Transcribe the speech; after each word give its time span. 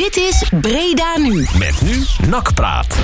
Dit 0.00 0.16
is 0.16 0.50
Breda 0.60 1.18
Nu. 1.18 1.46
Met 1.58 1.80
nu 1.80 2.04
Nakpraat. 2.28 2.96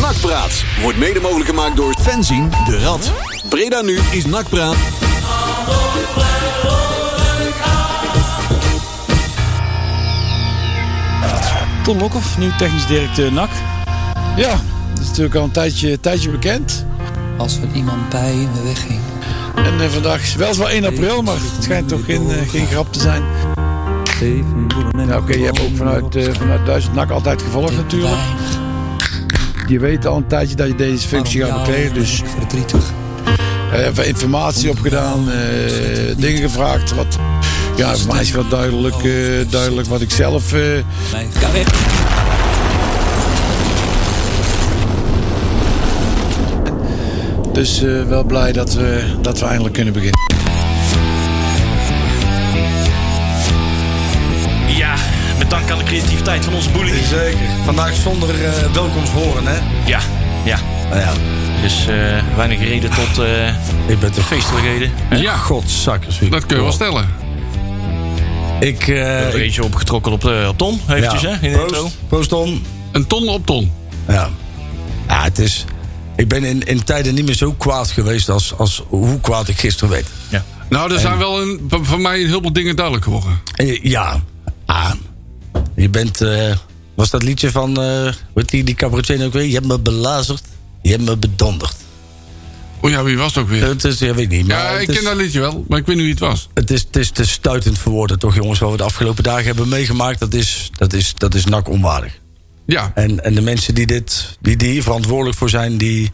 Nakpraat 0.00 0.64
wordt 0.82 0.98
mede 0.98 1.20
mogelijk 1.20 1.48
gemaakt 1.48 1.76
door 1.76 1.94
Fenzin 2.00 2.50
de 2.66 2.78
Rad. 2.78 3.12
Breda 3.48 3.80
nu 3.80 3.98
is 4.10 4.26
Nakpraat. 4.26 4.76
Ton 11.82 11.98
Lokhoff, 11.98 12.38
nieuw 12.38 12.56
technisch 12.58 12.86
directeur 12.86 13.32
NAC. 13.32 13.50
Ja, 14.36 14.60
dat 14.92 15.02
is 15.02 15.08
natuurlijk 15.08 15.34
al 15.34 15.44
een 15.44 15.50
tijdje, 15.50 16.00
tijdje 16.00 16.30
bekend. 16.30 16.84
Als 17.36 17.56
er 17.56 17.68
iemand 17.74 18.08
bij 18.08 18.34
me 18.34 18.62
wegging. 18.62 19.00
En 19.54 19.80
uh, 19.80 19.88
vandaag 19.88 20.22
is 20.22 20.34
weliswaar 20.34 20.70
1 20.70 20.84
april, 20.84 21.22
maar 21.22 21.34
het 21.34 21.64
schijnt 21.64 21.88
toch 21.88 22.04
geen, 22.04 22.30
uh, 22.30 22.48
geen 22.48 22.66
grap 22.66 22.92
te 22.92 23.00
zijn. 23.00 23.22
Ja, 24.20 24.26
Oké, 24.26 25.16
okay, 25.16 25.38
je 25.38 25.44
hebt 25.44 25.60
ook 25.60 25.76
vanuit, 25.76 26.16
uh, 26.16 26.32
vanuit 26.32 26.66
Duitsland 26.66 26.96
NAC 26.96 27.10
altijd 27.10 27.42
gevolgd 27.42 27.76
natuurlijk. 27.76 28.20
Je 29.66 29.78
weet 29.78 30.06
al 30.06 30.16
een 30.16 30.26
tijdje 30.26 30.56
dat 30.56 30.66
je 30.66 30.74
deze 30.74 31.08
functie 31.08 31.44
gaat 31.44 31.64
bekleden, 31.64 31.94
dus... 31.94 32.22
even 33.72 34.06
informatie 34.06 34.70
opgedaan, 34.70 35.28
dingen 36.16 36.42
gevraagd, 36.42 36.94
wat... 36.94 37.18
Ja, 37.76 37.96
voor 37.96 38.12
mij 38.12 38.22
is 38.22 38.30
wel 38.30 38.48
duidelijk, 38.48 38.96
duidelijk 39.50 39.88
wat 39.88 40.00
ik 40.00 40.10
zelf... 40.10 40.54
Dus 47.52 47.82
uh, 47.82 48.02
wel 48.02 48.24
blij 48.24 48.52
dat 48.52 48.74
we, 48.74 49.04
dat 49.20 49.38
we 49.38 49.46
eindelijk 49.46 49.74
kunnen 49.74 49.92
beginnen. 49.92 50.39
Van 56.38 56.54
onze 56.54 56.70
boelie. 56.70 57.04
Zeker. 57.04 57.38
Vandaag 57.64 57.94
zonder 57.94 58.42
uh, 58.42 58.72
welkomsthoren, 58.72 59.46
hè? 59.46 59.58
Ja, 59.86 60.00
ja. 60.44 60.58
Nou 60.88 61.00
ja. 61.00 61.12
Dus 61.62 61.86
uh, 61.88 62.36
weinig 62.36 62.58
reden 62.58 62.90
tot 62.90 63.24
Ik 63.86 64.00
ben 64.00 64.12
toch 64.12 64.26
feestelijkheden. 64.26 64.92
Ja, 65.10 65.36
godzakkers. 65.36 66.18
Dat 66.30 66.46
kun 66.46 66.56
je 66.56 66.62
wel 66.62 66.72
stellen. 66.72 67.08
Ik... 68.60 68.86
Uh, 68.86 69.26
er 69.26 69.40
eentje 69.40 69.64
opgetrokken 69.64 70.12
op, 70.12 70.24
op 70.48 70.58
Ton, 70.58 70.80
eventjes, 70.88 71.20
ja. 71.20 71.28
hè? 71.30 71.48
In 71.48 71.52
Proost, 71.52 71.96
Proost, 72.08 72.28
Ton. 72.28 72.64
Een 72.92 73.06
ton 73.06 73.28
op 73.28 73.46
ton. 73.46 73.72
Ja. 74.08 74.28
Ja, 75.08 75.22
het 75.22 75.38
is... 75.38 75.64
Ik 76.16 76.28
ben 76.28 76.44
in, 76.44 76.62
in 76.62 76.84
tijden 76.84 77.14
niet 77.14 77.24
meer 77.24 77.34
zo 77.34 77.52
kwaad 77.52 77.90
geweest 77.90 78.28
als, 78.28 78.54
als 78.56 78.82
hoe 78.88 79.20
kwaad 79.20 79.48
ik 79.48 79.58
gisteren 79.58 79.90
werd. 79.90 80.06
Ja. 80.28 80.44
Nou, 80.68 80.92
er 80.92 81.00
zijn 81.00 81.18
wel 81.18 81.42
een, 81.42 81.60
voor 81.68 82.00
mij 82.00 82.18
heel 82.18 82.40
veel 82.40 82.52
dingen 82.52 82.76
duidelijk 82.76 83.04
geworden. 83.04 83.40
Ja. 83.82 84.20
Ah, 84.66 84.90
je 85.80 85.88
bent... 85.88 86.22
Uh, 86.22 86.56
was 86.94 87.10
dat 87.10 87.22
liedje 87.22 87.50
van... 87.50 87.82
Uh, 87.84 88.12
wat 88.34 88.48
die, 88.48 88.64
die 88.64 88.74
cabaretier 88.74 89.24
ook 89.24 89.32
weer? 89.32 89.44
Je 89.44 89.54
hebt 89.54 89.66
me 89.66 89.78
belazerd. 89.78 90.42
Je 90.82 90.90
hebt 90.90 91.04
me 91.04 91.16
bedonderd. 91.16 91.76
Oh 92.80 92.90
ja, 92.90 93.02
wie 93.02 93.16
was 93.16 93.34
het 93.34 93.44
ook 93.44 93.50
weer? 93.50 93.64
Het 93.64 93.84
is, 93.84 93.98
ja, 93.98 94.14
weet 94.14 94.24
ik 94.24 94.30
niet. 94.30 94.46
Maar 94.46 94.72
ja, 94.72 94.78
ik 94.78 94.88
is, 94.88 94.94
ken 94.94 95.04
dat 95.04 95.16
liedje 95.16 95.40
wel, 95.40 95.64
maar 95.68 95.78
ik 95.78 95.86
weet 95.86 95.96
niet 95.96 96.04
wie 96.04 96.14
het 96.14 96.22
was. 96.22 96.48
Het 96.54 96.70
is, 96.70 96.80
het 96.80 96.96
is 96.96 97.10
te 97.10 97.26
stuitend 97.26 97.78
voor 97.78 97.92
woorden, 97.92 98.18
toch 98.18 98.34
jongens, 98.34 98.58
wat 98.58 98.70
we 98.70 98.76
de 98.76 98.82
afgelopen 98.82 99.22
dagen 99.22 99.44
hebben 99.44 99.68
meegemaakt. 99.68 100.20
Dat 100.20 100.34
is, 100.34 100.70
dat 100.76 100.92
is, 100.92 101.14
dat 101.16 101.34
is 101.34 101.44
nak 101.44 101.68
onwaardig. 101.68 102.18
Ja. 102.66 102.92
En, 102.94 103.24
en 103.24 103.34
de 103.34 103.40
mensen 103.40 103.74
die, 103.74 103.86
dit, 103.86 104.36
die, 104.40 104.56
die 104.56 104.70
hier 104.70 104.82
verantwoordelijk 104.82 105.36
voor 105.36 105.50
zijn, 105.50 105.78
die. 105.78 106.10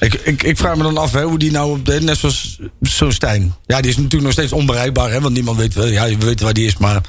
Ik, 0.00 0.14
ik, 0.14 0.42
ik 0.42 0.56
vraag 0.56 0.76
me 0.76 0.82
dan 0.82 0.98
af 0.98 1.12
hè, 1.12 1.22
hoe 1.22 1.38
die 1.38 1.50
nou, 1.50 1.70
op 1.70 1.86
de, 1.86 2.00
net 2.00 2.18
zoals 2.18 2.58
zo'n 2.80 3.12
Stijn. 3.12 3.54
Ja, 3.66 3.80
die 3.80 3.90
is 3.90 3.96
natuurlijk 3.96 4.22
nog 4.22 4.32
steeds 4.32 4.52
onbereikbaar, 4.52 5.10
hè, 5.10 5.20
want 5.20 5.34
niemand 5.34 5.58
weet, 5.58 5.74
ja, 5.74 6.04
we 6.04 6.16
weten 6.16 6.44
waar 6.44 6.54
die 6.54 6.66
is, 6.66 6.76
maar 6.76 7.00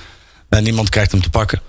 nou, 0.49 0.63
niemand 0.63 0.89
krijgt 0.89 1.11
hem 1.11 1.21
te 1.21 1.29
pakken. 1.29 1.61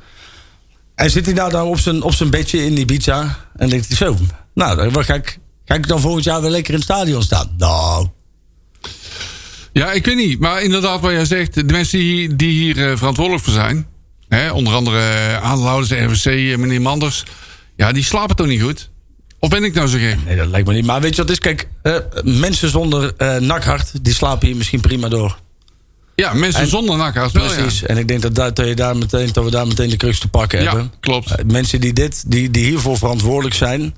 En 0.98 1.10
zit 1.10 1.24
hij 1.24 1.34
nou 1.34 1.50
dan 1.50 1.66
op 1.66 1.78
zijn, 1.78 2.02
op 2.02 2.14
zijn 2.14 2.30
bedje 2.30 2.64
in 2.64 2.76
Ibiza 2.76 3.38
en 3.56 3.68
denkt 3.68 3.88
hij 3.88 3.96
zo, 3.96 4.16
nou, 4.54 4.90
dan 4.90 5.04
ga 5.04 5.14
ik, 5.14 5.38
ga 5.64 5.74
ik 5.74 5.88
dan 5.88 6.00
volgend 6.00 6.24
jaar 6.24 6.40
weer 6.40 6.50
lekker 6.50 6.72
in 6.72 6.80
het 6.80 6.88
stadion 6.88 7.22
staan? 7.22 7.54
Nou. 7.56 8.08
Ja, 9.72 9.92
ik 9.92 10.04
weet 10.04 10.16
niet, 10.16 10.38
maar 10.38 10.62
inderdaad, 10.62 11.00
wat 11.00 11.10
jij 11.10 11.24
zegt, 11.24 11.54
de 11.54 11.64
mensen 11.64 11.98
die, 11.98 12.36
die 12.36 12.50
hier 12.50 12.76
uh, 12.76 12.96
verantwoordelijk 12.96 13.44
voor 13.44 13.52
zijn, 13.52 13.86
hè, 14.28 14.50
onder 14.50 14.74
andere 14.74 15.00
aandeelhouders, 15.40 15.90
RVC, 15.90 16.56
meneer 16.56 16.82
Manders, 16.82 17.24
ja, 17.76 17.92
die 17.92 18.04
slapen 18.04 18.36
toch 18.36 18.46
niet 18.46 18.62
goed? 18.62 18.90
Of 19.38 19.48
ben 19.48 19.64
ik 19.64 19.74
nou 19.74 19.88
zo 19.88 19.98
gek? 19.98 20.24
Nee, 20.24 20.36
dat 20.36 20.46
lijkt 20.46 20.66
me 20.66 20.74
niet. 20.74 20.86
Maar 20.86 21.00
weet 21.00 21.16
je 21.16 21.22
wat 21.22 21.30
is? 21.30 21.38
Kijk, 21.38 21.68
mensen 22.22 22.70
zonder 22.70 23.14
nakhart, 23.40 24.04
die 24.04 24.14
slapen 24.14 24.46
hier 24.46 24.56
misschien 24.56 24.80
prima 24.80 25.08
door. 25.08 25.38
Ja, 26.22 26.32
mensen 26.32 26.62
en, 26.62 26.68
zonder 26.68 27.12
wel, 27.12 27.30
Precies. 27.30 27.80
Ja. 27.80 27.86
En 27.86 27.96
ik 27.96 28.08
denk 28.08 28.22
dat, 28.22 28.56
dat, 28.56 28.66
je 28.66 28.74
daar 28.74 28.96
meteen, 28.96 29.32
dat 29.32 29.44
we 29.44 29.50
daar 29.50 29.66
meteen 29.66 29.90
de 29.90 29.96
crux 29.96 30.18
te 30.18 30.28
pakken 30.28 30.62
ja, 30.62 30.64
hebben. 30.64 30.92
klopt. 31.00 31.30
Uh, 31.30 31.36
mensen 31.46 31.80
die, 31.80 31.92
dit, 31.92 32.24
die, 32.26 32.50
die 32.50 32.64
hiervoor 32.64 32.98
verantwoordelijk 32.98 33.54
zijn... 33.54 33.94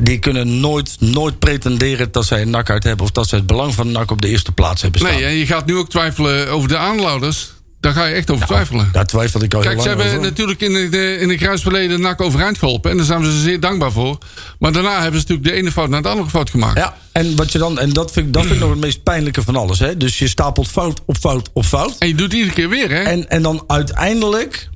die 0.00 0.18
kunnen 0.18 0.60
nooit, 0.60 0.96
nooit 1.00 1.38
pretenderen 1.38 2.12
dat 2.12 2.26
zij 2.26 2.42
een 2.42 2.50
nakhart 2.50 2.84
hebben... 2.84 3.04
of 3.04 3.12
dat 3.12 3.28
ze 3.28 3.34
het 3.34 3.46
belang 3.46 3.74
van 3.74 3.86
de 3.86 3.92
nak 3.92 4.10
op 4.10 4.20
de 4.20 4.28
eerste 4.28 4.52
plaats 4.52 4.82
hebben 4.82 5.00
staan. 5.00 5.12
Nee, 5.12 5.24
en 5.24 5.34
je 5.34 5.46
gaat 5.46 5.66
nu 5.66 5.76
ook 5.76 5.90
twijfelen 5.90 6.50
over 6.50 6.68
de 6.68 6.76
aandeelhouders... 6.76 7.54
Daar 7.86 7.94
ga 7.94 8.04
je 8.04 8.14
echt 8.14 8.30
over 8.30 8.46
twijfelen. 8.46 8.80
Nou, 8.80 8.92
daar 8.92 9.06
twijfel 9.06 9.42
ik 9.42 9.54
al 9.54 9.60
Kijk, 9.60 9.80
ze 9.80 9.88
hebben 9.88 10.06
over. 10.06 10.20
natuurlijk 10.20 10.60
in 10.60 10.90
de, 10.90 11.16
in 11.20 11.28
de 11.28 11.36
kruisverleden 11.36 12.00
NAC 12.00 12.20
overeind 12.20 12.58
geholpen. 12.58 12.90
En 12.90 12.96
daar 12.96 13.06
zijn 13.06 13.20
we 13.20 13.26
ze 13.26 13.40
zeer 13.40 13.60
dankbaar 13.60 13.92
voor. 13.92 14.18
Maar 14.58 14.72
daarna 14.72 15.02
hebben 15.02 15.20
ze 15.20 15.26
natuurlijk 15.26 15.48
de 15.48 15.52
ene 15.52 15.72
fout 15.72 15.88
naar 15.88 16.02
de 16.02 16.08
andere 16.08 16.30
fout 16.30 16.50
gemaakt. 16.50 16.78
Ja, 16.78 16.96
en, 17.12 17.36
wat 17.36 17.52
je 17.52 17.58
dan, 17.58 17.78
en 17.78 17.92
dat, 17.92 18.12
vind 18.12 18.26
ik, 18.26 18.32
dat 18.32 18.42
vind 18.42 18.54
ik 18.54 18.60
nog 18.60 18.70
het 18.70 18.80
meest 18.80 19.02
pijnlijke 19.02 19.42
van 19.42 19.56
alles. 19.56 19.78
Hè? 19.78 19.96
Dus 19.96 20.18
je 20.18 20.28
stapelt 20.28 20.68
fout 20.68 21.00
op 21.06 21.16
fout 21.16 21.50
op 21.52 21.64
fout. 21.64 21.96
En 21.98 22.08
je 22.08 22.14
doet 22.14 22.26
het 22.26 22.34
iedere 22.34 22.54
keer 22.54 22.68
weer, 22.68 22.90
hè? 22.90 23.02
En, 23.02 23.28
en 23.28 23.42
dan 23.42 23.64
uiteindelijk 23.66 24.68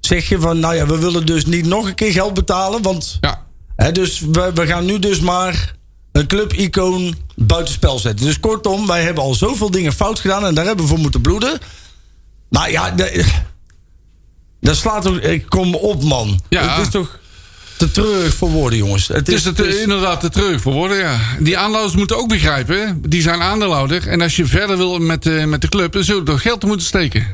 zeg 0.00 0.28
je 0.28 0.40
van... 0.40 0.60
nou 0.60 0.74
ja, 0.74 0.86
we 0.86 0.98
willen 0.98 1.26
dus 1.26 1.46
niet 1.46 1.66
nog 1.66 1.86
een 1.86 1.94
keer 1.94 2.12
geld 2.12 2.34
betalen. 2.34 2.82
Want 2.82 3.18
ja. 3.20 3.42
hè, 3.76 3.92
dus 3.92 4.20
we, 4.20 4.50
we 4.54 4.66
gaan 4.66 4.84
nu 4.84 4.98
dus 4.98 5.20
maar 5.20 5.74
een 6.12 6.26
club-icoon 6.26 7.14
buitenspel 7.36 7.98
zetten. 7.98 8.26
Dus 8.26 8.40
kortom, 8.40 8.86
wij 8.86 9.02
hebben 9.02 9.22
al 9.22 9.34
zoveel 9.34 9.70
dingen 9.70 9.92
fout 9.92 10.18
gedaan... 10.18 10.46
en 10.46 10.54
daar 10.54 10.66
hebben 10.66 10.84
we 10.84 10.90
voor 10.90 11.00
moeten 11.00 11.20
bloeden... 11.20 11.58
Maar 12.54 12.70
ja, 12.70 12.90
de, 12.90 13.24
dat 14.60 14.76
slaat 14.76 15.02
toch. 15.02 15.18
Ik 15.18 15.46
kom 15.48 15.74
op, 15.74 16.02
man. 16.02 16.40
Ja. 16.48 16.68
Het 16.68 16.86
is 16.86 16.90
toch 16.90 17.18
te 17.76 17.90
treurig 17.90 18.34
voor 18.34 18.50
woorden, 18.50 18.78
jongens. 18.78 19.08
Het 19.08 19.28
is, 19.28 19.44
het 19.44 19.58
is 19.58 19.76
inderdaad 19.76 20.20
te 20.20 20.28
treurig 20.28 20.60
voor 20.60 20.72
woorden, 20.72 20.98
ja. 20.98 21.18
Die 21.38 21.58
aandeelhouders 21.58 21.96
moeten 21.96 22.16
ook 22.16 22.28
begrijpen. 22.28 23.02
Die 23.08 23.22
zijn 23.22 23.40
aandeelhouder. 23.40 24.08
En 24.08 24.20
als 24.20 24.36
je 24.36 24.46
verder 24.46 24.76
wil 24.76 24.98
met, 24.98 25.26
uh, 25.26 25.44
met 25.44 25.60
de 25.60 25.68
club, 25.68 25.92
dan 25.92 26.04
zul 26.04 26.16
je 26.16 26.22
toch 26.22 26.42
geld 26.42 26.64
moeten 26.64 26.86
steken. 26.86 27.26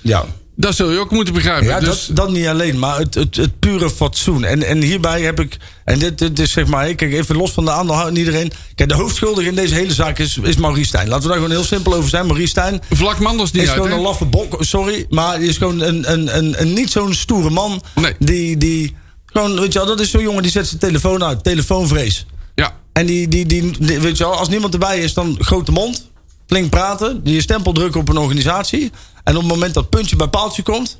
Ja. 0.00 0.24
Dat 0.60 0.74
zul 0.74 0.90
je 0.90 0.98
ook 0.98 1.10
moeten 1.10 1.34
begrijpen. 1.34 1.66
Ja, 1.66 1.80
dus... 1.80 2.06
dat, 2.06 2.16
dat 2.16 2.30
niet 2.30 2.46
alleen, 2.46 2.78
maar 2.78 2.98
het, 2.98 3.14
het, 3.14 3.36
het 3.36 3.58
pure 3.58 3.90
fatsoen. 3.90 4.44
En, 4.44 4.62
en 4.62 4.82
hierbij 4.82 5.22
heb 5.22 5.40
ik. 5.40 5.56
En 5.84 5.98
dit, 5.98 6.18
dit 6.18 6.38
is 6.38 6.52
zeg 6.52 6.66
maar. 6.66 6.94
Kijk, 6.94 7.12
even 7.12 7.36
los 7.36 7.50
van 7.50 7.64
de 7.64 7.70
en 7.70 8.16
iedereen. 8.16 8.52
Kijk, 8.74 8.88
de 8.88 8.94
hoofdschuldige 8.94 9.48
in 9.48 9.54
deze 9.54 9.74
hele 9.74 9.92
zaak 9.92 10.18
is, 10.18 10.38
is 10.42 10.56
Maurice 10.56 10.88
Stijn. 10.88 11.08
Laten 11.08 11.22
we 11.22 11.28
daar 11.28 11.36
gewoon 11.36 11.50
heel 11.50 11.64
simpel 11.64 11.94
over 11.94 12.10
zijn. 12.10 12.26
Maurice 12.26 12.48
Stijn. 12.48 12.82
Vlak 12.90 13.18
Manders 13.18 13.50
niet 13.50 13.62
is 13.62 13.68
uit, 13.68 13.76
gewoon 13.76 13.92
een 13.96 14.02
laffe 14.02 14.24
bok. 14.24 14.56
Sorry, 14.58 15.06
maar 15.08 15.38
die 15.38 15.48
is 15.48 15.56
gewoon 15.56 15.80
een, 15.80 16.12
een, 16.12 16.36
een, 16.36 16.60
een 16.60 16.72
niet 16.72 16.90
zo'n 16.90 17.14
stoere 17.14 17.50
man. 17.50 17.82
Nee. 17.94 18.14
Die. 18.18 18.56
die 18.56 18.96
gewoon, 19.26 19.60
weet 19.60 19.72
je 19.72 19.78
wel, 19.78 19.88
dat 19.88 20.00
is 20.00 20.10
zo'n 20.10 20.22
jongen 20.22 20.42
die 20.42 20.52
zet 20.52 20.66
zijn 20.66 20.80
telefoon 20.80 21.24
uit. 21.24 21.44
Telefoonvrees. 21.44 22.26
Ja. 22.54 22.74
En 22.92 23.06
die, 23.06 23.28
die, 23.28 23.46
die, 23.46 23.72
die, 23.78 24.00
weet 24.00 24.16
je 24.16 24.24
wel, 24.24 24.34
als 24.34 24.48
niemand 24.48 24.72
erbij 24.72 24.98
is, 24.98 25.14
dan 25.14 25.36
grote 25.38 25.72
mond. 25.72 26.08
Flink 26.46 26.70
praten. 26.70 27.24
Die 27.24 27.34
je 27.34 27.40
stempel 27.40 27.72
drukken 27.72 28.00
op 28.00 28.08
een 28.08 28.16
organisatie. 28.16 28.90
En 29.24 29.34
op 29.36 29.42
het 29.42 29.50
moment 29.50 29.74
dat 29.74 29.88
puntje 29.90 30.16
bij 30.16 30.28
paaltje 30.28 30.62
komt. 30.62 30.98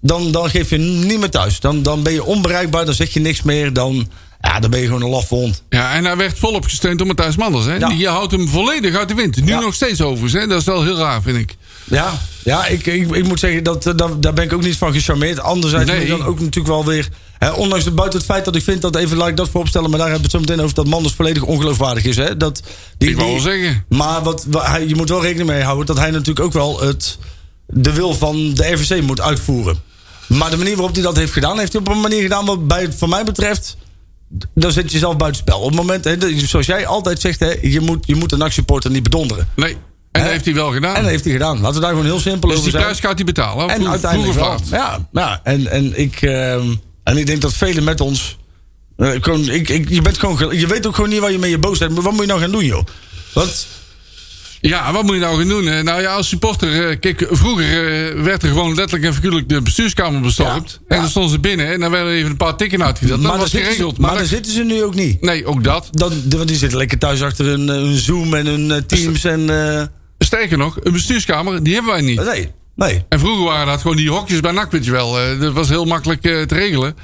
Dan, 0.00 0.32
dan 0.32 0.50
geef 0.50 0.70
je 0.70 0.78
niet 0.78 1.18
meer 1.18 1.30
thuis. 1.30 1.60
Dan, 1.60 1.82
dan 1.82 2.02
ben 2.02 2.12
je 2.12 2.24
onbereikbaar, 2.24 2.84
dan 2.84 2.94
zeg 2.94 3.12
je 3.12 3.20
niks 3.20 3.42
meer. 3.42 3.72
Dan, 3.72 4.08
ja, 4.40 4.60
dan 4.60 4.70
ben 4.70 4.80
je 4.80 4.86
gewoon 4.86 5.02
een 5.02 5.08
laffe 5.08 5.34
hond. 5.34 5.62
Ja, 5.68 5.94
en 5.94 6.04
hij 6.04 6.16
werd 6.16 6.38
volop 6.38 6.64
gesteund 6.64 6.98
door 6.98 7.06
Matthijs 7.06 7.36
Manders. 7.36 7.64
Hè? 7.64 7.74
Ja. 7.76 7.88
Je 7.88 8.08
houdt 8.08 8.32
hem 8.32 8.48
volledig 8.48 8.96
uit 8.96 9.08
de 9.08 9.14
wind. 9.14 9.36
Nu 9.44 9.46
Ja. 9.52 9.60
nog 9.60 9.74
steeds 9.74 10.00
overigens. 10.00 10.32
Hè? 10.42 10.46
Dat 10.46 10.58
is 10.60 10.64
wel 10.66 10.82
heel 10.82 10.96
raar, 10.96 11.22
vind 11.22 11.36
ik. 11.38 11.56
Ja, 11.84 12.20
ja 12.44 12.66
ik, 12.66 12.86
ik, 12.86 13.10
ik 13.10 13.24
moet 13.26 13.38
zeggen, 13.40 13.62
dat, 13.62 13.82
dat, 13.82 14.22
daar 14.22 14.32
ben 14.32 14.44
ik 14.44 14.52
ook 14.52 14.62
niet 14.62 14.76
van 14.76 14.92
gecharmeerd. 14.92 15.40
Anderzijds 15.40 15.90
Nee. 15.90 15.98
moet 16.00 16.08
ik 16.08 16.16
dan 16.18 16.26
ook 16.26 16.38
natuurlijk 16.40 16.66
wel 16.74 16.84
weer... 16.84 17.08
Hè, 17.38 17.50
ondanks 17.50 17.84
het, 17.84 17.94
buiten 17.94 18.18
het 18.18 18.28
feit 18.28 18.44
dat 18.44 18.56
ik 18.56 18.62
vind 18.62 18.82
dat... 18.82 18.96
Even 18.96 19.16
laat 19.16 19.28
ik 19.28 19.36
dat 19.36 19.48
vooropstellen, 19.48 19.90
maar 19.90 19.98
daar 19.98 20.08
hebben 20.10 20.30
we 20.30 20.36
het 20.36 20.44
zo 20.44 20.48
meteen 20.52 20.64
over... 20.64 20.76
dat 20.76 20.86
Manders 20.92 21.14
volledig 21.14 21.42
ongeloofwaardig 21.42 22.04
is. 22.04 22.16
Hè? 22.16 22.36
Dat, 22.36 22.62
die, 22.98 23.08
Ik 23.10 23.16
die- 23.16 23.24
wel 23.26 23.40
zeggen. 23.40 23.84
Maar 23.88 24.22
wat, 24.22 24.44
wat 24.48 24.66
hij, 24.66 24.86
je 24.88 24.94
moet 24.96 25.08
wel 25.08 25.22
rekening 25.22 25.48
mee 25.48 25.62
houden... 25.62 25.86
dat 25.86 25.98
hij 25.98 26.10
natuurlijk 26.10 26.46
ook 26.46 26.52
wel 26.52 26.80
het, 26.80 27.18
de 27.72 27.92
wil 27.92 28.14
van 28.14 28.54
de 28.54 28.72
RVC 28.72 29.02
moet 29.02 29.20
uitvoeren. 29.20 29.78
Maar 30.26 30.50
de 30.50 30.56
manier 30.56 30.76
waarop 30.76 30.94
hij 30.94 31.02
dat 31.04 31.16
heeft 31.16 31.32
gedaan... 31.32 31.58
heeft 31.58 31.72
hij 31.72 31.80
op 31.80 31.88
een 31.88 32.00
manier 32.00 32.22
gedaan 32.22 32.44
wat 32.46 32.66
bij, 32.68 32.92
voor 32.92 33.08
mij 33.08 33.24
betreft... 33.24 33.76
dan 34.54 34.72
zet 34.72 34.84
je 34.86 34.92
jezelf 34.92 35.16
buitenspel. 35.16 35.58
Op 35.60 35.66
het 35.68 35.76
moment, 35.76 36.04
hè, 36.04 36.16
zoals 36.46 36.66
jij 36.66 36.86
altijd 36.86 37.20
zegt... 37.20 37.40
Hè, 37.40 37.54
je, 37.62 37.80
moet, 37.80 38.06
je 38.06 38.14
moet 38.14 38.32
een 38.32 38.42
actieport 38.42 38.88
niet 38.88 39.02
bedonderen. 39.02 39.48
Nee. 39.56 39.76
En 40.12 40.22
dat 40.22 40.30
heeft 40.32 40.44
hij 40.44 40.54
wel 40.54 40.72
gedaan. 40.72 40.94
En 40.94 41.02
dat 41.02 41.10
heeft 41.10 41.24
hij 41.24 41.32
gedaan. 41.32 41.60
Laten 41.60 41.74
we 41.74 41.80
daar 41.80 41.90
gewoon 41.90 42.04
heel 42.04 42.20
simpel 42.20 42.48
dus 42.48 42.58
over 42.58 42.62
die 42.70 42.80
zijn. 42.80 42.82
prijs 42.82 43.00
gaat 43.00 43.14
hij 43.16 43.24
betalen. 43.24 43.68
En 43.68 43.76
Vroeg- 43.76 43.88
uiteindelijk 43.90 44.34
wel. 44.38 44.56
Ja, 44.70 45.08
ja. 45.12 45.40
En, 45.42 45.66
en, 45.70 45.98
ik, 45.98 46.22
ehm, 46.22 46.74
en 47.04 47.16
ik 47.16 47.26
denk 47.26 47.40
dat 47.40 47.52
velen 47.54 47.84
met 47.84 48.00
ons. 48.00 48.36
eh, 48.96 49.10
gewoon, 49.20 49.48
ik, 49.48 49.68
ik, 49.68 49.88
je, 49.88 50.02
bent 50.02 50.18
gewoon, 50.18 50.36
ge- 50.38 50.58
je 50.58 50.66
weet 50.66 50.86
ook 50.86 50.94
gewoon 50.94 51.10
niet 51.10 51.20
waar 51.20 51.32
je 51.32 51.38
mee 51.38 51.50
je 51.50 51.58
boos 51.58 51.78
bent. 51.78 51.92
Maar 51.94 52.02
wat 52.02 52.12
moet 52.12 52.20
je 52.20 52.26
nou 52.26 52.40
gaan 52.40 52.50
doen, 52.50 52.64
joh? 52.64 52.84
Wat? 53.32 53.66
Ja, 54.68 54.92
wat 54.92 55.02
moet 55.02 55.14
je 55.14 55.20
nou 55.20 55.36
gaan 55.38 55.48
doen? 55.48 55.84
Nou 55.84 56.00
ja, 56.00 56.14
als 56.14 56.28
supporter... 56.28 56.88
eh, 56.88 56.96
Kijk, 57.00 57.26
vroeger 57.30 57.66
eh, 57.66 58.22
werd 58.22 58.42
er 58.42 58.48
gewoon 58.48 58.74
letterlijk 58.74 59.04
en 59.04 59.14
figuurlijk 59.14 59.48
de 59.48 59.62
bestuurskamer 59.62 60.20
bestormd. 60.20 60.80
En 60.88 60.98
dan 61.00 61.08
stonden 61.08 61.30
ze 61.30 61.38
binnen 61.38 61.66
en 61.72 61.80
dan 61.80 61.90
werden 61.90 62.12
er 62.12 62.18
even 62.18 62.30
een 62.30 62.36
paar 62.36 62.56
tikken 62.56 62.84
uitgedeeld. 62.84 63.22
Dat 63.22 63.36
was 63.36 63.50
ze- 63.50 63.58
geregeld. 63.58 63.98
maar 63.98 64.08
Maar, 64.10 64.18
daar 64.18 64.28
zitten 64.28 64.52
ze 64.52 64.62
nu 64.64 64.82
ook 64.82 64.94
niet. 64.94 65.20
nee, 65.20 65.46
ook 65.46 65.64
dat. 65.64 65.88
Dan, 65.90 66.12
want 66.28 66.48
die 66.48 66.56
zitten 66.56 66.78
lekker 66.78 66.98
thuis 66.98 67.22
achter 67.22 67.44
hun, 67.44 67.68
eh, 67.68 67.74
hun 67.74 67.96
Zoom 67.96 68.34
en 68.34 68.46
hun 68.46 68.86
Teams 68.86 69.24
en... 69.24 69.50
eh, 69.78 69.82
Sterker 70.18 70.58
nog, 70.58 70.76
een 70.82 70.92
bestuurskamer, 70.92 71.62
die 71.62 71.74
hebben 71.74 71.92
wij 71.92 72.00
niet. 72.02 72.24
nee, 72.24 72.50
nee. 72.76 73.04
En 73.08 73.18
vroeger 73.18 73.44
waren 73.44 73.66
dat 73.66 73.80
gewoon 73.80 73.96
die 73.96 74.10
hokjes 74.10 74.40
bij 74.40 74.52
NAC, 74.52 74.72
weet 74.72 74.84
je 74.84 74.90
wel. 74.90 75.38
Dat 75.40 75.52
was 75.52 75.68
heel 75.68 75.84
makkelijk 75.84 76.20
te 76.20 76.44
regelen. 76.48 76.96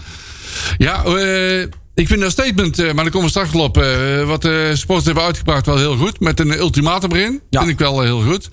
Ja, 0.78 1.04
eh, 1.04 1.66
ik 1.94 2.08
vind 2.08 2.20
dat 2.20 2.30
statement, 2.30 2.78
eh, 2.78 2.84
maar 2.84 2.94
daar 3.04 3.12
komen 3.12 3.22
we 3.22 3.28
straks 3.28 3.52
op... 3.52 3.76
eh, 3.78 4.24
wat 4.26 4.42
de 4.42 4.70
sporters 4.74 5.06
hebben 5.06 5.24
uitgebracht 5.24 5.66
wel 5.66 5.76
heel 5.78 5.96
goed. 5.96 6.20
Met 6.20 6.40
een 6.40 6.58
ultimatum 6.58 7.12
erin. 7.12 7.40
Ja. 7.50 7.58
Vind 7.60 7.72
ik 7.72 7.78
wel 7.78 8.02
eh, 8.02 8.06
heel 8.06 8.22
goed. 8.22 8.48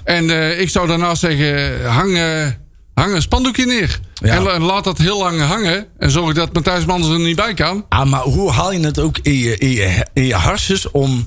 100% 0.00 0.02
En 0.04 0.30
ik 0.60 0.68
zou 0.68 0.86
daarnaast 0.88 1.20
zeggen, 1.20 1.84
hang, 1.90 2.16
eh, 2.16 2.46
hang 2.94 3.14
een 3.14 3.22
spandoekje 3.22 3.66
neer. 3.66 4.00
Ja. 4.14 4.34
En 4.36 4.42
la- 4.42 4.58
laat 4.58 4.84
dat 4.84 4.98
heel 4.98 5.18
lang 5.18 5.40
hangen. 5.40 5.86
En 5.98 6.10
zorg 6.10 6.34
dat 6.34 6.52
Matthijs 6.52 6.84
Manders 6.84 7.12
er 7.12 7.18
niet 7.20 7.36
bij 7.36 7.54
kan. 7.54 7.86
Ah, 7.88 8.06
maar 8.10 8.20
hoe 8.22 8.50
haal 8.50 8.72
je 8.72 8.80
het 8.80 8.98
ook 8.98 9.18
in 9.22 9.34
je, 9.38 9.56
in 9.56 9.70
je, 9.70 10.06
in 10.12 10.24
je 10.26 10.34
harses 10.34 10.90
om... 10.90 11.26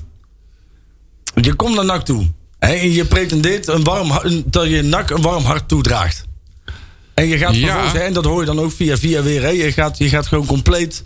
Je 1.40 1.54
komt 1.54 1.74
naar 1.74 1.84
NAC 1.84 2.04
toe. 2.04 2.26
Hè, 2.58 2.72
en 2.72 2.92
je 2.92 3.04
pretendeert 3.04 3.66
een 3.66 3.84
warm, 3.84 4.12
dat 4.46 4.68
je 4.68 4.82
NAC 4.82 5.10
een 5.10 5.22
warm 5.22 5.44
hart 5.44 5.68
toedraagt. 5.68 6.24
En 7.14 7.26
je 7.28 7.38
gaat 7.38 7.54
Ja. 7.54 7.60
vervolgens, 7.66 7.92
hè, 7.92 7.98
en 7.98 8.12
dat 8.12 8.24
hoor 8.24 8.40
je 8.40 8.46
dan 8.46 8.60
ook 8.60 8.72
via 8.72 8.96
via 8.96 9.22
weer. 9.22 9.42
Hè, 9.42 9.48
je, 9.48 9.72
gaat, 9.72 9.98
je 9.98 10.08
gaat 10.08 10.26
gewoon 10.26 10.46
compleet 10.46 11.02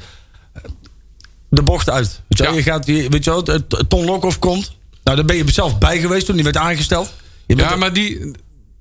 de 1.56 1.62
bocht 1.62 1.90
uit. 1.90 2.20
Weet 2.28 2.38
je, 2.38 2.44
wel? 2.44 2.52
Ja. 2.52 2.58
je 2.58 2.62
gaat, 2.64 2.86
je- 2.86 3.08
weet 3.08 3.24
je 3.24 3.30
wel, 3.30 3.42
Ton 3.88 4.04
Lokhoff 4.04 4.38
komt. 4.38 4.76
Nou, 5.04 5.16
daar 5.16 5.26
ben 5.26 5.36
je 5.36 5.44
zelf 5.52 5.78
bij 5.78 6.00
geweest 6.00 6.26
toen 6.26 6.34
die 6.34 6.44
werd 6.44 6.56
aangesteld. 6.56 7.12
Je 7.46 7.54
bent 7.54 7.68
Ja, 7.68 7.74
er- 7.74 7.78
maar 7.80 7.92
die... 7.92 8.20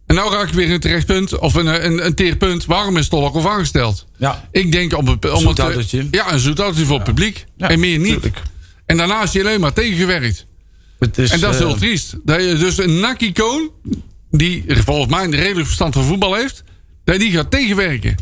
En 0.05 0.15
nou 0.17 0.33
raak 0.33 0.47
ik 0.47 0.53
weer 0.53 0.69
het 0.69 0.81
terechtpunt, 0.81 1.39
of 1.39 1.53
een, 1.55 1.85
een, 1.85 2.05
een 2.05 2.15
teerpunt. 2.15 2.65
Waarom 2.65 2.97
is 2.97 3.07
Tolok 3.07 3.35
of 3.35 3.45
aangesteld? 3.45 4.05
Ja. 4.17 4.47
Ik 4.51 4.71
denk 4.71 4.97
om, 4.97 5.07
het- 5.07 5.31
om 5.31 5.47
het... 5.47 5.57
Ja, 6.11 6.33
een 6.33 6.39
zoetautootje 6.39 6.85
voor 6.85 6.95
het 6.95 7.03
publiek. 7.05 7.45
en 7.57 7.79
meer 7.79 7.97
niet. 7.99 8.11
tuurlijk. 8.11 8.41
En 8.85 8.97
daarna 8.97 9.23
is 9.23 9.33
hij 9.33 9.41
alleen 9.41 9.59
maar 9.59 9.73
tegengewerkt. 9.73 10.45
het 10.99 11.17
is, 11.17 11.29
En 11.31 11.39
dat 11.39 11.53
is 11.53 11.59
eh, 11.59 11.65
heel 11.67 11.75
triest. 11.75 12.15
Dat 12.23 12.43
je 12.43 12.55
dus 12.55 12.77
een 12.77 12.99
NAC-icoon, 12.99 13.69
die 14.31 14.63
volgens 14.67 15.11
mij 15.11 15.23
een 15.23 15.35
redelijk 15.35 15.65
verstand 15.65 15.93
van 15.93 16.03
voetbal 16.03 16.33
heeft, 16.35 16.63
dat 17.03 17.19
die 17.19 17.31
gaat 17.31 17.51
tegenwerken. 17.51 18.15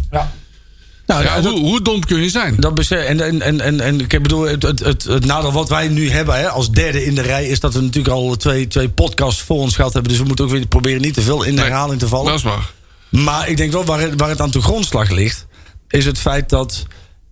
Nou, 1.10 1.24
Ja, 1.24 1.42
dat- 1.42 1.52
hoe, 1.54 1.62
hoe 1.62 1.82
dom 1.82 2.06
kun 2.06 2.22
je 2.22 2.30
zijn? 2.30 2.56
Dat 2.60 2.74
besef, 2.74 3.04
en, 3.06 3.22
en, 3.22 3.42
en, 3.42 3.62
en, 3.62 3.80
en 3.80 4.00
ik 4.00 4.22
bedoel, 4.22 4.42
het, 4.42 4.64
het, 4.64 4.80
het, 4.80 5.04
het 5.04 5.26
nadeel 5.26 5.52
wat 5.52 5.70
wij 5.70 5.88
nu 5.88 6.10
hebben 6.10 6.36
hè, 6.36 6.50
als 6.50 6.72
derde 6.72 7.06
in 7.06 7.16
de 7.16 7.22
rij... 7.22 7.48
is 7.48 7.60
dat 7.60 7.74
we 7.74 7.82
natuurlijk 7.82 8.16
al 8.16 8.36
twee, 8.36 8.68
twee 8.68 8.90
podcasts 8.90 9.42
voor 9.42 9.58
ons 9.60 9.76
gehad 9.76 9.94
hebben. 9.94 10.12
Dus 10.12 10.22
we 10.22 10.28
moeten 10.28 10.46
ook 10.46 10.52
weer 10.52 10.68
proberen 10.68 11.02
niet 11.02 11.14
te 11.14 11.22
veel 11.22 11.44
in 11.44 11.56
de 11.56 11.62
Nee, 11.62 11.70
herhaling 11.70 12.00
te 12.00 12.08
vallen. 12.08 12.26
Dat 12.26 12.36
is 12.36 12.44
waar. 12.44 12.72
Maar 13.10 13.50
ik 13.50 13.58
denk 13.58 13.72
wel 13.72 13.86
waar 13.86 14.00
het, 14.00 14.14
waar 14.18 14.30
het 14.30 14.42
aan 14.42 14.52
de 14.52 14.62
grondslag 14.62 15.10
ligt... 15.10 15.46
is 15.88 16.06
het 16.06 16.18
feit 16.20 16.50
dat 16.50 16.86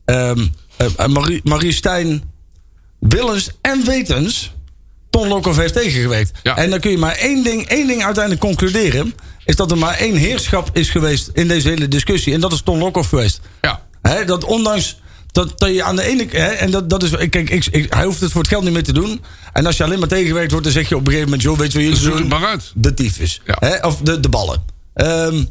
ehm, 0.05 0.45
eh, 0.77 1.05
Marie, 1.07 1.41
Marie 1.43 1.71
Stijn 1.71 2.23
willens 2.99 3.49
en 3.61 3.85
wetens... 3.85 4.51
Ton 5.09 5.27
Lokhoff 5.27 5.57
heeft 5.57 5.73
tegengewerkt. 5.73 6.31
Ja. 6.43 6.57
En 6.57 6.69
dan 6.69 6.79
kun 6.79 6.91
je 6.91 6.97
maar 6.97 7.15
één 7.15 7.43
ding, 7.43 7.65
één 7.67 7.87
ding 7.87 8.03
uiteindelijk 8.03 8.43
concluderen... 8.45 9.13
is 9.47 9.55
dat 9.55 9.71
er 9.71 9.77
maar 9.77 9.93
één 9.93 10.15
heerschap 10.15 10.69
is 10.73 10.89
geweest 10.89 11.29
in 11.33 11.47
deze 11.47 11.69
hele 11.69 11.87
discussie. 11.87 12.33
En 12.33 12.39
dat 12.39 12.51
is 12.53 12.61
Ton 12.61 12.77
Lokhoff 12.77 13.09
geweest. 13.09 13.39
Ja. 13.61 13.81
Dat 14.25 14.43
ondanks 14.43 14.97
dat, 15.31 15.59
dat 15.59 15.73
je 15.73 15.83
aan 15.83 15.95
de 15.95 16.03
ene 16.03 16.25
hè, 16.29 16.47
en 16.47 16.71
dat, 16.71 16.89
dat 16.89 17.03
is, 17.03 17.09
kijk, 17.09 17.49
ik, 17.49 17.65
ik, 17.65 17.93
hij 17.93 18.05
hoeft 18.05 18.21
het 18.21 18.31
voor 18.31 18.41
het 18.41 18.49
geld 18.49 18.63
niet 18.63 18.73
meer 18.73 18.83
te 18.83 18.93
doen. 18.93 19.21
En 19.53 19.65
als 19.65 19.77
je 19.77 19.83
alleen 19.83 19.99
maar 19.99 20.07
tegengewerkt 20.07 20.49
wordt, 20.51 20.65
dan 20.65 20.73
zeg 20.75 20.89
je 20.89 20.95
op 20.95 21.01
een 21.01 21.07
gegeven 21.07 21.25
moment, 21.29 21.41
joh, 21.47 21.57
weet 21.57 21.71
je 21.71 21.89
wat 21.89 21.99
jullie 21.99 22.17
doen? 22.17 22.27
maar 22.27 22.45
uit. 22.45 22.71
De 22.75 22.93
tyfus. 22.93 23.41
Ja. 23.45 23.79
Of 23.81 23.97
de, 23.97 24.19
de 24.19 24.29
ballen. 24.29 24.63
Ehm, 24.93 25.43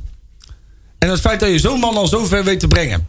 en 0.99 1.11
het 1.11 1.21
feit 1.21 1.41
dat 1.41 1.49
je 1.49 1.59
zo'n 1.59 1.81
man 1.81 1.97
al 1.97 2.07
zo 2.07 2.25
ver 2.25 2.45
weet 2.45 2.61
te 2.61 2.69
brengen. 2.69 3.07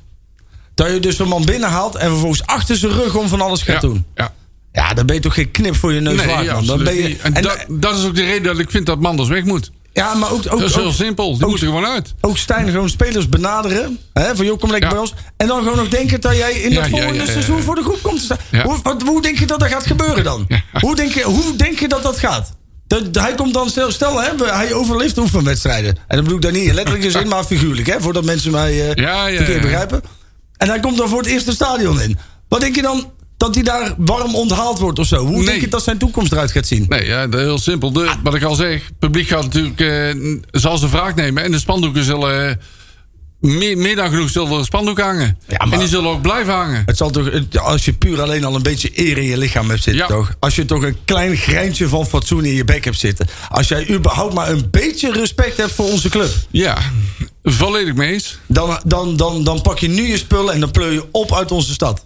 Dat 0.74 0.92
je 0.92 1.00
dus 1.00 1.16
zo'n 1.16 1.28
man 1.28 1.46
binnenhaalt 1.46 1.96
en 1.96 2.10
vervolgens 2.10 2.46
achter 2.46 2.76
zijn 2.76 2.92
rug 2.92 3.16
om 3.16 3.28
van 3.28 3.42
alles 3.42 3.62
gaat 3.62 3.82
Ja. 3.82 3.88
doen. 3.88 4.06
Ja. 4.16 4.34
Ja, 4.72 4.94
dan 4.94 5.06
ben 5.06 5.16
je 5.16 5.22
toch 5.22 5.34
geen 5.34 5.52
knip 5.52 5.76
voor 5.76 5.94
je 5.94 6.00
neus 6.00 6.16
Nee, 6.16 6.28
waard, 6.28 6.46
ja. 6.46 6.62
Dan 6.62 6.84
ben 6.84 6.96
je, 6.96 7.18
en, 7.22 7.34
dat, 7.34 7.66
dat 7.70 7.98
is 7.98 8.06
ook 8.06 8.16
de 8.16 8.24
reden 8.24 8.44
dat 8.44 8.60
ik 8.60 8.72
vind 8.72 8.86
dat 8.86 9.00
Manders 9.00 9.30
weg 9.30 9.44
moet. 9.44 9.72
Ja, 9.98 10.14
maar 10.14 10.32
ook, 10.32 10.38
ook, 10.38 10.60
Dat 10.60 10.70
is 10.70 10.76
heel 10.76 10.86
ook, 10.86 10.94
simpel. 10.94 11.34
Die 11.34 11.44
ook- 11.44 11.50
moet 11.50 11.60
er 11.62 11.66
gewoon 11.68 11.86
uit. 11.86 12.14
ook 12.22 12.38
Stijn 12.38 12.70
gewoon 12.70 12.90
spelers 12.90 13.30
benaderen. 13.30 14.00
Hè, 14.14 14.36
van 14.36 14.46
joh, 14.46 14.60
kom 14.60 14.70
lekker 14.72 14.90
Ja. 14.90 14.96
bij 14.96 15.04
ons. 15.04 15.14
En 15.38 15.48
dan 15.48 15.62
gewoon 15.64 15.78
nog 15.78 15.88
denken 15.88 16.22
dat 16.22 16.36
jij 16.36 16.52
in 16.52 16.72
ja, 16.72 16.88
volgende 16.88 17.14
ja, 17.14 17.26
seizoen 17.26 17.62
voor 17.62 17.76
de 17.76 17.82
groep 17.84 18.00
komt 18.02 18.18
te 18.20 18.24
staan. 18.26 18.62
Hoe, 18.64 18.78
wat, 18.84 19.02
hoe 19.02 19.22
denk 19.22 19.40
je 19.40 19.46
dat 19.46 19.60
dat 19.60 19.70
gaat 19.70 19.86
gebeuren 19.86 20.24
dan? 20.24 20.48
Hoe, 20.80 20.96
denk 20.96 21.12
je, 21.14 21.24
hoe 21.24 21.56
denk 21.56 21.80
je 21.80 21.88
dat 21.88 22.04
dat 22.04 22.20
gaat? 22.20 22.52
Dat, 22.88 23.04
hij 23.12 23.36
komt 23.36 23.54
dan, 23.54 23.70
stel, 23.70 23.92
stel 23.92 24.22
hè, 24.22 24.30
hij 24.46 24.74
overleeft 24.74 25.18
oefenwedstrijden. 25.18 25.96
En 26.08 26.16
dat 26.16 26.20
bedoel 26.24 26.36
ik 26.38 26.42
daar 26.44 26.52
niet 26.52 26.68
in 26.68 26.74
letterlijke 26.74 27.12
zin, 27.12 27.28
maar 27.34 27.44
figuurlijk. 27.44 27.88
Hè, 27.88 28.02
voordat 28.02 28.24
mensen 28.24 28.52
mij 28.52 28.90
eh 28.90 28.96
ja, 28.96 29.26
verkeerd 29.36 29.62
begrijpen. 29.62 30.02
En 30.58 30.68
hij 30.70 30.80
komt 30.80 30.98
dan 30.98 31.10
voor 31.10 31.18
het 31.18 31.28
eerste 31.28 31.52
stadion 31.52 32.02
in. 32.02 32.18
Wat 32.50 32.60
denk 32.62 32.76
je 32.76 32.82
dan? 32.82 33.12
Dat 33.38 33.54
hij 33.56 33.64
daar 33.64 33.94
warm 33.98 34.36
onthaald 34.36 34.80
wordt 34.80 35.00
of 35.00 35.08
zo? 35.08 35.26
Hoe 35.26 35.36
Nee. 35.36 35.46
denk 35.46 35.62
je 35.62 35.68
dat 35.68 35.84
zijn 35.84 35.98
toekomst 35.98 36.32
eruit 36.32 36.52
gaat 36.52 36.68
zien? 36.68 36.86
Nee, 36.90 37.06
ja, 37.06 37.28
heel 37.30 37.58
simpel. 37.60 37.92
De, 37.92 38.12
wat 38.24 38.36
ik 38.36 38.44
al 38.44 38.56
zeg, 38.56 38.86
het 38.86 39.00
publiek 39.00 39.28
gaat 39.28 39.44
natuurlijk, 39.44 39.80
eh, 39.82 40.32
zal 40.62 40.78
zijn 40.78 40.92
wraak 40.92 41.16
nemen. 41.16 41.44
En 41.44 41.52
de 41.52 41.60
spandoeken 41.60 42.04
zullen, 42.04 42.50
eh, 42.50 42.56
meer, 43.40 43.78
meer 43.78 43.96
dan 43.96 44.10
genoeg 44.10 44.30
zullen 44.30 44.58
er 44.60 44.66
spandoeken 44.66 45.04
hangen. 45.04 45.38
Ja, 45.48 45.58
maar- 45.66 45.74
En 45.74 45.80
die 45.80 45.88
zullen 45.88 46.10
ook 46.10 46.22
blijven 46.22 46.54
hangen. 46.54 46.84
Het 46.86 46.98
zal 46.98 47.10
toch, 47.10 47.30
als 47.56 47.86
je 47.86 47.94
puur 47.94 48.22
alleen 48.22 48.44
al 48.44 48.56
een 48.56 48.64
beetje 48.64 48.90
eer 49.08 49.18
in 49.18 49.24
je 49.24 49.38
lichaam 49.38 49.70
hebt 49.70 49.84
zitten, 49.84 50.02
Ja. 50.08 50.08
toch? 50.16 50.32
Als 50.40 50.56
je 50.56 50.66
toch 50.66 50.84
een 50.84 50.98
klein 51.06 51.36
greintje 51.38 51.88
van 51.88 52.06
fatsoen 52.06 52.46
in 52.46 52.54
je 52.54 52.66
bek 52.66 52.86
hebt 52.86 53.00
zitten. 53.00 53.28
Als 53.50 53.68
jij 53.68 53.90
überhaupt 53.90 54.34
maar 54.34 54.50
een 54.50 54.68
beetje 54.72 55.12
respect 55.12 55.58
hebt 55.58 55.72
voor 55.72 55.92
onze 55.92 56.10
club. 56.10 56.30
Ja, 56.52 56.78
volledig 57.44 57.94
mee 57.96 58.14
eens. 58.14 58.40
Dan, 58.48 58.80
dan, 58.86 59.18
dan, 59.18 59.44
dan 59.44 59.62
pak 59.62 59.80
je 59.80 59.88
nu 59.88 60.08
je 60.08 60.18
spullen 60.18 60.54
en 60.54 60.60
dan 60.60 60.72
pleur 60.72 60.92
je 60.92 61.06
op 61.12 61.34
uit 61.36 61.52
onze 61.52 61.74
stad. 61.74 62.06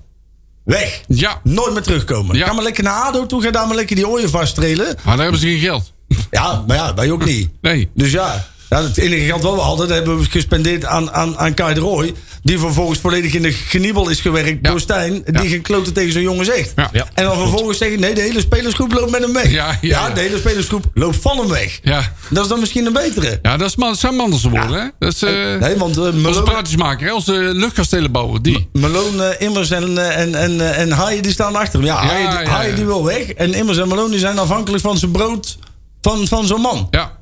Weg. 0.63 1.01
Ja, 1.07 1.39
Nooit 1.43 1.73
meer 1.73 1.81
terugkomen. 1.81 2.35
Ja. 2.37 2.45
Ga 2.47 2.53
maar 2.53 2.63
lekker 2.63 2.83
naar 2.83 2.93
ADO 3.03 3.25
toe, 3.25 3.41
ga 3.41 3.51
daar 3.51 3.67
maar 3.67 3.75
lekker 3.75 3.95
die 3.95 4.07
ooievaars 4.07 4.49
strelen. 4.49 4.85
maar 4.85 5.13
daar 5.15 5.21
hebben 5.23 5.39
ze 5.39 5.47
geen 5.47 5.59
geld. 5.59 5.93
Ja, 6.31 6.63
maar 6.67 6.77
ja, 6.77 6.93
wij 6.93 7.11
ook 7.11 7.25
niet. 7.25 7.49
Nee. 7.61 7.89
Dus 7.93 8.11
ja, 8.11 8.47
ja 8.77 8.83
het 8.83 8.97
enige 8.97 9.25
geld 9.25 9.41
wat 9.43 9.53
we 9.53 9.59
hadden, 9.59 9.87
dat 9.87 9.97
hebben 9.97 10.17
we 10.19 10.25
gespendeerd 10.29 10.85
aan, 10.85 11.11
aan, 11.11 11.37
aan 11.37 11.53
Kai 11.53 11.73
de 11.73 11.79
Roy. 11.79 12.13
Die 12.43 12.59
vervolgens 12.59 12.99
volledig 12.99 13.33
in 13.33 13.41
de 13.41 13.51
geniebel 13.51 14.09
is 14.09 14.19
gewerkt 14.21 14.59
Ja. 14.61 14.69
door 14.69 14.79
Stijn. 14.79 15.21
Die 15.25 15.43
Ja. 15.43 15.49
gekloten 15.49 15.93
tegen 15.93 16.11
zo'n 16.11 16.21
jongen 16.21 16.45
zegt. 16.45 16.71
Ja. 16.75 16.89
Ja. 16.91 17.07
En 17.13 17.23
dan 17.23 17.37
vervolgens 17.37 17.77
zeggen, 17.77 17.99
nee, 17.99 18.13
de 18.13 18.21
hele 18.21 18.39
spelersgroep 18.39 18.91
loopt 18.93 19.11
met 19.11 19.21
hem 19.21 19.33
weg. 19.33 19.51
Ja, 19.51 19.67
ja, 19.67 19.77
ja. 19.81 20.09
de 20.09 20.19
hele 20.19 20.37
spelersgroep 20.37 20.85
loopt 20.93 21.15
van 21.21 21.37
hem 21.37 21.47
weg. 21.47 21.79
Ja, 21.83 22.13
Dat 22.29 22.43
is 22.43 22.49
dan 22.49 22.59
misschien 22.59 22.85
een 22.85 22.93
betere. 22.93 23.39
ja 23.41 23.57
dat, 23.57 23.67
is, 23.69 23.75
man- 23.75 23.89
dat 23.89 23.99
zijn 23.99 24.15
Manders 24.15 24.43
woorden, 24.43 24.71
hè? 24.81 24.87
Dat 24.99 25.13
is 25.13 25.21
eh, 25.21 25.31
nee, 25.59 25.75
want 25.77 25.97
uh, 25.97 26.03
onze 26.03 26.17
Malone, 26.17 26.43
praatjesmaker, 26.43 27.07
hè? 27.07 27.13
onze 27.13 27.33
luchtkastelenbouwer. 27.53 28.41
Die. 28.41 28.69
Malone 28.73 29.23
eh, 29.25 29.47
Immers 29.47 29.69
en, 29.71 30.13
en, 30.15 30.35
en, 30.35 30.75
en 30.75 30.91
Haaien 30.91 31.23
die 31.23 31.31
staan 31.31 31.55
achter 31.55 31.79
hem. 31.79 31.87
Ja, 31.87 32.01
Ja, 32.03 32.07
Haaien, 32.07 32.43
ja, 32.43 32.49
Haaien 32.51 32.69
ja. 32.69 32.75
die 32.75 32.85
wil 32.85 33.03
weg. 33.03 33.27
En 33.31 33.53
Immers 33.53 33.77
en 33.77 33.87
Malone 33.87 34.09
die 34.09 34.19
zijn 34.19 34.39
afhankelijk 34.39 34.83
van 34.83 34.97
zijn 34.97 35.11
brood 35.11 35.57
van, 36.01 36.27
van 36.27 36.45
zo'n 36.45 36.61
man. 36.61 36.87
Ja. 36.91 37.19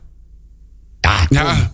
Ja, 1.01 1.25
kom. 1.25 1.37
Ja. 1.37 1.71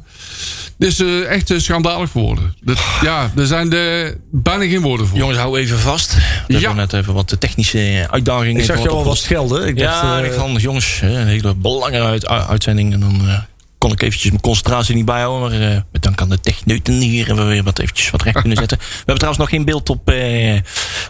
Dit 0.77 0.89
is 0.91 0.99
eh, 0.99 1.31
echt 1.31 1.51
eh, 1.51 1.59
schandalig 1.59 2.11
geworden. 2.11 2.55
Dat, 2.61 2.77
ja, 3.01 3.31
er 3.35 3.45
zijn 3.47 3.73
er 3.73 4.17
bijna 4.31 4.63
geen 4.65 4.81
woorden 4.81 5.07
voor. 5.07 5.17
Jongens, 5.17 5.37
hou 5.37 5.59
even 5.59 5.79
vast. 5.79 6.13
We 6.15 6.21
Ja. 6.47 6.57
hebben 6.59 6.75
net 6.75 6.93
even 6.93 7.13
wat 7.13 7.35
technische 7.39 8.07
uitdagingen. 8.11 8.59
Ik 8.59 8.65
zag 8.65 8.77
jou 8.77 8.89
al 8.89 9.03
wat 9.03 9.17
schelden. 9.17 9.67
Ik 9.67 9.77
dacht, 9.77 10.01
Ja, 10.01 10.19
eh, 10.19 10.25
ik 10.25 10.33
van 10.33 10.53
jongens, 10.53 10.99
hè, 10.99 11.19
een 11.19 11.27
hele 11.27 11.53
belangrijke 11.55 12.27
uit- 12.27 12.47
uitzending. 12.47 12.93
En 12.93 12.99
dan 12.99 13.21
eh, 13.27 13.39
kon 13.85 13.93
ik 13.93 14.01
eventjes 14.01 14.29
mijn 14.29 14.41
concentratie 14.41 14.95
niet 14.95 15.05
bijhouden. 15.05 15.59
Maar 15.59 15.69
eh, 15.69 15.81
met 15.91 16.03
dank 16.03 16.21
aan 16.21 16.29
de 16.29 16.39
techneuten 16.39 16.93
hier 16.93 17.25
hebben 17.25 17.45
we 17.45 17.51
weer 17.51 17.63
wat 17.63 17.79
eventjes 17.79 18.09
wat 18.09 18.21
recht 18.21 18.39
kunnen 18.39 18.57
zetten. 18.57 18.77
We 18.77 18.85
hebben 18.95 19.15
trouwens 19.15 19.39
nog 19.43 19.49
geen 19.49 19.65
beeld 19.65 19.89
op, 19.89 20.09
eh, 20.09 20.59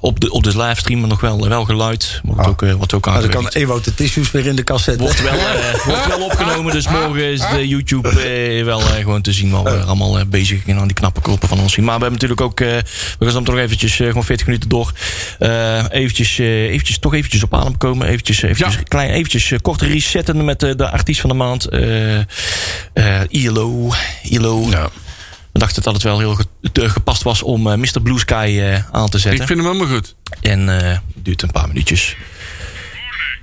op, 0.01 0.19
de, 0.19 0.31
op 0.31 0.43
de 0.43 0.57
livestream, 0.57 0.99
maar 0.99 1.09
nog 1.09 1.21
wel, 1.21 1.47
wel 1.47 1.65
geluid. 1.65 2.21
Wordt 2.23 2.47
ook, 2.47 2.61
eh, 2.61 2.73
wordt 2.73 2.93
ook 2.93 3.05
nou, 3.05 3.21
dan 3.21 3.29
kan 3.29 3.47
Ewout 3.47 3.83
de 3.83 3.93
tissues 3.93 4.31
weer 4.31 4.45
in 4.45 4.55
de 4.55 4.63
kast 4.63 4.83
zetten. 4.83 5.03
Wordt 5.03 5.21
wel, 5.21 5.33
eh, 5.33 5.85
wordt 5.85 6.07
wel 6.07 6.21
opgenomen, 6.25 6.71
dus 6.73 6.87
morgen 6.87 7.23
is 7.31 7.39
de 7.39 7.67
YouTube 7.67 8.09
eh, 8.09 8.63
wel 8.63 8.79
eh, 8.81 8.87
gewoon 8.87 9.21
te 9.21 9.31
zien 9.33 9.49
wat 9.51 9.63
we 9.63 9.69
allemaal 9.83 10.19
eh, 10.19 10.25
bezig 10.25 10.61
zijn 10.65 10.77
aan 10.77 10.87
die 10.87 10.95
knappe 10.95 11.21
koppen 11.21 11.47
van 11.49 11.59
ons 11.59 11.73
zien. 11.73 11.85
Maar 11.85 11.97
we 11.97 12.01
hebben 12.03 12.19
natuurlijk 12.21 12.41
ook, 12.41 12.59
eh, 12.59 12.67
we 13.19 13.25
gaan 13.25 13.31
zo 13.31 13.41
toch 13.41 13.57
eventjes, 13.57 13.99
eh, 13.99 14.07
gewoon 14.07 14.23
40 14.23 14.45
minuten 14.45 14.69
door, 14.69 14.91
eh, 15.39 15.83
eventjes, 15.89 16.39
eh, 16.39 16.63
eventjes, 16.63 16.99
toch 16.99 17.13
eventjes 17.13 17.43
op 17.43 17.53
adem 17.53 17.77
komen. 17.77 18.07
Eventjes, 18.07 18.41
eventjes, 18.41 18.73
Ja. 18.73 18.81
klein, 18.87 19.09
eventjes 19.09 19.51
eh, 19.51 19.59
kort 19.61 19.81
resetten 19.81 20.45
met 20.45 20.63
eh, 20.63 20.71
de 20.75 20.89
artiest 20.89 21.21
van 21.21 21.29
de 21.29 21.35
maand, 21.35 21.65
eh 21.65 21.81
eh, 22.93 23.21
ILO. 23.29 23.93
ILO. 24.23 24.69
We 25.51 25.59
dachten 25.59 25.83
dat 25.83 25.93
het 25.93 26.03
wel 26.03 26.19
heel 26.19 26.37
gepast 26.73 27.23
was 27.23 27.43
om 27.43 27.71
eh, 27.71 27.77
Mr. 27.77 28.01
Blue 28.01 28.19
Sky 28.19 28.57
eh, 28.61 28.79
aan 28.91 29.09
te 29.09 29.17
zetten. 29.17 29.41
Ik 29.41 29.47
vind 29.47 29.59
hem 29.59 29.71
helemaal 29.71 29.95
goed. 29.95 30.15
En 30.41 30.79
eh, 30.79 30.89
het 30.89 31.25
duurt 31.25 31.41
een 31.41 31.51
paar 31.51 31.67
minuutjes. 31.67 32.15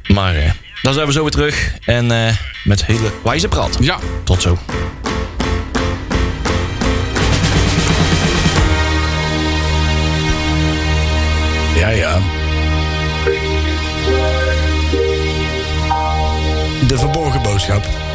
Maar 0.07 0.57
dan 0.83 0.95
zijn 0.95 1.07
we 1.07 1.13
zo 1.13 1.23
weer 1.23 1.31
terug. 1.31 1.75
En 1.85 2.11
eh, 2.27 2.35
met 2.65 2.87
hele 2.87 3.13
wijze 3.25 3.49
praat. 3.49 3.77
Ja, 3.81 3.99
Tot 4.25 4.43
zo. 4.43 4.59
Ja, 11.77 11.89
ja. 11.89 12.19
De 16.89 16.99
verborgen 16.99 17.43
bodem. 17.43 18.12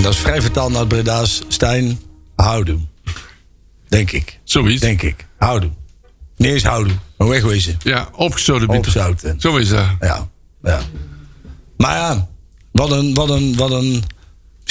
En 0.00 0.06
dat 0.06 0.14
is 0.14 0.20
vrij 0.20 0.42
vertaald 0.42 0.72
naar 0.72 0.86
Breda's. 0.86 1.42
Stijn, 1.48 2.00
houdoe. 2.36 2.78
Denk 3.88 4.10
ik. 4.10 4.38
Zoiets. 4.44 4.80
Denk 4.80 5.02
ik. 5.02 5.26
Houdoe. 5.36 5.70
Niet 6.36 6.50
eens 6.50 6.62
houdoe. 6.62 6.92
Maar 7.16 7.28
wegwezen. 7.28 7.78
Ja, 7.82 8.08
opgezoden 8.12 8.68
bieten. 8.68 9.40
Zo 9.40 9.56
is 9.56 9.68
dat. 9.68 9.86
Ja, 10.00 10.28
ja. 10.62 10.80
Maar 11.76 11.96
ja, 11.96 12.28
wat 12.72 12.90
een, 12.90 13.14
wat 13.14 13.30
een, 13.30 13.56
wat 13.56 13.70
een... 13.70 14.02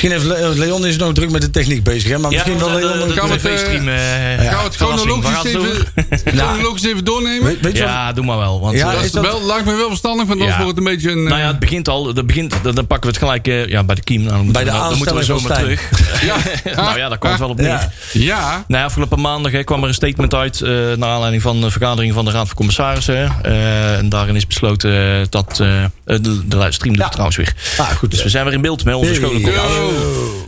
Misschien 0.02 0.12
heeft 0.30 0.40
Le- 0.42 0.60
Leon 0.66 0.86
is 0.86 0.98
nog 0.98 1.14
druk 1.14 1.30
met 1.32 1.42
de 1.42 1.50
techniek 1.50 1.84
bezig, 1.84 2.10
hè? 2.12 2.18
Maar 2.18 2.32
misschien 2.32 2.60
wel 2.60 2.70
Leon... 2.72 3.08
de, 3.08 3.14
Gaan 3.20 3.28
we 3.28 3.34
het, 3.34 3.46
eh, 3.46 4.48
eh, 4.48 4.64
chronologisch 4.70 5.44
even, 5.44 5.86
chronologisch 6.26 6.86
even 6.86 7.06
doornemen? 7.06 7.44
Weet, 7.44 7.60
weet 7.62 7.78
je 7.78 7.84
wat? 7.84 7.92
Ja, 7.92 8.14
doe 8.14 8.26
maar 8.26 8.38
wel. 8.38 8.60
Want, 8.60 8.78
Ja, 8.78 8.88
eh, 8.90 8.94
dat 8.96 9.04
is 9.04 9.12
dat- 9.12 9.24
wel, 9.24 9.46
lijkt 9.46 9.66
me 9.66 9.76
wel 9.76 9.88
verstandig, 9.88 10.28
want 10.28 10.40
anders 10.40 10.58
Ja. 10.58 10.64
wordt 10.64 10.78
het 10.80 10.88
een 10.88 10.94
beetje 10.94 11.12
een... 11.12 11.24
nou 11.24 11.36
ja, 11.36 11.42
eh, 11.42 11.48
het 11.48 11.60
begint 11.60 11.90
al. 11.90 12.14
Dat 12.14 12.28
begint, 12.28 12.54
dan 12.64 12.76
dan 12.76 12.88
pakken 12.88 13.10
we 13.12 13.16
het 13.16 13.26
gelijk 13.26 13.48
eh, 13.48 13.68
ja, 13.68 13.84
bij 13.84 13.96
de 13.96 14.02
kiem. 14.04 14.22
Nou, 14.22 14.36
dan 14.36 14.44
moeten 14.46 14.64
Bij 14.64 14.74
de 14.74 14.78
we, 14.80 14.88
dan 14.90 14.98
moeten 14.98 15.16
we 15.16 15.24
zomaar 15.24 15.42
van 15.42 15.56
terug. 15.56 15.90
ja. 16.30 16.36
nou 16.84 16.98
ja, 16.98 17.10
daar 17.10 17.18
kwam 17.18 17.32
het 17.32 17.40
wel 17.40 17.50
op 17.50 17.58
neer. 17.58 17.68
Ja. 17.68 17.90
ja. 18.12 18.64
Nou, 18.68 18.86
afgelopen 18.86 19.22
maandag 19.22 19.52
hè, 19.52 19.64
kwam 19.64 19.82
er 19.82 19.88
een 19.88 19.94
statement 19.94 20.34
uit. 20.34 20.62
eh 20.62 20.70
naar 20.72 21.10
aanleiding 21.10 21.42
van 21.42 21.62
de 21.62 21.72
vergadering 21.72 22.14
van 22.14 22.26
de 22.26 22.32
Raad 22.32 22.48
van 22.48 22.56
Commissarissen. 22.56 23.32
Eh, 23.44 23.98
en 23.98 24.10
daarin 24.10 24.36
is 24.36 24.48
besloten 24.48 25.20
eh, 25.20 25.26
dat. 25.30 25.60
eh, 25.60 25.84
de, 26.06 26.48
de 26.48 26.68
stream 26.70 26.96
doet 26.98 27.12
trouwens 27.12 27.38
weer. 27.38 27.54
Ah, 27.78 27.90
goed. 27.90 28.12
Dus 28.12 28.24
we 28.24 28.30
zijn 28.30 28.44
weer 28.46 28.54
in 28.54 28.62
beeld 28.62 28.84
met 28.86 28.96
onze 28.96 29.08
Hey. 29.20 29.89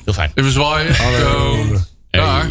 Heel 0.06 0.14
fijn. 0.14 0.32
Even 0.36 0.52
zwaaien. 0.52 0.96
Zo. 0.96 1.58
Ja. 2.12 2.48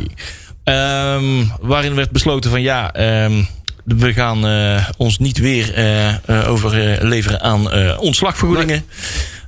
Ehm, 0.64 1.44
waarin 1.60 1.94
werd 1.94 2.10
besloten 2.10 2.50
van 2.50 2.62
ja, 2.62 2.92
ehm, 2.92 3.42
we 3.84 4.12
gaan 4.12 4.46
eh, 4.46 4.88
ons 4.96 5.18
niet 5.18 5.38
weer 5.38 5.74
eh, 5.74 6.08
eh, 6.08 6.50
overleveren 6.50 7.40
aan 7.40 7.70
eh, 7.70 8.00
ontslagvergoedingen. 8.00 8.84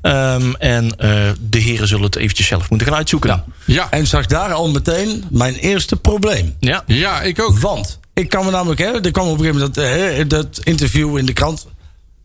Ehm, 0.03 0.53
en 0.59 0.97
eh, 0.99 1.31
de 1.41 1.59
heren 1.59 1.89
zullen 1.89 2.05
het 2.05 2.17
eventjes 2.17 2.47
zelf 2.47 2.71
moeten 2.71 2.87
gaan 2.89 2.97
uitzoeken. 2.97 3.45
Ja. 3.65 3.91
En 3.91 4.07
zag 4.07 4.27
daar 4.27 4.53
al 4.53 4.71
meteen 4.71 5.25
mijn 5.31 5.55
eerste 5.55 5.97
probleem. 5.97 6.57
Ja. 6.61 6.83
ja, 6.87 7.23
ik 7.23 7.41
ook. 7.41 7.59
Want 7.59 7.99
ik 8.15 8.29
kan 8.29 8.45
me 8.45 8.51
namelijk, 8.51 8.81
hè, 8.81 9.01
er 9.05 9.11
kwam 9.11 9.27
op 9.29 9.39
een 9.39 9.45
gegeven 9.45 9.73
moment 9.77 10.31
dat, 10.31 10.45
dat 10.55 10.65
interview 10.65 11.19
in 11.19 11.27
de 11.27 11.33
krant. 11.33 11.67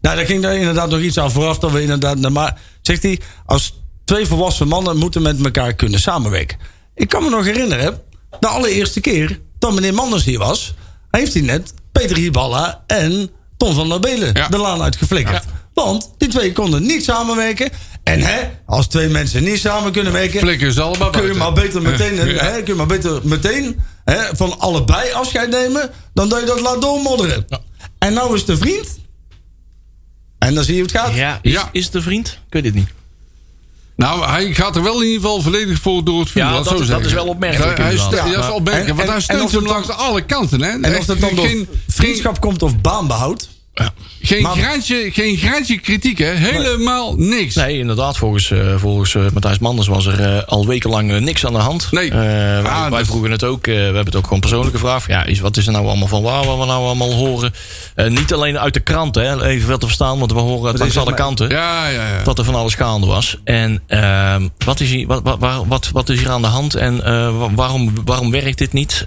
Nou, 0.02 0.16
daar 0.16 0.26
ging 0.26 0.46
er 0.46 0.56
inderdaad 0.56 0.90
nog 0.90 1.00
iets 1.00 1.18
aan 1.18 1.32
vooraf. 1.32 1.60
Dat 1.60 1.72
we 1.72 1.82
inderdaad, 1.82 2.30
maar 2.30 2.58
zegt 2.82 3.04
hij, 3.04 3.20
als 3.46 3.74
twee 4.08 4.26
volwassen 4.26 4.68
mannen 4.68 4.98
moeten 4.98 5.22
met 5.22 5.44
elkaar 5.46 5.74
kunnen 5.74 6.00
samenwerken. 6.00 6.58
Ik 6.96 7.10
kan 7.10 7.24
me 7.24 7.30
nog 7.30 7.46
herinneren, 7.46 8.02
de 8.40 8.48
allereerste 8.48 9.00
keer 9.00 9.40
dat 9.60 9.74
meneer 9.74 9.94
Manders 9.94 10.24
hier 10.24 10.40
was, 10.40 10.74
heeft 11.12 11.34
hij 11.34 11.42
net 11.42 11.74
Peter 11.92 12.18
Hiballa 12.18 12.84
en 12.88 13.30
Tom 13.58 13.74
van 13.74 13.90
der 13.90 14.00
Belen 14.00 14.30
Ja. 14.34 14.48
de 14.48 14.58
laan 14.58 14.82
uitgeflikkerd. 14.82 15.44
Want 15.74 16.10
die 16.18 16.28
twee 16.30 16.52
konden 16.52 16.86
niet 16.86 17.04
samenwerken. 17.04 17.70
En 18.04 18.22
hè, 18.22 18.40
als 18.66 18.88
twee 18.88 19.08
mensen 19.08 19.44
niet 19.44 19.60
samen 19.60 19.92
kunnen 19.92 20.14
werken, 20.14 20.40
Flikken 20.40 20.74
ze 20.74 20.82
allemaal 20.82 21.10
kun 21.10 21.28
je 21.28 21.34
maar 21.34 21.54
beter 21.54 21.82
meteen, 21.82 22.16
Ja. 22.16 22.44
hè, 22.44 22.52
kun 22.58 22.66
je 22.66 22.74
maar 22.74 22.86
beter 22.86 23.20
meteen 23.24 23.80
hè, 24.06 24.36
van 24.36 24.60
allebei 24.60 25.12
afscheid 25.12 25.50
nemen, 25.50 25.92
dan 26.14 26.30
dat 26.30 26.40
je 26.40 26.46
dat 26.46 26.62
laat 26.62 26.82
doormodderen. 26.82 27.46
En 27.98 28.14
nou 28.14 28.36
is 28.36 28.46
de 28.46 28.58
vriend. 28.58 29.00
En 30.38 30.56
dan 30.56 30.64
zie 30.64 30.76
je 30.76 30.82
hoe 30.82 30.90
het 30.92 31.00
gaat. 31.02 31.16
Ja, 31.16 31.40
is, 31.42 31.52
Ja. 31.52 31.70
is 31.72 31.86
het 31.86 31.94
een 31.96 32.02
vriend? 32.02 32.28
Ik 32.28 32.54
weet 32.54 32.66
het 32.66 32.74
niet. 32.74 32.90
Nou, 33.98 34.26
hij 34.26 34.54
gaat 34.54 34.76
er 34.76 34.84
wel 34.84 35.02
in 35.02 35.08
ieder 35.08 35.22
geval 35.22 35.42
volledig 35.42 35.80
voor 35.80 36.04
door 36.04 36.20
het 36.20 36.30
vuur. 36.30 36.42
Ja, 36.44 36.52
dat 36.52 36.68
zo 36.68 36.76
is- 36.76 36.88
dat 36.88 37.06
is 37.06 37.14
wel 37.14 37.26
opmerkelijk 37.28 37.78
Hij, 37.78 37.94
Ja. 37.94 38.10
dat 38.10 38.44
is 38.44 38.50
opmerkelijk, 38.50 38.90
En- 38.90 38.96
want 38.96 39.08
en- 39.08 39.14
hij 39.14 39.22
steunt 39.22 39.52
hem 39.52 39.66
langs 39.66 39.90
alle 39.90 40.22
kanten. 40.22 40.62
Hè? 40.62 40.70
En 40.70 40.98
of 40.98 41.06
dat 41.06 41.20
dan 41.20 41.36
door 41.36 41.46
geen, 41.46 41.68
vriendschap 41.88 42.40
komt 42.42 42.64
of 42.64 42.74
geen, 44.22 44.42
Maar- 44.42 44.56
graantje, 44.56 45.10
geen 45.12 45.38
graantje 45.38 45.80
kritiek, 45.80 46.18
hè? 46.18 46.30
Helemaal 46.32 47.16
niks. 47.16 47.56
Nee, 47.56 47.78
inderdaad. 47.78 48.18
Volgens, 48.18 48.52
eh, 48.52 48.76
volgens 48.78 49.16
eh, 49.16 49.22
Matthijs 49.34 49.60
Manders 49.60 49.88
was 49.88 50.06
er 50.06 50.36
eh, 50.36 50.44
al 50.44 50.68
wekenlang 50.68 51.20
niks 51.20 51.46
aan 51.46 51.54
de 51.54 51.60
hand. 51.60 51.88
Nee. 51.92 52.12
Wij, 52.12 52.62
Ah, 52.64 52.90
wij 52.92 53.06
vroegen 53.06 53.32
het 53.32 53.44
ook. 53.44 53.66
we 53.66 53.72
hebben 53.72 54.06
het 54.06 54.16
ook 54.16 54.24
gewoon 54.24 54.40
persoonlijk 54.40 54.76
gevraagd. 54.76 55.08
Ja, 55.08 55.24
is, 55.26 55.40
wat 55.40 55.58
is 55.58 55.66
er 55.66 55.72
nou 55.72 55.86
allemaal 55.86 56.08
van 56.08 56.22
waar 56.22 56.46
wat 56.46 56.58
we 56.60 56.66
nou 56.66 56.84
allemaal 56.86 57.14
horen? 57.14 57.54
Niet 58.08 58.34
alleen 58.34 58.60
uit 58.60 58.74
de 58.74 58.80
krant, 58.80 59.16
hè, 59.16 59.44
even 59.46 59.68
wel 59.68 59.78
te 59.78 59.86
verstaan, 59.86 60.20
want 60.20 60.32
we 60.32 60.40
horen 60.40 60.70
het 60.72 60.80
langs 60.80 60.98
alle 60.98 61.06
maar- 61.06 61.14
kanten. 61.20 61.50
Ja, 61.50 61.88
ja, 61.88 62.08
ja. 62.08 62.24
Dat 62.24 62.38
er 62.40 62.46
van 62.46 62.56
alles 62.56 62.76
gaande 62.76 63.08
was. 63.08 63.38
En 63.44 63.82
ehm, 63.88 64.48
wat, 64.66 64.80
is 64.80 64.90
hier, 64.90 65.08
wat, 65.08 65.22
wat, 65.24 65.64
wat, 65.68 65.90
wat 65.94 66.10
is 66.10 66.20
hier 66.20 66.30
aan 66.30 66.42
de 66.42 66.48
hand? 66.48 66.76
En 66.76 66.98
wa- 67.40 67.54
waarom, 67.54 67.94
waarom 68.06 68.32
werkt 68.32 68.58
dit 68.58 68.74
niet? 68.74 69.06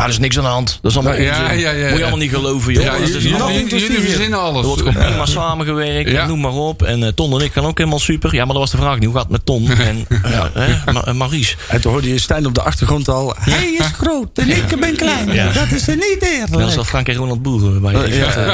Eh 0.00 0.06
er 0.06 0.10
is 0.10 0.18
niks 0.18 0.36
aan 0.38 0.44
de 0.44 0.50
hand. 0.50 0.78
Dat 0.82 0.90
is 0.90 0.96
allemaal 0.96 1.20
Ja, 1.20 1.28
onzin. 1.30 1.44
ja, 1.44 1.70
ja, 1.70 1.70
ja. 1.70 1.88
Moet 1.88 1.96
je 1.96 2.02
allemaal 2.02 2.18
niet 2.18 2.30
geloven, 2.30 2.72
joh. 2.72 2.82
Ja, 2.82 2.90
Dat 2.90 3.00
is 3.00 3.22
jullie, 3.22 4.00
verzinnen 4.00 4.38
alles. 4.40 4.60
er 4.60 4.66
wordt 4.66 4.82
gewoon 4.92 5.04
prima 5.06 5.26
samengewerkt. 5.26 6.26
Noem 6.26 6.40
maar 6.40 6.52
op. 6.52 6.82
En 6.82 7.02
eh, 7.02 7.08
Ton 7.08 7.38
en 7.40 7.44
ik 7.44 7.52
gaan 7.52 7.64
ook 7.64 7.78
helemaal 7.78 7.98
super. 7.98 8.34
Ja, 8.34 8.38
maar 8.44 8.52
dat 8.54 8.62
was 8.62 8.70
de 8.70 8.76
vraag 8.76 8.94
niet. 8.94 9.04
Hoe 9.04 9.12
gaat 9.14 9.22
het 9.22 9.32
met 9.32 9.46
Ton 9.46 9.70
en 9.70 10.06
ja. 10.30 10.50
hè, 10.54 10.92
Ma- 10.92 11.04
en 11.04 11.16
Maurice? 11.16 11.54
En 11.68 11.80
toen 11.80 11.92
hoorde 11.92 12.08
je 12.08 12.18
Stijn 12.18 12.46
op 12.46 12.54
de 12.54 12.62
achtergrond 12.62 13.08
al. 13.08 13.34
Hij 13.38 13.72
is 13.78 13.86
groot 13.86 14.38
en 14.38 14.48
ik 14.48 14.80
ben 14.80 14.96
klein. 14.96 15.32
Ja. 15.32 15.52
Dat 15.52 15.70
is 15.70 15.88
er 15.88 15.94
niet 15.96 16.18
eerlijk. 16.20 16.52
Dat 16.58 16.68
is 16.68 16.76
al 16.76 16.84
Frank 16.84 17.08
en 17.08 17.14
Ronald 17.14 17.42
Boer 17.42 17.80
bij 17.80 17.94
eh, 17.94 18.20
eh, 18.22 18.46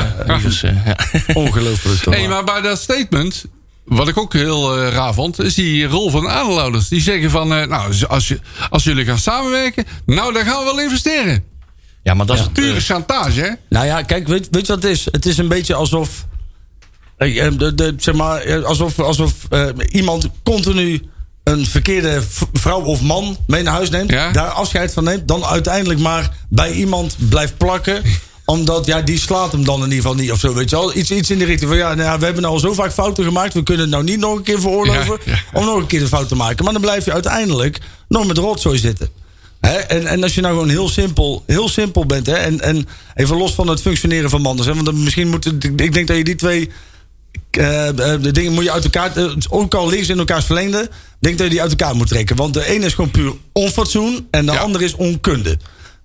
ja. 0.62 0.96
Ongelooflijk 1.34 2.00
toch? 2.02 2.14
Hey, 2.14 2.28
maar 2.28 2.44
bij 2.44 2.60
dat 2.60 2.78
statement, 2.80 3.44
wat 3.86 4.08
ik 4.08 4.18
ook 4.18 4.32
heel 4.32 4.76
eh, 4.76 4.92
raar 4.92 5.14
vond, 5.14 5.38
is 5.38 5.54
die 5.54 5.86
rol 5.86 6.10
van 6.10 6.20
de 6.22 6.28
aandeelhouders. 6.28 6.88
Die 6.88 7.00
zeggen 7.00 7.30
van, 7.30 7.54
eh, 7.54 7.66
nou, 7.66 8.04
als, 8.08 8.28
je, 8.28 8.40
als 8.70 8.84
jullie 8.84 9.04
gaan 9.04 9.18
samenwerken, 9.18 9.84
nou, 10.06 10.32
dan 10.32 10.44
gaan 10.44 10.58
we 10.58 10.64
wel 10.64 10.80
investeren. 10.80 11.44
ja, 12.02 12.14
maar 12.14 12.26
dat 12.26 12.38
is 12.38 12.48
Pure 12.52 12.74
eh, 12.74 12.80
chantage, 12.80 13.40
hè? 13.40 13.50
Nou 13.68 13.86
ja, 13.86 14.02
kijk, 14.02 14.26
weet, 14.26 14.48
weet 14.50 14.66
je 14.66 14.72
wat 14.72 14.82
het 14.82 14.92
is? 14.92 15.08
Het 15.10 15.26
is 15.26 15.38
een 15.38 15.48
beetje 15.48 15.74
alsof. 15.74 16.26
de, 17.16 17.72
de, 17.74 17.94
zeg 17.96 18.14
maar, 18.14 18.64
alsof, 18.64 18.98
alsof 18.98 19.34
iemand 19.90 20.28
continu 20.42 21.02
een 21.44 21.66
verkeerde 21.66 22.22
vrouw 22.52 22.82
of 22.82 23.02
man 23.02 23.36
mee 23.46 23.62
naar 23.62 23.74
huis 23.74 23.90
neemt. 23.90 24.10
Ja. 24.10 24.30
Daar 24.30 24.48
afscheid 24.48 24.92
van 24.92 25.04
neemt. 25.04 25.28
Dan 25.28 25.44
uiteindelijk 25.44 26.00
maar 26.00 26.36
bij 26.48 26.72
iemand 26.72 27.16
blijft 27.28 27.56
plakken. 27.56 28.02
Omdat, 28.46 28.86
ja, 28.86 29.02
die 29.02 29.18
slaat 29.18 29.52
hem 29.52 29.64
dan 29.64 29.76
in 29.76 29.82
ieder 29.84 29.96
geval 29.96 30.14
niet 30.14 30.32
of 30.32 30.38
zo. 30.40 30.54
Weet 30.54 30.70
je 30.70 30.76
wel? 30.76 30.96
Iets, 30.96 31.10
iets 31.10 31.30
in 31.30 31.38
de 31.38 31.44
richting 31.44 31.70
van, 31.70 31.78
ja, 31.78 31.94
nou 31.94 32.08
ja, 32.10 32.18
we 32.18 32.24
hebben 32.24 32.44
al 32.44 32.58
zo 32.58 32.72
vaak 32.72 32.92
fouten 32.92 33.24
gemaakt. 33.24 33.54
We 33.54 33.62
kunnen 33.62 33.82
het 33.84 33.92
nou 33.92 34.04
niet 34.04 34.18
nog 34.18 34.36
een 34.36 34.42
keer 34.42 34.60
veroorloven. 34.60 35.18
Ja. 35.24 35.38
Om 35.52 35.64
nog 35.64 35.76
een 35.76 35.86
keer 35.86 36.00
de 36.00 36.06
fout 36.08 36.28
te 36.28 36.34
maken. 36.36 36.64
Maar 36.64 36.72
dan 36.72 36.82
blijf 36.82 37.04
je 37.04 37.12
uiteindelijk 37.12 37.78
nog 38.08 38.26
met 38.26 38.38
rotzooi 38.38 38.78
zitten. 38.78 39.08
En, 39.60 40.06
en 40.06 40.22
als 40.22 40.34
je 40.34 40.40
nou 40.40 40.54
gewoon 40.54 40.68
heel 40.68 40.88
simpel, 40.88 41.42
heel 41.46 41.68
simpel 41.68 42.06
bent. 42.06 42.26
Hè? 42.26 42.32
En, 42.34 42.60
en 42.60 42.86
even 43.14 43.36
los 43.36 43.54
van 43.54 43.68
het 43.68 43.80
functioneren 43.80 44.30
van 44.30 44.40
Manders. 44.40 44.68
Hè? 44.68 44.74
Want 44.74 44.86
dan 44.86 45.02
misschien 45.02 45.28
moeten. 45.28 45.58
Ik 45.76 45.92
denk 45.92 46.06
dat 46.06 46.16
je 46.16 46.24
die 46.24 46.34
twee. 46.34 46.70
eh, 47.50 47.88
eh, 47.88 48.22
de 48.22 48.30
dingen 48.32 48.52
moet 48.52 48.64
je 48.64 48.72
uit 48.72 48.84
elkaar. 48.84 49.16
eh, 49.16 49.30
ook 49.48 49.74
al 49.74 49.88
links 49.88 50.08
in 50.08 50.18
elkaars 50.18 50.44
verlengde. 50.44 50.80
Ik 50.82 50.88
denk 51.18 51.36
dat 51.38 51.46
je 51.46 51.52
die 51.52 51.62
uit 51.62 51.70
elkaar 51.70 51.96
moet 51.96 52.08
trekken. 52.08 52.36
Want 52.36 52.54
de 52.54 52.66
ene 52.66 52.86
is 52.86 52.94
gewoon 52.94 53.10
puur 53.10 53.32
onfatsoen. 53.52 54.26
En 54.30 54.46
de 54.46 54.52
Ja. 54.52 54.58
andere 54.58 54.84
is 54.84 54.94
onkunde. 54.94 55.58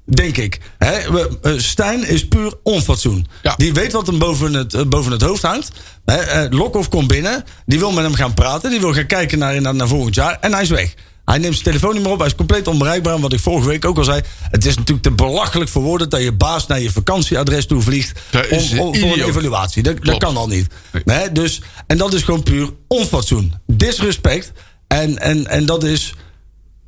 Denk 0.05 0.37
ik. 0.37 0.59
Hè? 0.77 1.11
We- 1.11 1.37
eh, 1.41 1.53
Stijn 1.57 2.07
is 2.07 2.27
puur 2.27 2.53
onfatsoen. 2.63 3.27
Ja. 3.43 3.53
Die 3.57 3.73
weet 3.73 3.91
wat 3.91 4.07
hem 4.07 4.19
boven 4.19 4.53
het, 4.53 4.73
eh, 4.73 4.81
boven 4.85 5.11
het 5.11 5.21
hoofd 5.21 5.41
hangt. 5.41 5.71
Hè? 6.05 6.15
eh, 6.15 6.57
Lokhoff 6.57 6.89
komt 6.89 7.07
binnen. 7.07 7.43
Die 7.65 7.79
wil 7.79 7.91
met 7.91 8.03
hem 8.03 8.13
gaan 8.13 8.33
praten. 8.33 8.69
Die 8.69 8.79
wil 8.79 8.93
gaan 8.93 9.05
kijken 9.05 9.39
naar, 9.39 9.61
naar, 9.61 9.75
naar 9.75 9.87
volgend 9.87 10.15
jaar. 10.15 10.37
En 10.41 10.53
hij 10.53 10.61
is 10.61 10.69
weg. 10.69 10.93
Hij 11.25 11.37
neemt 11.37 11.53
zijn 11.53 11.65
telefoon 11.65 11.93
niet 11.93 12.03
meer 12.03 12.11
op. 12.11 12.17
Hij 12.17 12.27
is 12.27 12.35
compleet 12.35 12.67
onbereikbaar. 12.67 13.15
En 13.15 13.21
wat 13.21 13.33
ik 13.33 13.39
vorige 13.39 13.67
week 13.67 13.85
ook 13.85 13.97
al 13.97 14.03
zei. 14.03 14.21
Het 14.51 14.65
is 14.65 14.75
natuurlijk 14.75 15.03
te 15.03 15.11
belachelijk 15.11 15.69
voor 15.69 15.81
woorden 15.81 16.09
dat 16.09 16.21
je 16.21 16.31
baas 16.31 16.67
naar 16.67 16.79
je 16.81 16.91
vakantieadres 16.91 17.65
toe 17.65 17.81
vliegt. 17.81 18.19
Om, 18.51 18.57
om- 18.79 18.95
voor 18.95 19.09
een 19.13 19.17
evaluatie. 19.29 19.83
Dat, 19.83 19.95
kan 20.17 20.37
al 20.37 20.47
niet. 20.47 20.67
Nee. 21.05 21.17
Hè? 21.17 21.31
Dus, 21.31 21.61
en 21.87 21.97
dat 21.97 22.13
is 22.13 22.23
gewoon 22.23 22.43
puur 22.43 22.69
onfatsoen. 22.87 23.53
Disrespect. 23.67 24.51
En, 24.87 25.17
en, 25.17 25.47
en 25.47 25.65
dat 25.65 25.83
is 25.83 26.13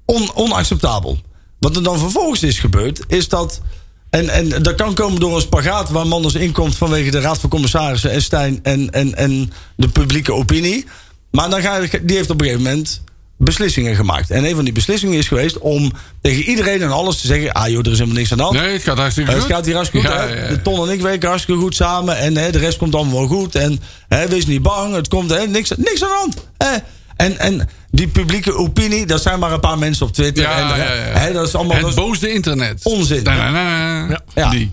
on, 0.05 0.35
onacceptabel. 0.35 1.19
Wat 1.63 1.75
er 1.75 1.83
dan 1.83 1.99
vervolgens 1.99 2.43
is 2.43 2.59
gebeurd, 2.59 2.99
is 3.07 3.29
dat. 3.29 3.61
En, 4.09 4.29
en 4.29 4.63
dat 4.63 4.75
kan 4.75 4.93
komen 4.93 5.19
door 5.19 5.35
een 5.35 5.41
spagaat 5.41 5.89
waar 5.89 6.07
Manders 6.07 6.35
inkomt 6.35 6.75
vanwege 6.75 7.11
de 7.11 7.19
Raad 7.19 7.39
van 7.39 7.49
Commissarissen 7.49 8.11
en 8.11 8.21
Stijn 8.21 8.59
en, 8.63 8.91
en, 8.91 9.15
en 9.15 9.51
de 9.75 9.87
publieke 9.87 10.33
opinie. 10.33 10.85
Maar 11.31 11.49
dan 11.49 11.61
ga 11.61 11.77
je, 11.77 12.05
die 12.05 12.15
heeft 12.15 12.29
op 12.29 12.41
een 12.41 12.45
gegeven 12.45 12.65
moment 12.65 13.01
beslissingen 13.37 13.95
gemaakt. 13.95 14.29
En 14.29 14.43
een 14.43 14.55
van 14.55 14.63
die 14.63 14.73
beslissingen 14.73 15.17
is 15.17 15.27
geweest 15.27 15.57
om 15.57 15.91
tegen 16.21 16.43
iedereen 16.43 16.81
en 16.81 16.91
alles 16.91 17.21
te 17.21 17.27
zeggen: 17.27 17.51
ah 17.53 17.67
joh, 17.67 17.79
er 17.85 17.91
is 17.91 17.97
helemaal 17.97 18.17
niks 18.17 18.31
aan 18.31 18.37
de 18.37 18.43
hand. 18.43 18.55
Nee, 18.55 18.73
het 18.73 18.83
gaat 18.83 18.97
hartstikke 18.97 19.31
Eh, 19.31 19.37
goed. 19.37 19.47
Het 19.47 19.55
gaat 19.55 19.65
hier 19.65 19.75
hartstikke 19.75 20.07
goed. 20.07 20.15
Ja, 20.15 20.27
hè? 20.27 20.33
ja, 20.33 20.41
ja. 20.41 20.47
De 20.47 20.61
Ton 20.61 20.87
en 20.87 20.93
ik 20.93 21.01
werken 21.01 21.29
hartstikke 21.29 21.61
goed 21.61 21.75
samen. 21.75 22.17
En 22.17 22.37
hè, 22.37 22.51
de 22.51 22.57
rest 22.57 22.77
komt 22.77 22.95
allemaal 22.95 23.27
wel 23.27 23.37
goed. 23.37 23.55
En 23.55 23.79
hè, 24.07 24.27
wees 24.27 24.45
niet 24.45 24.61
bang. 24.61 24.95
Het 24.95 25.07
komt 25.07 25.29
hè, 25.29 25.47
niks, 25.47 25.71
niks 25.77 26.03
aan 26.03 26.09
de 26.09 26.15
hand. 26.19 26.47
Hè? 26.57 26.77
En, 27.15 27.39
en 27.39 27.69
die 27.91 28.07
publieke 28.07 28.55
opinie, 28.55 29.05
dat 29.05 29.21
zijn 29.21 29.39
maar 29.39 29.51
een 29.51 29.59
paar 29.59 29.77
mensen 29.77 30.05
op 30.05 30.13
Twitter. 30.13 30.43
Ja, 30.43 30.57
en, 30.59 30.67
ja, 30.67 30.73
hè, 30.73 31.09
ja. 31.11 31.17
Hè, 31.19 31.33
dat 31.33 31.47
is 31.47 31.55
allemaal. 31.55 31.73
Het 31.73 31.81
dat 31.81 31.89
is- 31.89 31.95
boosde 31.97 32.31
internet. 32.33 32.79
Onzin. 32.83 33.23
Da-na-na. 33.23 34.21
Ja. 34.35 34.49
Die. 34.49 34.71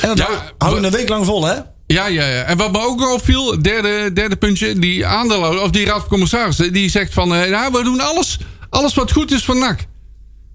en 0.00 0.08
dat 0.08 0.18
Ja, 0.18 0.24
hou- 0.24 0.38
houden 0.58 0.80
we 0.82 0.86
een 0.86 0.92
week 0.96 1.08
lang 1.08 1.24
vol, 1.24 1.44
hè? 1.44 1.54
Ja, 1.86 2.06
ja, 2.06 2.26
ja. 2.26 2.42
En 2.42 2.56
wat 2.56 2.72
me 2.72 2.80
ook 2.80 3.12
opviel, 3.12 3.62
derde, 3.62 4.12
derde 4.12 4.36
puntje, 4.36 4.78
die 4.78 5.06
aandeelhouder, 5.06 5.62
of 5.62 5.70
die 5.70 5.84
raad 5.86 5.98
van 6.00 6.08
commissarissen, 6.08 6.72
die 6.72 6.88
zegt 6.90 7.12
van, 7.14 7.34
eh, 7.34 7.50
nou, 7.50 7.72
we 7.72 7.82
doen 7.82 8.00
alles, 8.00 8.38
alles 8.70 8.94
wat 8.94 9.12
goed 9.12 9.32
is 9.32 9.44
voor 9.44 9.56
NAC. 9.56 9.80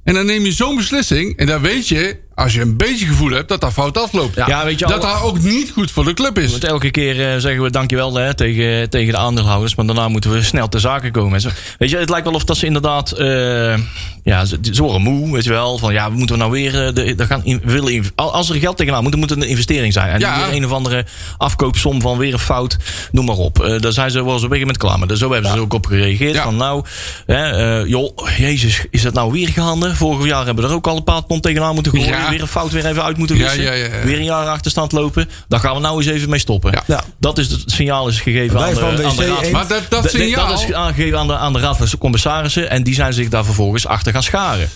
En 0.03 0.13
dan 0.13 0.25
neem 0.25 0.45
je 0.45 0.51
zo'n 0.51 0.75
beslissing, 0.75 1.37
en 1.37 1.45
dan 1.45 1.61
weet 1.61 1.87
je, 1.87 2.19
als 2.39 2.53
je 2.53 2.61
een 2.61 2.77
beetje 2.77 3.05
gevoel 3.05 3.29
hebt 3.31 3.49
dat 3.49 3.61
dat 3.61 3.73
fout 3.73 3.97
afloopt. 3.97 4.35
Ja, 4.47 4.65
weet 4.65 4.79
je, 4.79 4.85
dat 4.85 5.03
alle- 5.03 5.13
dat 5.13 5.21
ook 5.23 5.39
niet 5.41 5.71
goed 5.71 5.91
voor 5.91 6.05
de 6.05 6.13
club 6.13 6.37
is. 6.39 6.51
Want 6.51 6.63
elke 6.63 6.89
keer 6.91 7.31
eh, 7.33 7.37
zeggen 7.39 7.61
we 7.63 7.69
dankjewel 7.71 8.13
hè, 8.15 8.33
tegen, 8.33 8.89
tegen 8.89 9.13
de 9.13 9.19
aandeelhouders. 9.19 9.75
Maar 9.75 9.85
daarna 9.85 10.07
moeten 10.07 10.31
we 10.31 10.43
snel 10.43 10.69
ter 10.69 10.79
zake 10.79 11.11
komen. 11.11 11.33
En 11.33 11.41
zo. 11.41 11.49
Weet 11.77 11.89
je, 11.89 11.97
het 11.97 12.09
lijkt 12.09 12.25
wel 12.25 12.35
of 12.35 12.43
dat 12.43 12.57
ze 12.57 12.65
inderdaad. 12.65 13.11
eh, 13.11 13.77
ja, 14.23 14.45
ze, 14.45 14.57
ze 14.71 14.81
worden 14.81 15.01
moe. 15.01 15.33
Weet 15.33 15.43
je 15.43 15.49
wel. 15.49 15.77
Van 15.77 15.93
ja, 15.93 16.11
we 16.11 16.17
moeten 16.17 16.35
we 16.35 16.41
nou 16.41 16.51
weer. 16.53 16.85
eh, 16.87 16.93
de, 16.93 17.15
de 17.15 17.25
gaan 17.25 17.43
in, 17.45 17.61
willen 17.63 18.05
als 18.15 18.49
er 18.49 18.55
geld 18.55 18.77
tegenaan 18.77 19.01
moet, 19.01 19.11
dan 19.11 19.19
moet 19.19 19.29
het 19.29 19.41
een 19.41 19.47
investering 19.47 19.93
zijn. 19.93 20.09
En 20.09 20.19
Ja. 20.19 20.37
niet 20.37 20.45
weer 20.47 20.55
een 20.55 20.65
of 20.65 20.71
andere 20.71 21.05
afkoopsom 21.37 22.01
van 22.01 22.17
weer 22.17 22.33
een 22.33 22.39
fout. 22.39 22.77
Noem 23.11 23.25
maar 23.25 23.35
op. 23.37 23.63
Eh, 23.63 23.79
daar 23.79 23.91
zijn 23.91 24.11
ze 24.11 24.23
wel 24.23 24.39
zo 24.39 24.45
op 24.45 24.51
een 24.51 24.57
gegeven 24.57 24.59
moment 24.59 24.77
klaar. 24.77 24.99
Maar 24.99 25.17
zo 25.17 25.31
hebben 25.31 25.49
ze 25.51 25.55
er 25.57 25.63
ook 25.63 25.73
op 25.73 25.85
gereageerd. 25.85 26.33
Ja. 26.35 26.43
Van 26.43 26.55
nou, 26.55 26.83
hè, 27.25 27.79
eh, 27.81 27.89
joh, 27.89 28.17
Jezus, 28.37 28.85
is 28.89 29.01
dat 29.01 29.13
nou 29.13 29.31
weer 29.31 29.47
gehandeld? 29.47 29.95
Vorig 29.97 30.25
jaar 30.25 30.45
hebben 30.45 30.63
we 30.63 30.69
er 30.69 30.75
ook 30.75 30.87
al 30.87 30.97
een 30.97 31.03
paar 31.03 31.25
ton 31.25 31.39
tegenaan 31.39 31.73
moeten 31.73 31.91
gooien. 31.91 32.28
Weer 32.29 32.41
een 32.41 32.47
fout 32.47 32.71
weer 32.71 32.85
even 32.85 33.03
uit 33.03 33.17
moeten 33.17 33.37
wissen. 33.37 33.61
ja, 33.61 33.71
ja, 33.73 33.85
ja. 33.85 34.03
Weer 34.03 34.17
een 34.17 34.23
jaar 34.23 34.47
achterstand 34.47 34.91
lopen. 34.91 35.29
Daar 35.47 35.59
gaan 35.59 35.75
we 35.75 35.81
nou 35.81 35.97
eens 35.97 36.07
even 36.07 36.29
mee 36.29 36.39
stoppen. 36.39 36.83
Dat 37.19 37.37
is 37.37 37.51
het 37.51 37.71
signaal 37.71 38.07
is 38.07 38.19
gegeven 38.19 38.59
aan 38.59 38.73
de, 38.73 38.81
aan 38.81 38.95
de 38.95 39.03
WC 39.03 39.27
raad. 39.27 39.51
Maar 39.51 39.67
dat, 39.67 39.89
dat 39.89 40.09
signaal... 40.09 40.47
dat 40.47 40.59
is 40.63 40.73
aangegeven 40.73 41.19
aan 41.19 41.27
de, 41.27 41.37
aan 41.37 41.53
de 41.53 41.59
raad 41.59 41.77
van 41.77 41.87
commissarissen. 41.99 42.69
En 42.69 42.83
die 42.83 42.93
zijn 42.93 43.13
zich 43.13 43.29
daar 43.29 43.45
vervolgens 43.45 43.87
achter 43.87 44.13
gaan 44.13 44.23
scharen. 44.23 44.69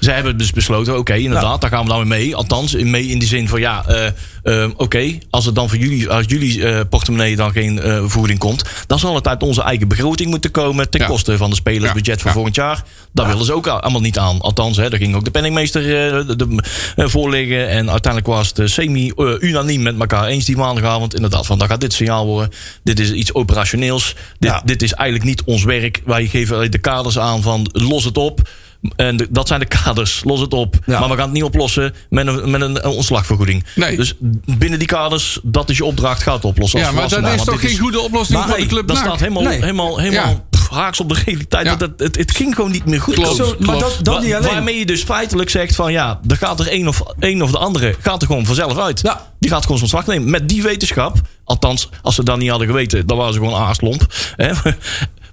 Zij 0.00 0.14
hebben 0.14 0.36
dus 0.38 0.52
besloten, 0.52 0.98
oké, 0.98 1.14
inderdaad, 1.14 1.60
daar 1.60 1.70
gaan 1.70 1.82
we 1.82 1.88
nou 1.88 2.04
mee. 2.04 2.36
Althans, 2.36 2.74
in- 2.74 2.90
mee 2.90 3.06
in 3.06 3.18
die 3.18 3.28
zin 3.28 3.48
van, 3.48 3.60
ja, 3.60 3.84
eh, 3.86 4.06
eh, 4.42 4.70
oké, 4.76 5.18
als 5.30 5.44
het 5.44 5.54
dan 5.54 5.68
voor 5.68 5.78
jullie, 5.78 6.08
als 6.10 6.24
jullie 6.28 6.64
eh, 6.66 6.80
portemonnee 6.90 7.36
dan 7.36 7.52
geen 7.52 7.78
vergoeding 7.82 8.38
komt, 8.38 8.62
dan 8.86 8.98
zal 8.98 9.14
het 9.14 9.28
uit 9.28 9.42
onze 9.42 9.62
eigen 9.62 9.88
begroting 9.88 10.30
moeten 10.30 10.50
komen 10.50 10.90
ten 10.90 11.00
Ja. 11.00 11.06
koste 11.06 11.36
van 11.36 11.50
de 11.50 11.56
spelersbudget 11.56 12.14
Ja, 12.14 12.20
voor 12.20 12.26
ja. 12.26 12.32
volgend 12.32 12.54
jaar. 12.54 12.82
Daar 13.12 13.26
willen 13.26 13.44
ze 13.44 13.52
ook 13.52 13.66
allemaal 13.66 14.00
niet 14.00 14.18
aan. 14.18 14.40
Althans, 14.40 14.76
hè, 14.76 14.90
daar 14.90 14.98
ging 14.98 15.14
ook 15.14 15.24
de 15.24 15.30
penningmeester 15.30 15.82
de, 15.82 16.36
de- 16.36 16.62
eh, 16.96 17.06
voorliggen. 17.08 17.68
En 17.68 17.90
uiteindelijk 17.90 18.26
was 18.32 18.52
het 18.54 18.70
semi-unaniem 18.70 19.82
met 19.82 20.00
elkaar 20.00 20.24
eens 20.26 20.44
die 20.44 20.56
maandagavond. 20.56 21.14
Inderdaad, 21.14 21.46
van 21.46 21.58
dan 21.58 21.68
gaat 21.68 21.80
dit 21.80 21.92
signaal 21.92 22.26
worden. 22.26 22.50
Dit 22.82 22.98
is 23.00 23.12
iets 23.12 23.34
operationeels. 23.34 24.14
Dit, 24.38 24.52
dit 24.64 24.82
is 24.82 24.92
eigenlijk 24.92 25.28
niet 25.28 25.42
ons 25.44 25.64
werk. 25.64 26.02
Wij 26.04 26.26
geven 26.26 26.70
de 26.70 26.78
kaders 26.78 27.18
aan 27.18 27.42
van 27.42 27.68
los 27.72 28.04
het 28.04 28.16
op. 28.18 28.48
En 28.96 29.16
de- 29.16 29.26
dat 29.30 29.48
zijn 29.48 29.60
de 29.60 29.66
kaders. 29.66 30.22
Los 30.24 30.40
het 30.40 30.52
op. 30.52 30.76
Ja. 30.86 30.98
Maar 31.00 31.08
we 31.08 31.14
gaan 31.14 31.24
het 31.24 31.32
niet 31.32 31.42
oplossen 31.42 31.94
met 32.08 32.26
een, 32.26 32.50
met 32.50 32.60
een 32.60 32.84
ontslagvergoeding. 32.84 33.64
Nee. 33.74 33.96
Dus 33.96 34.14
binnen 34.58 34.78
die 34.78 34.88
kaders, 34.88 35.38
dat 35.42 35.70
is 35.70 35.76
je 35.76 35.84
opdracht, 35.84 36.22
gaat 36.22 36.34
het 36.34 36.44
oplossen. 36.44 36.78
Ja, 36.80 36.86
als 36.86 36.94
maar 36.94 37.08
dat 37.22 37.34
is 37.34 37.44
toch 37.44 37.60
geen 37.60 37.78
goede 37.78 38.00
oplossing 38.00 38.38
Maar 38.38 38.46
voor 38.48 38.56
de 38.56 38.62
nee, 38.62 38.70
club 38.70 38.86
dat 38.88 38.96
staat 38.96 39.20
helemaal, 39.20 39.42
Nee. 39.42 39.60
helemaal, 39.60 39.98
helemaal 39.98 40.28
Ja. 40.28 40.44
pff, 40.50 40.68
haaks 40.68 41.00
op 41.00 41.08
de 41.08 41.20
realiteit. 41.24 41.66
Ja. 41.66 41.76
Dat, 41.76 41.90
het, 41.90 42.00
het, 42.00 42.16
het 42.16 42.36
ging 42.36 42.54
gewoon 42.54 42.70
niet 42.70 42.84
meer 42.84 43.00
goed. 43.00 43.14
Klopt. 43.14 43.36
Zo, 43.36 43.54
maar 43.58 43.78
dat, 43.78 44.20
niet 44.22 44.34
alleen. 44.34 44.52
Waarmee 44.52 44.78
je 44.78 44.86
dus 44.86 45.02
feitelijk 45.02 45.50
zegt 45.50 45.74
van 45.74 45.92
ja, 45.92 46.20
er 46.28 46.36
gaat 46.36 46.60
er 46.60 46.72
een 46.72 46.88
of, 46.88 47.02
een 47.18 47.42
of 47.42 47.50
de 47.50 47.58
andere 47.58 47.94
gaat 48.00 48.20
er 48.20 48.26
gewoon 48.26 48.46
vanzelf 48.46 48.78
uit. 48.78 49.00
Ja. 49.02 49.26
Die 49.38 49.50
gaat 49.50 49.62
gewoon 49.62 49.78
zijn 49.78 49.90
slag 49.90 50.06
nemen. 50.06 50.30
Met 50.30 50.48
die 50.48 50.62
wetenschap, 50.62 51.16
althans, 51.44 51.88
als 52.02 52.14
ze 52.14 52.22
dat 52.24 52.38
niet 52.38 52.50
hadden 52.50 52.66
geweten, 52.68 53.06
dan 53.06 53.16
waren 53.16 53.32
ze 53.32 53.38
gewoon 53.38 53.60
aaslomp. 53.60 54.06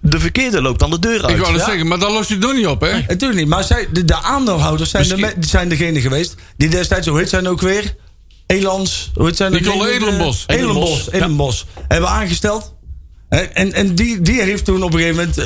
De 0.09 0.19
verkeerde 0.19 0.61
loopt 0.61 0.79
dan 0.79 0.89
de 0.89 0.99
deur 0.99 1.21
uit. 1.21 1.31
Ik 1.35 1.37
wou 1.41 1.51
dat 1.51 1.61
Ja. 1.61 1.67
zeggen, 1.67 1.87
maar 1.87 1.99
dan 1.99 2.11
los 2.11 2.27
je 2.27 2.33
het 2.33 2.43
nog 2.43 2.53
niet 2.53 2.67
op, 2.67 2.81
hè? 2.81 2.91
Natuurlijk 3.07 3.39
niet. 3.39 3.47
Maar 3.47 3.63
zij, 3.63 3.87
de, 3.93 4.05
de 4.05 4.21
aandeelhouders 4.21 4.89
zijn, 4.89 5.07
de, 5.07 5.17
Misschien- 5.17 5.43
zijn 5.43 5.69
degene 5.69 6.01
geweest 6.01 6.35
die 6.57 6.69
destijds, 6.69 7.07
hoe 7.07 7.17
heet 7.17 7.29
zijn 7.29 7.47
ook 7.47 7.61
weer? 7.61 7.95
Elans, 8.45 9.11
hoe 9.15 9.25
heet 9.25 9.35
zijn 9.37 9.53
ook 9.53 9.59
Nicole? 9.59 9.91
Edelenbos. 9.91 10.43
Edelenbos, 10.47 10.47
Edelenbos, 10.47 11.07
Edelenbos. 11.07 11.65
Hebben 11.87 12.09
aangesteld. 12.09 12.73
En, 13.29 13.55
en, 13.55 13.73
en 13.73 13.95
die, 13.95 14.21
die 14.21 14.41
heeft 14.41 14.65
toen 14.65 14.83
op 14.83 14.93
een 14.93 14.99
gegeven 14.99 15.17
moment 15.17 15.37
eh, 15.37 15.45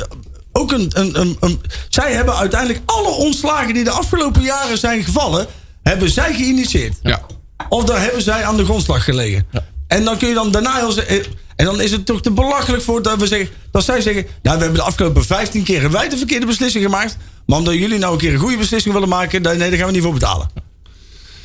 ook 0.52 0.72
een, 0.72 0.90
een, 0.94 1.20
een, 1.20 1.36
een... 1.40 1.60
Zij 1.88 2.12
hebben 2.12 2.36
uiteindelijk 2.36 2.80
alle 2.86 3.08
ontslagen 3.08 3.74
die 3.74 3.84
de 3.84 3.90
afgelopen 3.90 4.42
jaren 4.42 4.78
zijn 4.78 5.04
gevallen... 5.04 5.46
hebben 5.82 6.10
zij 6.10 6.34
geïnitieerd. 6.34 6.94
Ja. 7.02 7.20
Of 7.68 7.84
daar 7.84 8.00
hebben 8.02 8.22
zij 8.22 8.44
aan 8.44 8.56
de 8.56 8.64
grondslag 8.64 9.04
gelegen. 9.04 9.46
En 9.86 10.04
dan 10.04 10.18
kun 10.18 10.28
je 10.28 10.34
dan 10.34 10.50
daarna 10.50 10.74
heel 10.76 10.96
eh, 10.96 11.24
En 11.60 11.66
dan 11.66 11.80
is 11.80 11.90
het 11.90 12.06
toch 12.06 12.22
te 12.22 12.30
belachelijk 12.30 12.82
voor 12.82 13.02
dat 13.02 13.18
we 13.18 13.26
zeggen. 13.26 13.48
Dat 13.70 13.84
zij 13.84 14.00
zeggen. 14.00 14.22
Nou, 14.42 14.56
we 14.56 14.62
hebben 14.62 14.80
de 14.80 14.86
afgelopen 14.86 15.24
15 15.24 15.62
keer 15.62 15.80
hebben 15.80 15.98
wij 16.00 16.08
de 16.08 16.16
verkeerde 16.16 16.46
beslissing 16.46 16.84
gemaakt. 16.84 17.16
Maar 17.46 17.58
omdat 17.58 17.74
jullie 17.74 17.98
nou 17.98 18.12
een 18.12 18.18
keer 18.18 18.32
een 18.32 18.38
goede 18.38 18.56
beslissing 18.56 18.94
willen 18.94 19.08
maken. 19.08 19.42
dan- 19.42 19.56
Nee, 19.58 19.68
daar 19.68 19.78
gaan 19.78 19.86
we 19.86 19.92
niet 19.92 20.02
voor 20.02 20.12
betalen. 20.12 20.50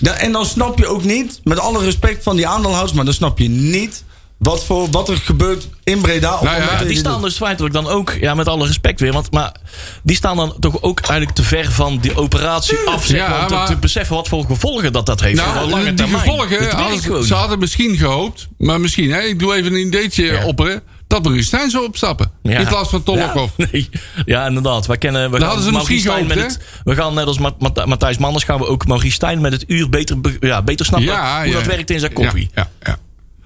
En 0.02 0.32
dan 0.32 0.46
snap 0.46 0.78
je 0.80 0.88
ook 0.88 1.04
niet, 1.04 1.40
met 1.44 1.60
alle 1.60 1.84
respect 1.84 2.24
van 2.24 2.36
die 2.36 2.48
aandeelhouders. 2.48 2.94
maar 2.94 3.06
dan 3.06 3.14
snap 3.14 3.40
je 3.40 3.50
niet 3.50 4.04
wat, 4.38 4.66
voor, 4.66 4.90
wat 4.90 5.10
er 5.10 5.18
gebeurt 5.18 5.68
in 5.84 6.02
Breda. 6.02 6.30
Nou 6.44 6.62
ja, 6.62 6.84
die 6.84 6.98
staan 6.98 7.22
dus 7.22 7.36
feitelijk 7.38 7.74
dan 7.74 7.88
ook, 7.88 8.12
ja, 8.20 8.34
met 8.34 8.48
alle 8.48 8.66
respect 8.68 9.00
weer, 9.00 9.14
want, 9.14 9.32
maar 9.32 9.56
die 10.04 10.16
staan 10.16 10.38
dan 10.38 10.56
toch 10.60 10.82
ook 10.82 11.00
eigenlijk 11.00 11.36
te 11.38 11.44
ver 11.44 11.72
van 11.72 11.98
die 11.98 12.16
operatie 12.18 12.78
af, 12.86 13.06
zeg 13.06 13.18
Ja, 13.20 13.30
maar, 13.30 13.42
om 13.42 13.48
te, 13.48 13.54
maar- 13.54 13.68
te 13.68 13.78
beseffen 13.78 14.16
wat 14.16 14.28
voor 14.28 14.46
gevolgen 14.46 14.94
dat 14.94 15.06
dat 15.06 15.22
heeft. 15.22 15.42
voor 15.42 15.54
Nou, 15.54 15.70
lange 15.70 15.84
die 15.84 15.94
termijn. 15.94 16.20
gevolgen, 16.24 16.70
hadden, 16.70 17.24
ze 17.26 17.34
hadden 17.34 17.60
misschien 17.60 17.98
gehoopt, 17.98 18.48
maar 18.58 18.80
misschien, 18.80 19.12
hè, 19.12 19.20
ik 19.22 19.40
doe 19.40 19.56
even 19.56 19.74
een 19.74 19.88
ideetje 19.88 20.24
Ja. 20.26 20.46
opperen, 20.46 20.82
dat 21.08 21.24
Maurice 21.24 21.48
Stijn 21.48 21.70
zou 21.70 21.86
opstappen. 21.86 22.32
Ja. 22.44 22.60
In 22.60 22.68
plaats 22.68 22.90
van 22.90 23.04
Tolokov. 23.04 23.50
Nee, 23.72 23.90
ja, 24.26 24.46
inderdaad. 24.48 24.86
Wij 24.86 24.98
kennen, 24.98 25.32
we 25.32 25.38
gaan 25.38 25.46
hadden 25.48 25.64
ze 25.66 25.72
Maurice 25.72 25.94
misschien 25.94 26.12
Stijn 26.14 26.28
met 26.28 26.38
gehoopt, 26.38 26.54
het, 26.54 26.84
We 26.84 26.96
gaan 26.96 27.14
net 27.14 27.26
als 27.26 27.38
Ma- 27.38 27.56
Ma- 27.60 27.86
Matthijs 27.86 28.18
Manders 28.18 28.44
gaan 28.44 28.58
we 28.60 28.68
ook 28.68 28.88
Maurice 28.88 29.14
Stijn 29.16 29.42
met 29.42 29.52
het 29.52 29.64
uur 29.68 29.90
beter, 29.90 30.22
be- 30.22 30.38
ja, 30.40 30.62
beter 30.62 30.86
snappen 30.86 31.10
Ja, 31.12 31.38
hoe 31.40 31.48
ja. 31.48 31.54
dat 31.54 31.66
werkt 31.66 31.90
in 31.90 32.00
zijn 32.00 32.14
koppie. 32.14 32.50
Ja, 32.56 32.70
ja, 32.84 32.98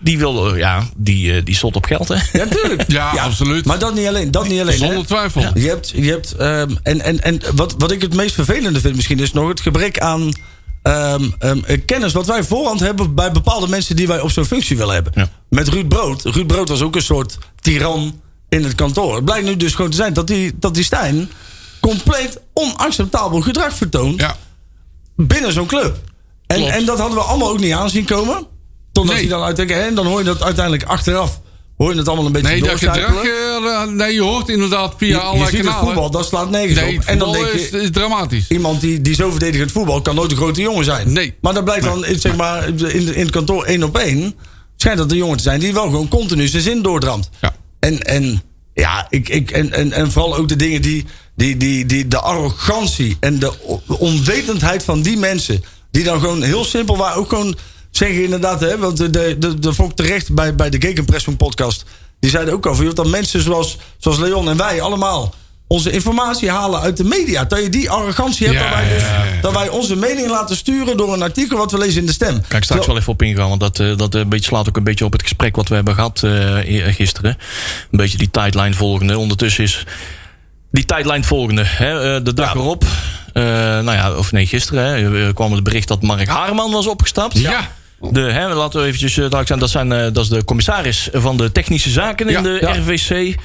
Die 0.01 0.17
wil, 0.17 0.51
eh, 0.53 0.57
ja, 0.57 0.83
die, 0.97 1.33
eh, 1.33 1.45
die 1.45 1.55
stond 1.55 1.75
op 1.75 1.85
geld, 1.85 2.07
hè? 2.07 2.15
Ja, 2.33 2.45
tuurlijk. 2.45 2.91
Ja, 2.91 3.09
absoluut. 3.09 3.65
Maar 3.65 3.79
dat 3.79 3.93
niet 3.93 4.07
alleen. 4.07 4.31
Dat 4.31 4.47
niet 4.47 4.61
alleen 4.61 4.79
hè. 4.79 4.85
Zonder 4.85 5.05
twijfel. 5.05 5.41
Je 5.53 5.67
hebt, 5.67 5.89
je 5.95 6.09
hebt 6.09 6.35
ehm, 6.35 6.75
en, 6.83 7.01
en, 7.01 7.21
en 7.23 7.41
wat, 7.55 7.75
wat 7.77 7.91
ik 7.91 8.01
het 8.01 8.13
meest 8.15 8.35
vervelende 8.35 8.79
vind 8.79 8.95
misschien 8.95 9.19
is 9.19 9.33
nog 9.33 9.47
het 9.47 9.61
gebrek 9.61 9.99
aan 9.99 10.31
ehm, 10.83 11.23
ehm, 11.39 11.59
eh, 11.65 11.81
kennis 11.85 12.13
wat 12.13 12.25
wij 12.25 12.43
voorhand 12.43 12.79
hebben 12.79 13.15
bij 13.15 13.31
bepaalde 13.31 13.67
mensen 13.67 13.95
die 13.95 14.07
wij 14.07 14.19
op 14.19 14.31
zo'n 14.31 14.45
functie 14.45 14.77
willen 14.77 14.93
hebben. 14.93 15.13
Ja. 15.15 15.29
Met 15.49 15.67
Ruud 15.67 15.87
Brood. 15.87 16.21
Ruud 16.23 16.47
Brood 16.47 16.69
was 16.69 16.81
ook 16.81 16.95
een 16.95 17.01
soort 17.01 17.37
tiran 17.59 18.21
in 18.49 18.63
het 18.63 18.75
kantoor. 18.75 19.15
Het 19.15 19.25
blijkt 19.25 19.45
nu 19.45 19.57
dus 19.57 19.75
gewoon 19.75 19.89
te 19.91 19.97
zijn 19.97 20.13
dat 20.13 20.27
die, 20.27 20.53
dat 20.59 20.73
die 20.73 20.83
Stijn 20.83 21.29
compleet 21.79 22.39
onacceptabel 22.53 23.41
gedrag 23.41 23.73
vertoont 23.75 24.19
Ja. 24.19 24.35
binnen 25.15 25.53
zo'n 25.53 25.65
club. 25.67 25.97
En, 26.47 26.57
Klopt. 26.57 26.71
en 26.71 26.85
dat 26.85 26.99
hadden 26.99 27.17
we 27.17 27.23
allemaal 27.23 27.49
ook 27.49 27.59
niet 27.59 27.73
aanzien 27.73 28.05
komen. 28.05 28.47
Totdat 28.99 29.15
Nee. 29.15 29.27
hij 29.27 29.37
dan 29.37 29.45
uiteindelijk, 29.45 29.87
en 29.87 29.95
dan 29.95 30.05
hoor 30.05 30.19
je 30.19 30.25
dat 30.25 30.43
uiteindelijk 30.43 30.83
achteraf. 30.83 31.39
Hoor 31.77 31.91
je 31.91 31.97
het 31.97 32.07
allemaal 32.07 32.25
een 32.25 32.31
beetje 32.31 32.47
Nee, 32.47 32.61
dat 32.61 32.77
gedrag, 32.77 33.23
eh, 33.23 33.83
nee, 33.83 34.13
je 34.13 34.21
hoort 34.21 34.49
inderdaad 34.49 34.93
via 34.97 35.07
Je, 35.07 35.13
je 35.13 35.19
allerlei 35.19 35.55
ziet 35.55 35.65
het 35.65 35.75
voetbal, 35.75 36.11
dat 36.11 36.25
slaat 36.25 36.49
nergens 36.49 36.79
nee, 36.79 36.97
op. 36.97 37.03
En 37.03 37.17
dan 37.17 37.31
denk 37.31 37.45
is, 37.45 37.69
je, 37.69 37.81
is 37.81 37.91
dramatisch. 37.91 38.45
iemand 38.49 38.81
die, 38.81 39.01
die 39.01 39.13
zo 39.15 39.29
verdedigend 39.29 39.71
voetbal 39.71 40.01
kan 40.01 40.15
nooit 40.15 40.31
een 40.31 40.37
grote 40.37 40.61
jongen 40.61 40.83
zijn. 40.85 41.11
Nee. 41.11 41.33
Maar 41.41 41.53
dat 41.53 41.63
blijkt 41.63 41.83
dan 41.83 42.05
zeg 42.15 42.35
maar, 42.35 42.67
in, 42.67 43.15
in 43.15 43.21
het 43.21 43.29
kantoor 43.29 43.63
één 43.63 43.83
op 43.83 43.97
één. 43.97 44.35
Schijnt 44.75 44.97
dat 44.97 45.11
een 45.11 45.17
jongen 45.17 45.37
te 45.37 45.43
zijn 45.43 45.59
die 45.59 45.73
wel 45.73 45.83
gewoon 45.83 46.07
continu 46.07 46.47
zijn 46.47 46.63
zin 46.63 46.81
doordramt. 46.81 47.29
Ja. 47.41 47.55
En, 47.79 48.01
en, 48.01 48.41
ja, 48.73 49.05
ik, 49.09 49.29
ik, 49.29 49.51
en, 49.51 49.71
en, 49.71 49.91
en 49.91 50.11
vooral 50.11 50.35
ook 50.35 50.47
de 50.47 50.55
dingen 50.55 50.81
die, 50.81 51.05
die, 51.35 51.57
die, 51.57 51.85
die. 51.85 52.07
De 52.07 52.19
arrogantie 52.19 53.17
en 53.19 53.39
de 53.39 53.51
onwetendheid 53.87 54.83
van 54.83 55.01
die 55.01 55.17
mensen. 55.17 55.63
Die 55.91 56.03
dan 56.03 56.19
gewoon 56.19 56.41
heel 56.41 56.65
simpel 56.65 56.97
waren. 56.97 57.17
Ook 57.17 57.29
gewoon 57.29 57.55
zeggen 57.91 58.23
inderdaad. 58.23 58.59
Hè, 58.59 58.77
want 58.77 58.97
de, 58.97 59.09
de, 59.09 59.35
de, 59.37 59.59
de 59.59 59.73
vond 59.73 59.89
ik 59.89 59.95
terecht 59.95 60.33
bij, 60.33 60.55
bij 60.55 60.69
de 60.69 60.81
Gegenpressing 60.81 61.37
podcast. 61.37 61.85
Die 62.19 62.29
zeiden 62.29 62.53
ook 62.53 62.65
al. 62.65 62.75
van, 62.75 62.85
joh, 62.85 62.95
Dat 62.95 63.07
mensen 63.07 63.41
zoals, 63.41 63.77
zoals 63.97 64.17
Leon 64.17 64.49
en 64.49 64.57
wij 64.57 64.81
allemaal. 64.81 65.33
Onze 65.67 65.91
informatie 65.91 66.49
halen 66.49 66.79
uit 66.79 66.97
de 66.97 67.03
media. 67.03 67.45
Dat 67.45 67.63
je 67.63 67.69
die 67.69 67.89
arrogantie 67.89 68.47
hebt. 68.47 68.59
Ja, 68.59 68.69
dat, 68.69 68.77
wij 68.77 68.93
dus, 68.93 69.01
ja, 69.01 69.23
ja. 69.23 69.41
dat 69.41 69.53
wij 69.53 69.69
onze 69.69 69.95
mening 69.95 70.29
laten 70.29 70.55
sturen 70.55 70.97
door 70.97 71.13
een 71.13 71.21
artikel 71.21 71.57
wat 71.57 71.71
we 71.71 71.77
lezen 71.77 71.99
in 71.99 72.05
de 72.05 72.11
stem. 72.11 72.41
Kan 72.47 72.57
ik 72.57 72.63
straks 72.63 72.87
wel 72.87 72.97
even 72.97 73.13
op 73.13 73.21
ingaan, 73.21 73.49
want 73.49 73.59
dat, 73.59 73.79
eh, 73.79 73.97
dat 73.97 74.15
eh, 74.15 74.21
een 74.21 74.29
beetje 74.29 74.45
slaat 74.45 74.67
ook 74.67 74.77
een 74.77 74.83
beetje 74.83 75.05
op 75.05 75.11
het 75.11 75.21
gesprek 75.21 75.55
wat 75.55 75.67
we 75.67 75.75
hebben 75.75 75.93
gehad 75.93 76.23
eh, 76.23 76.93
gisteren. 76.95 77.37
Een 77.91 77.97
beetje 77.97 78.17
die 78.17 78.31
tijdlijn 78.31 78.73
volgende. 78.73 79.17
Ondertussen 79.17 79.63
is 79.63 79.85
die 80.71 80.85
tijdlijn 80.85 81.23
volgende. 81.23 81.63
Hè, 81.65 82.15
eh, 82.15 82.23
de 82.23 82.33
dag 82.33 82.53
erop, 82.53 82.83
eh, 83.33 83.43
nou 83.43 83.91
ja, 83.91 84.13
of 84.13 84.31
nee, 84.31 84.45
gisteren 84.45 85.13
hè, 85.13 85.33
kwam 85.33 85.53
het 85.53 85.63
bericht 85.63 85.87
dat 85.87 86.01
Mark 86.01 86.27
Haarman 86.27 86.71
was 86.71 86.87
opgestapt. 86.87 87.37
Ja. 87.37 87.71
De, 88.11 88.19
hè, 88.21 88.53
laten 88.53 88.79
we 88.79 88.85
eventjes 88.85 89.11
eh, 89.11 89.17
duidelijk 89.17 89.47
zijn, 89.47 89.59
dat, 89.59 89.69
zijn 89.69 89.91
eh, 89.91 90.13
dat 90.13 90.23
is 90.23 90.29
de 90.29 90.43
commissaris 90.43 91.09
van 91.13 91.37
de 91.37 91.51
technische 91.51 91.89
zaken 91.89 92.25
in 92.27 92.31
Ja, 92.31 92.41
de 92.41 92.57
ja. 92.61 92.71
RVC. 92.75 93.35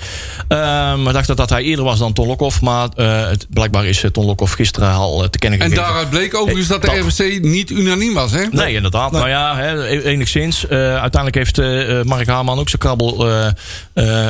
Ehm, 0.48 1.04
we 1.04 1.12
dachten 1.12 1.36
dat 1.36 1.50
hij 1.50 1.62
eerder 1.62 1.84
was 1.84 1.98
dan 1.98 2.12
Ton 2.12 2.26
Lokhoff, 2.26 2.60
maar 2.60 2.88
eh, 2.96 3.26
het, 3.28 3.46
blijkbaar 3.50 3.86
is 3.86 4.04
Ton 4.12 4.24
Lokhoff 4.24 4.52
gisteren 4.52 4.92
al 4.92 5.28
te 5.30 5.38
kennen 5.38 5.60
En 5.60 5.66
gegeven. 5.68 5.86
daaruit 5.88 6.10
bleek 6.10 6.34
overigens 6.36 6.68
dat 6.68 6.80
de 6.82 6.86
dat- 6.86 6.96
RVC 6.96 7.42
niet 7.42 7.70
unaniem 7.70 8.14
was, 8.14 8.30
hè? 8.32 8.44
Nee, 8.50 8.74
inderdaad. 8.74 9.12
Nou 9.12 9.28
ja, 9.28 9.56
hè, 9.56 9.86
e- 9.88 10.02
enigszins. 10.02 10.66
Eh, 10.66 10.78
uiteindelijk 11.00 11.34
heeft 11.34 11.56
Mark 12.04 12.26
Haarman 12.26 12.58
ook 12.58 12.68
zijn 12.68 12.80
krabbel 12.80 13.28
eh, 13.28 13.46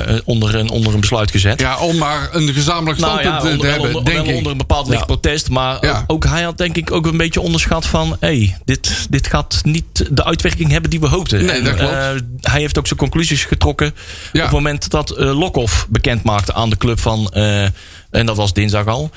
eh, 0.09 0.21
onder, 0.25 0.55
een, 0.55 0.71
onder 0.71 0.95
een 0.95 1.01
besluit 1.01 1.31
gezet. 1.31 1.61
Ja, 1.61 1.79
om 1.79 1.97
maar 1.99 2.29
een 2.33 2.49
gezamenlijk 2.53 2.99
Nou 3.01 3.21
standpunt 3.21 3.43
ja, 3.43 3.51
onder, 3.51 3.59
te 3.67 3.67
hebben, 3.73 3.87
onder, 3.97 4.13
denk 4.15 4.27
ik. 4.27 4.37
onder 4.37 4.53
een 4.53 4.59
bepaald 4.59 4.87
licht 4.87 5.01
Ja. 5.01 5.07
protest. 5.07 5.49
Maar 5.51 5.79
Ja. 5.81 5.99
ook, 6.07 6.13
ook 6.13 6.25
hij 6.25 6.43
had 6.43 6.59
denk 6.59 6.77
ik 6.77 6.93
ook 6.93 7.07
een 7.07 7.17
beetje 7.17 7.41
onderschat 7.41 7.87
van... 7.87 8.17
hey, 8.21 8.57
dit, 8.65 9.07
dit 9.11 9.27
gaat 9.27 9.61
niet 9.63 9.85
de 10.14 10.24
uitwerking 10.24 10.70
hebben 10.70 10.90
die 10.90 11.00
we 11.00 11.09
hoopten. 11.09 11.44
Nee, 11.44 11.62
dat 11.62 11.74
klopt. 11.74 11.92
eh, 11.92 12.09
hij 12.40 12.61
heeft 12.61 12.79
ook 12.79 12.87
zijn 12.87 12.98
conclusies 12.98 13.44
getrokken... 13.44 13.94
Ja. 14.33 14.38
op 14.38 14.44
het 14.44 14.50
moment 14.55 14.90
dat 14.90 15.11
eh 15.11 15.38
Lokhoff 15.38 15.87
bekend 15.90 16.22
maakte 16.22 16.55
aan 16.55 16.70
de 16.70 16.77
club 16.77 17.00
van... 17.00 17.29
eh, 17.33 17.62
En 18.11 18.27
dat 18.27 18.37
was 18.37 18.53
dinsdag 18.53 18.87
al. 18.87 19.11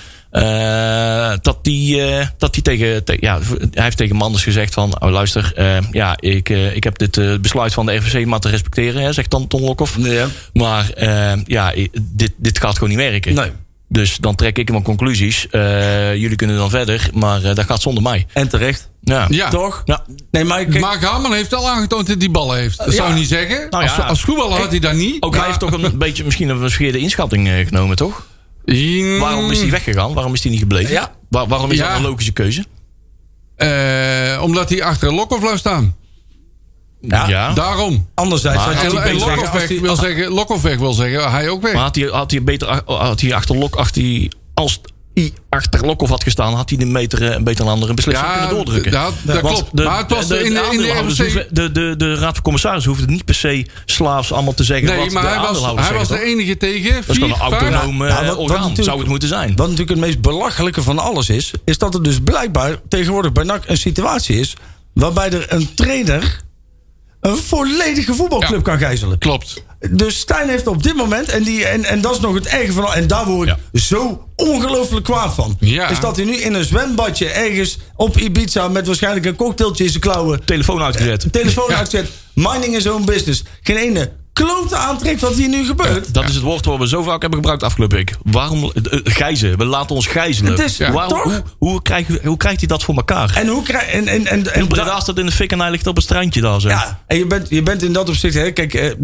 dat 1.41 1.57
die, 1.61 2.01
eh, 2.01 2.27
dat 2.37 2.53
die 2.53 2.63
tegen, 2.63 3.03
te- 3.03 3.17
ja, 3.19 3.39
hij 3.71 3.83
heeft 3.83 3.97
tegen 3.97 4.15
Manders 4.15 4.43
gezegd 4.43 4.73
van, 4.73 5.01
oh, 5.01 5.09
luister, 5.11 5.53
ja, 5.91 6.15
ik, 6.19 6.49
ik 6.49 6.83
heb 6.83 6.97
dit 6.97 7.41
besluit 7.41 7.73
van 7.73 7.85
de 7.85 7.95
RVC 7.95 8.25
maar 8.25 8.39
te 8.39 8.49
respecteren, 8.49 9.01
hè, 9.01 9.13
zegt 9.13 9.31
dan 9.31 9.47
Ton 9.47 9.61
Lokhoff. 9.61 9.97
Ja. 9.99 10.27
Maar 10.53 10.91
ja, 11.45 11.73
dit, 12.01 12.31
dit 12.37 12.59
gaat 12.59 12.73
gewoon 12.73 12.89
niet 12.89 12.97
werken. 12.97 13.33
Nee. 13.33 13.51
Dus 13.89 14.17
dan 14.17 14.35
trek 14.35 14.57
ik 14.57 14.69
mijn 14.71 14.83
conclusies. 14.83 15.47
Jullie 15.51 16.35
kunnen 16.35 16.57
dan 16.57 16.69
verder, 16.69 17.09
maar 17.13 17.41
dat 17.41 17.59
gaat 17.65 17.81
zonder 17.81 18.03
mij. 18.03 18.25
En 18.33 18.47
terecht. 18.47 18.89
Ja. 19.07 19.25
Ja. 19.29 19.49
Toch? 19.49 19.81
Ja. 19.85 20.05
Nee, 20.31 20.43
maar 20.43 20.65
kijk, 20.65 20.79
Mark 20.79 21.33
heeft 21.33 21.53
al 21.53 21.69
aangetoond 21.69 22.07
dat 22.07 22.15
hij 22.19 22.31
ballen 22.31 22.57
heeft. 22.57 22.77
Dat 22.77 22.93
zou 22.93 23.07
ja. 23.07 23.13
ik 23.13 23.19
niet 23.19 23.27
zeggen. 23.27 23.67
Nou 23.69 23.83
ja. 23.83 23.95
als, 23.95 24.05
als 24.05 24.21
voetballer 24.21 24.59
had 24.59 24.69
hij 24.69 24.79
dat 24.79 24.93
niet. 24.93 25.23
Ook 25.23 25.35
hij 25.35 25.45
heeft 25.45 25.59
toch 25.59 25.71
een 25.71 25.97
beetje 26.07 26.23
misschien 26.23 26.49
een 26.49 26.69
verkeerde 26.69 26.97
inschatting 26.97 27.47
eh, 27.47 27.67
genomen, 27.67 27.95
toch? 27.95 28.25
Waarom 29.19 29.51
is 29.51 29.59
hij 29.59 29.69
weggegaan? 29.69 30.13
Waarom 30.13 30.33
is 30.33 30.41
hij 30.41 30.51
niet 30.51 30.59
gebleven? 30.59 30.91
Ja. 30.91 31.11
Waar- 31.29 31.47
waarom 31.47 31.71
is 31.71 31.77
Ja. 31.77 31.87
dat 31.87 31.97
een 31.97 32.03
logische 32.03 32.31
keuze? 32.31 32.65
eh, 33.55 34.39
omdat 34.43 34.69
hij 34.69 34.83
achter 34.83 35.13
Lokhoff 35.13 35.41
blijft 35.41 35.59
staan. 35.59 35.95
Ja. 37.01 37.53
Daarom. 37.53 38.07
anderzijds 38.13 38.65
Maar 38.65 38.75
had 38.75 39.03
hij 39.03 39.13
Lokhoff 39.13 39.67
wil 39.79 39.95
zeggen, 39.95 40.27
Lokhoff 40.31 40.61
weg 40.61 40.77
wil 40.77 40.93
zeggen, 40.93 41.31
hij 41.31 41.49
ook 41.49 41.61
weg. 41.61 41.73
Maar 41.73 41.81
had 41.83 41.95
hij, 41.95 42.05
had 42.07 42.31
hij 42.31 42.43
beter 42.43 42.81
had 42.85 43.21
hij 43.21 43.33
achter 43.33 43.57
Lok, 43.57 43.75
achter 43.75 44.01
die, 44.01 44.31
als 44.53 44.81
hij 45.21 45.33
achter 45.49 45.85
Lokhoff 45.85 46.11
had 46.11 46.23
gestaan, 46.23 46.53
had 46.53 46.69
hij 46.69 46.77
de 46.79 46.85
meter 46.85 47.23
eh, 47.29 47.35
een 47.35 47.43
beter 47.43 47.65
een 47.65 47.71
andere 47.71 47.93
beslissing 47.93 48.27
Ja, 48.27 48.33
kunnen 48.33 48.49
doordrukken. 48.55 48.91
dat- 48.91 49.13
dat 49.23 49.41
Want 49.41 49.55
klopt. 49.55 49.73
Maar 49.73 49.97
het 49.97 50.09
was 50.11 50.21
in 50.21 50.27
de- 50.27 50.67
in 50.71 50.81
de 50.81 50.93
hoeven- 51.05 51.47
de, 51.51 51.71
de, 51.71 51.93
de 51.97 52.15
Raad 52.15 52.33
van 52.33 52.43
Commissarissen 52.43 52.91
hoefde 52.91 53.07
niet 53.07 53.25
per 53.25 53.35
se 53.35 53.65
slaafs 53.85 54.31
allemaal 54.33 54.53
te 54.53 54.63
zeggen 54.63 54.87
nee, 54.87 54.97
wat 54.99 55.11
maar 55.11 55.21
de 55.21 55.27
hij 55.29 55.39
was, 55.39 55.87
hij 55.87 55.93
was 55.97 56.07
de 56.07 56.21
enige 56.23 56.57
tegen. 56.57 56.93
Dat 56.93 57.03
is 57.07 57.13
gewoon 57.17 57.29
een 57.29 57.35
vier, 57.35 57.49
vijf- 57.49 57.61
autonoom 57.61 58.01
eh, 58.05 58.09
Ja, 58.21 58.33
orgaan, 58.33 58.75
zou 58.75 58.99
het 58.99 59.07
moeten 59.07 59.27
zijn. 59.27 59.47
Wat 59.55 59.69
natuurlijk 59.69 59.89
het 59.89 59.99
meest 60.07 60.21
belachelijke 60.21 60.81
van 60.81 60.99
alles 60.99 61.29
is, 61.29 61.51
is 61.65 61.77
dat 61.77 61.93
er 61.93 62.03
dus 62.03 62.19
blijkbaar 62.23 62.75
tegenwoordig 62.89 63.31
bij 63.31 63.43
NAC 63.43 63.63
een 63.67 63.77
situatie 63.77 64.39
is 64.39 64.53
waarbij 64.93 65.31
er 65.31 65.45
een 65.53 65.73
trainer 65.73 66.39
een 67.21 67.37
volledige 67.37 68.13
voetbalclub 68.13 68.55
Ja. 68.65 68.71
kan 68.71 68.77
gijzelen. 68.77 69.17
Klopt. 69.17 69.63
Dus 69.91 70.19
Stijn 70.19 70.49
heeft 70.49 70.67
op 70.67 70.83
dit 70.83 70.95
moment, 70.95 71.29
en, 71.29 71.43
die, 71.43 71.65
en, 71.65 71.83
en 71.85 72.01
dat 72.01 72.13
is 72.15 72.19
nog 72.19 72.33
het 72.33 72.45
erge 72.45 72.71
van 72.71 72.93
en 72.93 73.07
daar 73.07 73.25
word 73.25 73.49
ik 73.49 73.55
Ja. 73.71 73.79
zo 73.79 74.27
ongelooflijk 74.35 75.05
kwaad 75.05 75.33
van. 75.33 75.57
Ja. 75.59 75.87
Is 75.89 75.99
dat 75.99 76.15
hij 76.15 76.25
nu 76.25 76.35
in 76.35 76.53
een 76.53 76.63
zwembadje 76.63 77.29
ergens 77.29 77.77
op 77.95 78.17
Ibiza 78.17 78.67
met 78.67 78.85
waarschijnlijk 78.87 79.25
een 79.25 79.35
cocktailtje 79.35 79.83
in 79.83 79.89
zijn 79.89 80.01
klauwen, 80.01 80.45
Telefoon 80.45 80.81
uitgezet. 80.81 81.27
telefoon 81.31 81.69
minding 82.33 82.73
his 82.73 82.87
own 82.87 83.05
business. 83.05 83.43
Geen 83.61 83.77
ene 83.77 84.11
klote 84.45 84.75
aantrekt 84.75 85.21
wat 85.21 85.35
hier 85.35 85.49
nu 85.49 85.65
gebeurt. 85.65 86.13
Dat 86.13 86.23
is 86.29 86.33
het 86.35 86.43
woord 86.43 86.65
wat 86.65 86.77
we 86.79 86.87
zo 86.87 87.03
vaak 87.03 87.21
hebben 87.21 87.39
gebruikt 87.39 87.63
afgelopen 87.63 87.97
week. 87.97 88.15
Waarom 88.23 88.63
eh, 88.63 88.99
gijzen? 89.03 89.57
We 89.57 89.65
laten 89.65 89.95
ons 89.95 90.07
gijzelen. 90.07 90.51
Het 90.51 90.59
is- 90.61 90.77
Ja. 90.77 90.91
Waarom, 90.91 91.09
toch? 91.17 91.23
hoe, 91.23 91.43
hoe, 91.57 91.81
krijg, 91.81 92.07
hoe 92.23 92.37
krijgt 92.37 92.59
hij 92.59 92.67
dat 92.67 92.83
voor 92.83 92.95
elkaar? 92.95 93.35
En 93.35 93.47
hoe 93.47 93.63
krijg 93.63 93.87
en, 93.87 94.07
en, 94.07 94.25
en, 94.27 94.53
en, 94.53 94.67
staat 95.01 95.17
in 95.17 95.25
de 95.25 95.31
fik 95.31 95.51
en 95.51 95.59
hij 95.59 95.71
ligt 95.71 95.87
op 95.87 95.95
een 95.97 96.01
strandje 96.01 96.41
daar 96.41 96.61
zo. 96.61 96.67
Ja, 96.69 97.03
en 97.07 97.17
je 97.17 97.25
bent, 97.27 97.49
je 97.49 97.63
bent 97.63 97.83
in 97.83 97.93
dat 97.93 98.09
opzicht, 98.09 98.33
hè, 98.35 98.51
kijk, 98.51 98.73
eh, 98.73 98.87
eh, 98.87 98.95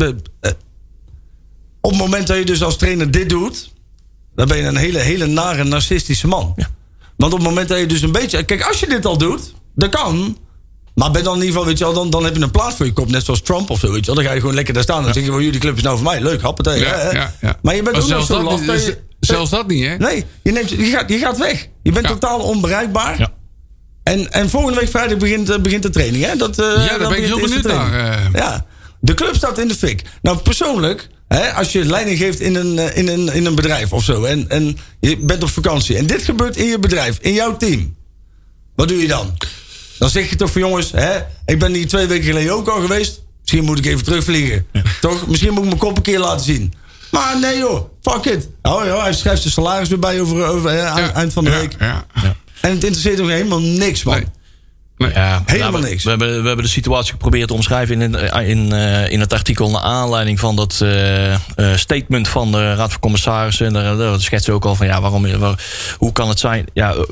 op 1.81 1.89
het 1.91 1.99
moment 1.99 2.27
dat 2.27 2.37
je 2.37 2.45
dus 2.45 2.63
als 2.63 2.77
trainer 2.77 3.11
dit 3.11 3.29
doet, 3.29 3.71
dan 4.35 4.47
ben 4.47 4.57
je 4.57 4.63
een 4.63 4.75
hele, 4.77 4.99
hele 4.99 5.25
nare, 5.25 5.63
narcistische 5.63 6.27
man. 6.27 6.55
Want 7.17 7.33
op 7.33 7.39
het 7.39 7.47
moment 7.47 7.67
dat 7.67 7.79
je 7.79 7.85
dus 7.85 8.01
een 8.01 8.11
beetje, 8.11 8.43
kijk, 8.43 8.61
als 8.67 8.79
je 8.79 8.87
dit 8.87 9.05
al 9.05 9.17
doet, 9.17 9.53
dat 9.75 9.89
kan. 9.89 10.37
Maar 10.95 11.11
ben 11.11 11.23
dan 11.23 11.33
in 11.35 11.39
ieder 11.39 11.53
geval, 11.53 11.65
weet 11.67 11.77
je 11.77 11.83
wel, 11.83 11.93
dan, 11.93 12.09
dan 12.09 12.23
heb 12.23 12.35
je 12.35 12.41
een 12.41 12.51
plaats 12.51 12.75
voor 12.75 12.85
je 12.85 12.93
kop, 12.93 13.09
net 13.11 13.25
zoals 13.25 13.41
Trump 13.41 13.69
of 13.69 13.79
zo, 13.79 13.91
weet 13.91 13.99
je 13.99 14.05
wel. 14.05 14.15
Dan 14.15 14.23
ga 14.23 14.31
je 14.31 14.39
gewoon 14.39 14.55
lekker 14.55 14.73
daar 14.73 14.83
staan 14.83 14.97
en 14.97 15.03
dan 15.03 15.13
zeg 15.13 15.23
je, 15.23 15.31
well, 15.31 15.43
jullie 15.43 15.59
club 15.59 15.75
is 15.75 15.81
nou 15.83 15.95
voor 15.97 16.05
mij, 16.05 16.21
leuk, 16.21 16.41
happatee. 16.41 16.79
Ja, 16.79 17.11
ja, 17.13 17.33
ja. 17.41 17.57
Maar 17.61 17.75
je 17.75 17.83
bent 17.83 17.95
ook 17.95 18.01
nog 18.01 18.09
zelfs 18.09 18.27
zo 18.27 18.41
last 18.43 18.85
je... 18.85 18.97
zelfs 19.19 19.49
dat 19.51 19.67
niet, 19.67 19.85
hè? 19.85 19.97
Nee, 19.97 20.25
je, 20.43 20.51
neemt, 20.51 20.69
je, 20.69 20.85
gaat, 20.85 21.09
je 21.09 21.17
gaat 21.17 21.37
weg. 21.37 21.67
Je 21.83 21.91
bent 21.91 22.05
Ja. 22.07 22.11
totaal 22.11 22.39
onbereikbaar. 22.39 23.19
Ja. 23.19 23.31
En, 24.03 24.31
en 24.31 24.49
volgende 24.49 24.79
week 24.79 24.89
vrijdag 24.89 25.17
begint, 25.17 25.49
eh, 25.49 25.59
begint 25.59 25.83
de 25.83 25.89
training. 25.89 26.23
Hè? 26.25 26.35
Dat, 26.35 26.59
eh, 26.59 26.65
Ja, 26.65 26.97
daar 26.97 27.09
ben 27.09 27.17
ik 27.17 27.25
heel 27.25 27.39
benieuwd 27.39 27.63
naar, 27.63 27.93
eh. 27.93 28.25
Ja, 28.33 28.65
de 28.99 29.13
club 29.13 29.35
staat 29.35 29.57
in 29.57 29.67
de 29.67 29.75
fik. 29.75 30.01
Nou, 30.21 30.37
persoonlijk, 30.37 31.09
hè, 31.27 31.51
als 31.53 31.71
je 31.71 31.85
leiding 31.85 32.17
geeft 32.17 32.39
in 32.39 32.55
een, 32.55 32.95
in 32.95 33.07
een, 33.07 33.33
in 33.33 33.45
een 33.45 33.55
bedrijf 33.55 33.93
of 33.93 34.03
zo. 34.03 34.23
En, 34.23 34.49
en 34.49 34.77
je 34.99 35.17
bent 35.17 35.43
op 35.43 35.49
vakantie. 35.49 35.97
En 35.97 36.05
dit 36.05 36.23
gebeurt 36.23 36.57
in 36.57 36.65
je 36.65 36.79
bedrijf, 36.79 37.17
in 37.21 37.33
jouw 37.33 37.57
team. 37.57 37.95
Wat 38.75 38.87
doe 38.87 38.97
je 38.97 39.07
dan? 39.07 39.37
Dan 39.99 40.09
zeg 40.09 40.29
je 40.29 40.35
toch 40.35 40.51
van 40.51 40.61
jongens, 40.61 40.91
hè, 40.91 41.17
ik 41.45 41.59
ben 41.59 41.73
hier 41.73 41.87
twee 41.87 42.05
weken 42.07 42.25
geleden 42.25 42.53
ook 42.53 42.67
al 42.67 42.81
geweest. 42.81 43.21
Misschien 43.41 43.63
moet 43.63 43.77
ik 43.77 43.85
even 43.85 44.03
terugvliegen. 44.03 44.65
Toch? 45.01 45.27
Misschien 45.27 45.49
moet 45.53 45.59
ik 45.63 45.67
mijn 45.67 45.77
kop 45.79 45.97
een 45.97 46.03
keer 46.03 46.19
laten 46.19 46.45
zien. 46.45 46.73
Maar 47.11 47.39
nee 47.39 47.57
joh, 47.57 47.89
fuck 48.01 48.25
it. 48.25 48.49
Oh 48.61 48.85
joh, 48.85 49.01
hij 49.03 49.13
schrijft 49.13 49.41
zijn 49.41 49.53
salaris 49.53 49.89
weer 49.89 49.99
bij 49.99 50.21
over, 50.21 50.45
over 50.45 50.69
hè, 50.69 50.77
Ja, 50.77 51.13
eind 51.13 51.33
van 51.33 51.43
de 51.43 51.49
ja, 51.49 51.59
week. 51.59 51.75
Ja, 51.79 52.05
En 52.61 52.71
het 52.71 52.83
interesseert 52.83 53.17
hem 53.17 53.29
helemaal 53.29 53.61
niks, 53.61 54.03
man. 54.03 54.23
Nee. 54.97 55.11
Ja, 55.13 55.43
Helemaal 55.45 55.81
we, 55.81 55.87
niks. 55.87 56.03
We 56.03 56.09
hebben, 56.09 56.41
we 56.41 56.47
hebben 56.47 56.65
de 56.65 56.71
situatie 56.71 57.11
geprobeerd 57.11 57.47
te 57.47 57.53
omschrijven 57.53 58.01
in, 58.01 58.15
in, 58.15 58.45
in, 58.45 58.71
eh, 58.71 59.09
in 59.11 59.19
het 59.19 59.33
artikel. 59.33 59.69
Naar 59.69 59.81
aanleiding 59.81 60.39
van 60.39 60.55
dat 60.55 60.79
eh, 60.81 61.33
eh, 61.33 61.39
statement 61.75 62.27
van 62.27 62.51
de 62.51 62.75
Raad 62.75 62.91
van 62.91 62.99
Commissarissen. 62.99 63.65
En 63.67 63.73
daar, 63.73 63.97
daar 63.97 64.21
schetsen 64.21 64.41
ze 64.43 64.51
ook 64.51 64.65
al 64.65 64.75
van 64.75 64.87
ja, 64.87 65.01
waarom, 65.01 65.37
waar- 65.37 65.63
hoe 65.97 66.11
kan 66.11 66.29
het 66.29 66.39
zijn? 66.39 66.65
Ja, 66.73 66.93
eh, 66.93 67.03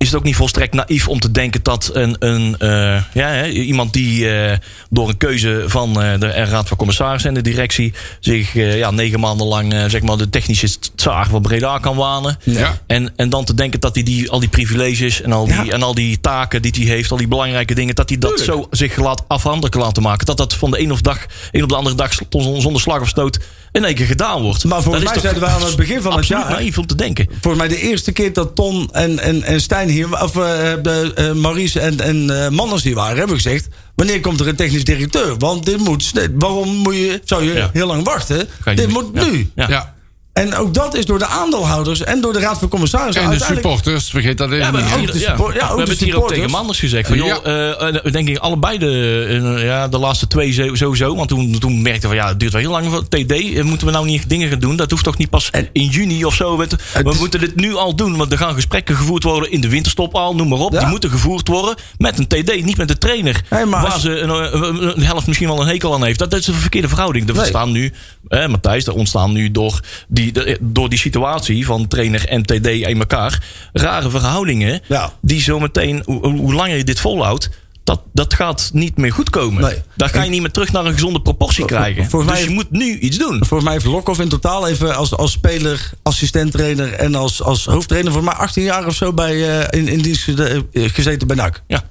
is 0.00 0.06
het 0.06 0.16
ook 0.16 0.22
niet 0.24 0.36
volstrekt 0.36 0.74
naïef 0.74 1.08
om 1.08 1.20
te 1.20 1.30
denken 1.30 1.60
dat 1.62 1.90
een, 1.92 2.16
een, 2.18 2.56
eh, 2.58 3.02
ja, 3.14 3.46
iemand 3.46 3.92
die 3.92 4.30
eh, 4.30 4.56
door 4.90 5.08
een 5.08 5.16
keuze 5.16 5.64
van 5.66 6.02
eh, 6.02 6.20
de 6.20 6.26
Raad 6.26 6.68
van 6.68 6.76
Commissarissen 6.76 7.28
en 7.28 7.34
de 7.34 7.50
directie 7.50 7.92
zich 8.20 8.52
ja, 8.52 8.90
negen 8.90 9.20
maanden 9.20 9.46
lang 9.46 9.74
zeg 9.88 10.02
maar 10.02 10.16
de 10.16 10.30
technische 10.30 10.68
tsaar 10.94 11.28
van 11.28 11.42
Breda 11.42 11.78
kan 11.78 11.96
wanen. 11.96 12.38
Ja. 12.44 12.78
En, 12.86 13.12
en 13.16 13.28
dan 13.28 13.44
te 13.44 13.54
denken 13.54 13.80
dat 13.80 13.94
hij 13.94 14.04
die, 14.04 14.30
al 14.30 14.40
die 14.40 14.48
privileges 14.48 15.22
en 15.22 15.32
al 15.32 15.46
die, 15.46 15.64
Ja. 15.64 15.72
en 15.72 15.82
al 15.82 15.94
die 15.94 16.20
taken 16.20 16.62
die 16.62 16.72
hij 16.74 16.94
heeft, 16.94 17.10
al 17.10 17.16
die 17.16 17.28
belangrijke 17.28 17.74
dingen, 17.74 17.94
dat 17.94 18.08
hij 18.08 18.18
dat 18.18 18.36
Tuurlijk. 18.36 18.58
zo 18.60 18.66
zich 18.70 18.96
laat 18.96 19.24
afhandig 19.28 19.74
laten 19.74 20.02
maken. 20.02 20.26
Dat 20.26 20.36
dat 20.36 20.54
van 20.54 20.70
de 20.70 20.80
een, 20.80 20.92
of 20.92 21.00
dag, 21.00 21.26
een 21.50 21.62
op 21.62 21.68
de 21.68 21.76
andere 21.76 21.96
dag 21.96 22.12
zonder 22.30 22.80
slag 22.80 23.00
of 23.00 23.08
stoot 23.08 23.38
in 23.72 23.84
één 23.84 23.94
keer 23.94 24.06
gedaan 24.06 24.42
wordt. 24.42 24.64
Maar 24.64 24.82
volgens 24.82 25.04
mij 25.04 25.18
zeiden 25.18 25.42
wij 25.42 25.50
aan 25.50 25.64
het 25.64 25.76
begin 25.76 26.02
van 26.02 26.16
het 26.16 26.26
jaar- 26.26 26.50
naïef 26.50 26.78
om 26.78 26.86
te 26.86 26.94
denken. 26.94 27.28
Volgens 27.40 27.66
mij 27.66 27.76
de 27.76 27.82
eerste 27.82 28.12
keer 28.12 28.32
dat 28.32 28.54
Ton 28.54 28.88
en, 28.92 29.18
en, 29.18 29.42
en 29.42 29.60
Stijn 29.60 29.88
hier, 29.90 30.22
of 30.22 30.36
eh, 30.36 31.32
Maurice 31.32 31.80
en, 31.80 32.00
en 32.00 32.44
eh, 32.44 32.48
Manners 32.50 32.82
hier 32.82 32.94
waren, 32.94 33.16
hebben 33.18 33.36
we 33.36 33.42
gezegd: 33.42 33.68
wanneer 33.94 34.20
komt 34.20 34.40
er 34.40 34.48
een 34.48 34.56
technisch 34.56 34.84
directeur? 34.84 35.36
Want 35.38 35.64
dit 35.66 35.78
moet, 35.78 36.12
waarom 36.34 36.68
moet 36.76 36.94
je, 36.94 37.20
zou 37.24 37.44
je 37.44 37.52
Ja. 37.52 37.70
heel 37.72 37.86
lang 37.86 38.04
wachten? 38.04 38.48
Dit 38.74 38.88
moet 38.88 39.12
nu. 39.12 39.50
Ja. 39.54 39.94
En 40.32 40.54
ook 40.54 40.74
dat 40.74 40.94
is 40.96 41.06
door 41.06 41.18
de 41.18 41.26
aandeelhouders 41.26 42.00
en 42.04 42.20
door 42.20 42.32
de 42.32 42.38
Raad 42.38 42.58
van 42.58 42.68
Commissarissen 42.68 43.22
En 43.22 43.28
de 43.30 43.32
uiteindelijk- 43.34 43.76
supporters, 43.78 44.10
vergeet 44.10 44.38
dat 44.38 44.50
even 44.50 44.72
we 44.72 44.78
niet. 44.78 44.90
hebben 44.90 45.00
hè? 45.00 45.06
het 45.06 45.12
hier, 45.12 45.12
de 45.12 45.18
ja. 45.26 45.36
support- 45.36 45.54
ja, 45.54 45.60
ook 45.60 45.68
we 45.68 45.72
de 45.72 45.76
hebben 45.78 45.96
het 45.96 46.04
hier 46.04 46.16
ook 46.22 46.28
tegen. 46.28 46.50
Manders 46.50 46.78
gezegd. 46.78 47.08
Van, 47.08 47.16
Ja. 47.16 47.24
joh, 47.26 47.46
eh, 47.46 47.94
eh, 48.06 48.12
denk 48.12 48.28
ik 48.28 48.38
allebei 48.38 48.78
de, 48.78 49.24
eh, 49.56 49.64
ja, 49.64 49.88
de 49.88 49.98
laatste 49.98 50.26
twee 50.26 50.52
sowieso. 50.76 51.16
Want 51.16 51.28
toen, 51.28 51.58
toen 51.58 51.82
merkte 51.82 52.00
we 52.00 52.06
van 52.06 52.16
ja, 52.16 52.28
het 52.28 52.40
duurt 52.40 52.52
wel 52.52 52.60
heel 52.60 52.70
lang 52.70 52.86
voor 52.90 53.08
TD. 53.08 53.62
Moeten 53.64 53.86
we 53.86 53.92
nou 53.92 54.06
niet 54.06 54.28
dingen 54.28 54.48
gaan 54.48 54.58
doen? 54.58 54.76
Dat 54.76 54.90
hoeft 54.90 55.04
toch 55.04 55.16
niet 55.18 55.30
pas 55.30 55.50
in 55.72 55.86
juni 55.86 56.24
of 56.24 56.34
zo. 56.34 56.56
We 56.56 57.14
moeten 57.18 57.40
dit 57.40 57.56
nu 57.56 57.74
al 57.74 57.94
doen. 57.94 58.16
Want 58.16 58.32
er 58.32 58.38
gaan 58.38 58.54
gesprekken 58.54 58.96
gevoerd 58.96 59.22
worden 59.22 59.50
in 59.52 59.60
de 59.60 59.68
winterstop 59.68 60.14
al. 60.14 60.34
Noem 60.34 60.48
maar 60.48 60.58
op. 60.58 60.72
Ja. 60.72 60.78
Die 60.78 60.88
moeten 60.88 61.10
gevoerd 61.10 61.48
worden 61.48 61.74
met 61.98 62.18
een 62.18 62.26
TD, 62.26 62.64
niet 62.64 62.76
met 62.76 62.88
de 62.88 62.98
trainer. 62.98 63.40
Maar 63.50 63.66
waar 63.68 63.86
als- 63.92 64.02
ze 64.02 64.18
een, 64.18 64.30
een- 64.64 64.96
een 64.96 65.02
helft 65.04 65.26
misschien 65.26 65.48
wel 65.48 65.60
een 65.60 65.66
hekel 65.68 65.94
aan 65.94 66.04
heeft. 66.04 66.18
Dat, 66.18 66.30
dat 66.30 66.40
is 66.40 66.46
een 66.46 66.54
verkeerde 66.54 66.88
verhouding. 66.88 67.24
Er 67.26 67.30
Nee. 67.32 67.40
ontstaan 67.42 67.70
nu, 67.72 67.92
eh, 68.28 68.46
Matthijs, 68.46 68.86
er 68.86 68.94
ontstaan 68.94 69.32
nu 69.32 69.50
door 69.50 69.80
die, 70.08 70.29
door 70.60 70.88
die 70.88 70.98
situatie 70.98 71.66
van 71.66 71.88
trainer 71.88 72.28
en 72.28 72.42
TD 72.42 72.66
in 72.66 72.98
elkaar 72.98 73.44
rare 73.72 74.10
verhoudingen. 74.10 74.80
Ja. 74.86 75.12
Die 75.20 75.40
zometeen, 75.40 76.02
hoe, 76.04 76.28
hoe 76.28 76.54
langer 76.54 76.76
je 76.76 76.84
dit 76.84 77.00
volhoudt, 77.00 77.50
dat, 77.84 78.02
dat 78.12 78.34
gaat 78.34 78.70
niet 78.72 78.96
meer 78.96 79.12
goed 79.12 79.30
komen. 79.30 79.62
Nee. 79.62 79.82
Daar 79.96 80.08
ga 80.08 80.22
je 80.22 80.30
niet 80.30 80.40
meer 80.40 80.50
terug 80.50 80.72
naar 80.72 80.86
een 80.86 80.92
gezonde 80.92 81.22
proportie 81.22 81.64
krijgen. 81.64 82.10
volgens 82.10 82.32
dus 82.32 82.40
mij- 82.40 82.48
je 82.48 82.54
moet 82.54 82.70
nu 82.70 82.98
iets 82.98 83.18
doen. 83.18 83.36
Volgens 83.36 83.62
mij 83.62 83.72
heeft 83.72 83.84
Lokhoff 83.84 84.20
in 84.20 84.28
totaal 84.28 84.68
even 84.68 84.96
als, 84.96 85.16
als 85.16 85.32
speler, 85.32 85.90
assistenttrainer 86.02 86.92
en 86.92 87.14
als, 87.14 87.42
als 87.42 87.64
hoofdtrainer 87.64 88.12
voor 88.12 88.24
mij 88.24 88.34
18 88.34 88.62
jaar 88.62 88.86
of 88.86 88.94
zo 88.94 89.12
bij, 89.12 89.60
eh, 89.60 89.80
in, 89.80 89.88
in 89.88 89.98
dienst 90.02 90.28
eh, 90.28 90.60
gezeten 90.72 91.26
bij 91.26 91.36
NAC. 91.36 91.62
Ja. 91.66 91.84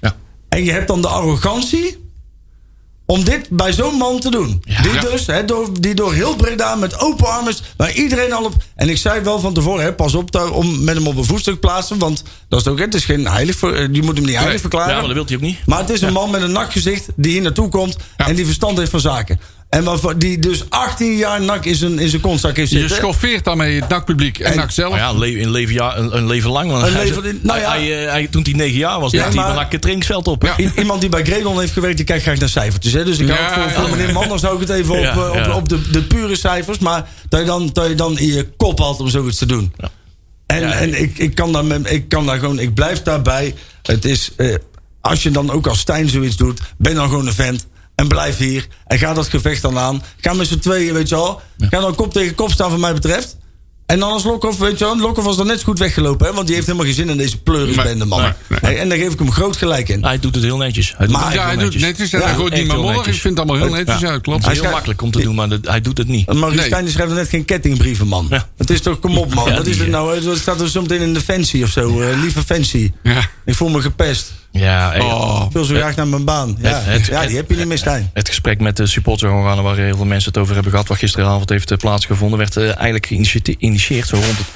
Ja. 0.00 0.16
En 0.48 0.64
je 0.64 0.70
hebt 0.72 0.88
dan 0.88 1.02
de 1.02 1.08
arrogantie 1.08 2.01
om 3.06 3.24
dit 3.24 3.48
bij 3.50 3.72
zo'n 3.72 3.94
man 3.96 4.20
te 4.20 4.30
doen. 4.30 4.62
Die 4.64 4.92
Ja. 4.92 5.00
dus, 5.00 5.26
hè, 5.26 5.44
door, 5.44 5.80
die 5.80 5.94
door 5.94 6.12
heel 6.14 6.36
Breda 6.36 6.74
met 6.74 6.98
open 7.00 7.26
armen, 7.26 7.54
waar 7.76 7.92
iedereen 7.92 8.32
al 8.32 8.44
op... 8.44 8.54
En 8.76 8.88
ik 8.88 8.96
zei 8.96 9.20
wel 9.20 9.40
van 9.40 9.54
tevoren, 9.54 9.84
hè, 9.84 9.92
pas 9.92 10.14
op 10.14 10.32
daar, 10.32 10.50
om 10.50 10.84
met 10.84 10.94
hem 10.96 11.06
op 11.06 11.16
een 11.16 11.24
voetstuk 11.24 11.54
te 11.54 11.60
plaatsen. 11.60 11.98
Want 11.98 12.22
dat 12.48 12.60
is 12.60 12.66
ook, 12.66 12.78
het 12.78 12.94
is 12.94 13.04
geen 13.04 13.26
heilig, 13.28 13.56
ver- 13.56 13.74
eh, 13.74 13.88
je 13.92 14.02
moet 14.02 14.16
hem 14.16 14.26
niet 14.26 14.36
heilig 14.36 14.60
verklaren. 14.60 14.88
ja, 14.94 14.98
maar 14.98 15.06
dat 15.06 15.14
wil 15.16 15.24
hij 15.26 15.34
ook 15.36 15.40
niet. 15.42 15.58
Maar 15.66 15.78
het 15.78 15.90
is 15.90 16.00
een 16.00 16.12
man 16.12 16.30
met 16.30 16.42
een 16.42 16.52
nakgezicht 16.52 17.06
die 17.16 17.32
hier 17.32 17.42
naartoe 17.42 17.68
komt 17.68 17.96
en 18.16 18.34
die 18.34 18.44
verstand 18.44 18.78
heeft 18.78 18.90
van 18.90 19.00
zaken. 19.00 19.40
En 19.72 19.84
waarvan, 19.84 20.18
die 20.18 20.38
dus 20.38 20.64
18 20.68 21.16
jaar 21.16 21.40
nak 21.42 21.64
in 21.64 21.74
zijn, 21.74 21.98
in 21.98 22.08
zijn 22.08 22.22
kontzak 22.22 22.56
heeft 22.56 22.70
Je 22.70 22.88
schoffeert 22.88 23.44
daarmee 23.44 23.80
het 23.80 23.88
NAC-publiek 23.88 24.38
en, 24.38 24.50
En- 24.50 24.56
NAC 24.56 24.70
zelf. 24.70 24.90
Maar 24.90 24.98
ja, 25.00 25.08
een, 25.08 25.18
le- 25.18 25.40
een, 25.42 25.50
leven, 25.50 25.74
jaar, 25.74 25.98
een, 25.98 26.16
een 26.16 26.26
leven 26.26 26.50
lang. 26.50 26.72
Een 26.72 26.80
hij- 26.80 27.04
leven- 27.04 27.38
nou 27.42 27.60
ja. 27.60 27.70
hij, 27.70 27.84
hij, 27.86 28.04
hij- 28.04 28.26
toen 28.26 28.42
hij 28.42 28.52
negen 28.52 28.78
jaar 28.78 29.00
was, 29.00 29.12
Ja, 29.12 29.22
hij 29.22 29.32
dan 29.32 29.58
het 29.58 29.70
trainingsveld 29.80 30.28
op. 30.28 30.42
Ja. 30.42 30.56
Iemand 30.76 31.00
die 31.00 31.08
bij 31.10 31.24
Gredon 31.24 31.58
heeft 31.60 31.72
gewerkt, 31.72 31.96
die 31.96 32.06
kijkt 32.06 32.22
graag 32.22 32.38
naar 32.38 32.48
cijfertjes. 32.48 32.92
Hè? 32.92 33.04
Dus 33.04 33.18
ik 33.18 33.28
hou 33.28 33.40
Ja, 33.40 33.46
het 33.46 33.54
voor, 33.72 33.80
voor 33.80 33.88
ja. 33.90 33.96
meneer 33.96 34.12
Manders 34.14 34.42
hou 34.42 34.54
ik 34.54 34.60
het 34.68 34.70
even 34.78 34.94
op, 34.94 35.00
Ja, 35.02 35.12
eh, 35.12 35.28
op, 35.30 35.34
ja. 35.34 35.54
op 35.56 35.68
de, 35.68 35.90
de 35.90 36.02
pure 36.02 36.36
cijfers. 36.36 36.78
Maar 36.78 37.08
dat 37.28 37.40
je, 37.40 37.46
dan, 37.46 37.70
dat 37.72 37.88
je 37.88 37.94
dan 37.94 38.18
in 38.18 38.26
je 38.32 38.48
kop 38.56 38.78
had 38.78 39.00
om 39.00 39.08
zoiets 39.08 39.38
te 39.38 39.46
doen. 39.46 39.72
En, 40.46 40.60
Ja, 40.60 40.72
en 40.72 41.00
ik, 41.02 41.18
ik, 41.18 41.34
kan 41.34 41.52
daar 41.52 41.64
met, 41.64 41.90
ik 41.92 42.08
kan 42.08 42.26
daar 42.26 42.38
gewoon, 42.38 42.58
ik 42.58 42.74
blijf 42.74 43.02
daarbij. 43.02 43.54
Het 43.82 44.04
is, 44.04 44.30
eh, 44.36 44.54
als 45.00 45.22
je 45.22 45.30
dan 45.30 45.50
ook 45.50 45.66
als 45.66 45.78
Stijn 45.78 46.08
zoiets 46.08 46.36
doet, 46.36 46.60
ben 46.78 46.94
dan 46.94 47.08
gewoon 47.08 47.26
een 47.26 47.32
vent. 47.32 47.66
En 47.94 48.08
blijf 48.08 48.36
hier. 48.38 48.66
En 48.86 48.98
ga 48.98 49.14
dat 49.14 49.28
gevecht 49.28 49.62
dan 49.62 49.78
aan. 49.78 50.02
Ga 50.20 50.32
met 50.32 50.46
z'n 50.46 50.58
tweeën, 50.58 50.94
weet 50.94 51.08
je 51.08 51.14
wel. 51.14 51.40
Ga 51.58 51.80
dan 51.80 51.94
kop 51.94 52.12
tegen 52.12 52.34
kop 52.34 52.50
staan, 52.50 52.70
wat 52.70 52.78
mij 52.78 52.94
betreft. 52.94 53.36
En 53.86 53.98
dan 53.98 54.10
als 54.12 54.24
Lokhoff, 54.24 54.58
weet 54.58 54.78
je 54.78 54.84
wel. 54.84 54.98
Lokhoff 54.98 55.26
was 55.26 55.36
dan 55.36 55.46
net 55.46 55.58
zo 55.58 55.64
goed 55.64 55.78
weggelopen, 55.78 56.26
hè? 56.26 56.32
Want 56.32 56.46
die 56.46 56.54
heeft 56.54 56.66
helemaal 56.66 56.86
geen 56.86 56.96
zin 56.96 57.08
in 57.08 57.16
deze 57.16 57.38
pleurisbende 57.42 58.04
man. 58.04 58.32
nee, 58.62 58.76
En 58.76 58.88
daar 58.88 58.98
geef 58.98 59.12
ik 59.12 59.18
hem 59.18 59.32
groot 59.32 59.56
gelijk 59.56 59.88
in. 59.88 60.04
Hij 60.04 60.18
doet 60.18 60.34
het 60.34 60.44
heel 60.44 60.56
netjes. 60.56 60.94
Hij 60.96 61.06
doet 61.06 61.16
Maar- 61.16 61.24
het 61.24 61.34
ja, 61.34 61.44
hij 61.46 61.56
heel 61.56 61.70
doet 61.70 61.80
netjes 61.80 62.12
en 62.12 62.18
Ja, 62.20 62.24
hij 62.26 62.34
gooit 62.34 62.54
niet 62.54 62.66
meer 62.66 62.76
morgen. 62.76 63.12
Ik 63.12 63.20
vind 63.20 63.38
het 63.38 63.48
allemaal 63.48 63.66
heel 63.66 63.76
netjes. 63.76 64.00
Ja, 64.00 64.18
klopt. 64.18 64.44
Het 64.44 64.52
is 64.56 64.60
heel 64.60 64.70
makkelijk 64.70 65.02
om 65.02 65.10
te 65.10 65.20
doen, 65.20 65.34
maar 65.34 65.48
dat- 65.48 65.66
hij 65.66 65.80
doet 65.80 65.98
het 65.98 66.08
niet. 66.08 66.32
Nee. 66.32 66.60
Stijn 66.60 66.84
die 66.84 66.92
schrijft 66.92 67.10
er 67.12 67.18
net 67.18 67.28
geen 67.28 67.44
kettingbrieven, 67.44 68.06
man. 68.06 68.26
Ja. 68.30 68.48
Het 68.56 68.70
is 68.70 68.80
toch, 68.80 68.98
kom 68.98 69.18
op, 69.18 69.34
man. 69.34 69.48
Ja, 69.48 69.56
Wat 69.56 69.66
is 69.66 69.72
die, 69.72 69.82
het 69.82 69.90
nou? 69.90 70.28
Het 70.28 70.38
staat 70.38 70.60
er 70.60 70.68
zometeen 70.68 71.00
in 71.00 71.14
de 71.14 71.20
fancy 71.20 71.62
of 71.62 71.68
zo. 71.70 72.00
eh, 72.00 72.20
lieve 72.20 72.42
fancy. 72.42 72.92
Ja. 73.02 73.28
Ik 73.44 73.54
voel 73.54 73.68
me 73.68 73.80
gepest. 73.80 74.32
Ja, 74.52 74.94
Oh. 74.98 75.42
Ik 75.46 75.52
wil 75.52 75.64
zo 75.64 75.74
graag 75.74 75.96
naar 75.96 76.06
mijn 76.08 76.24
baan. 76.24 76.56
Ja, 76.60 76.68
Het- 76.68 76.84
het- 76.86 77.06
ja 77.06 77.26
die 77.26 77.36
heb 77.36 77.50
je 77.50 77.56
niet 77.56 77.66
meer, 77.66 77.78
Stijn. 77.78 78.10
Het 78.14 78.28
gesprek 78.28 78.60
met 78.60 78.76
de 78.76 78.86
supporterorganen 78.86 79.64
waar 79.64 79.76
heel 79.76 79.96
veel 79.96 80.04
mensen 80.04 80.32
het 80.32 80.40
over 80.42 80.54
hebben 80.54 80.72
gehad, 80.72 80.88
wat 80.88 80.98
gisteravond 80.98 81.48
heeft 81.48 81.70
eh, 81.70 81.76
plaatsgevonden, 81.78 82.38
werd 82.38 82.56
eh, 82.56 82.64
eigenlijk 82.64 83.06
geïnitieerd 83.06 84.08
zo 84.08 84.16
rond 84.16 84.38
het, 84.38 84.46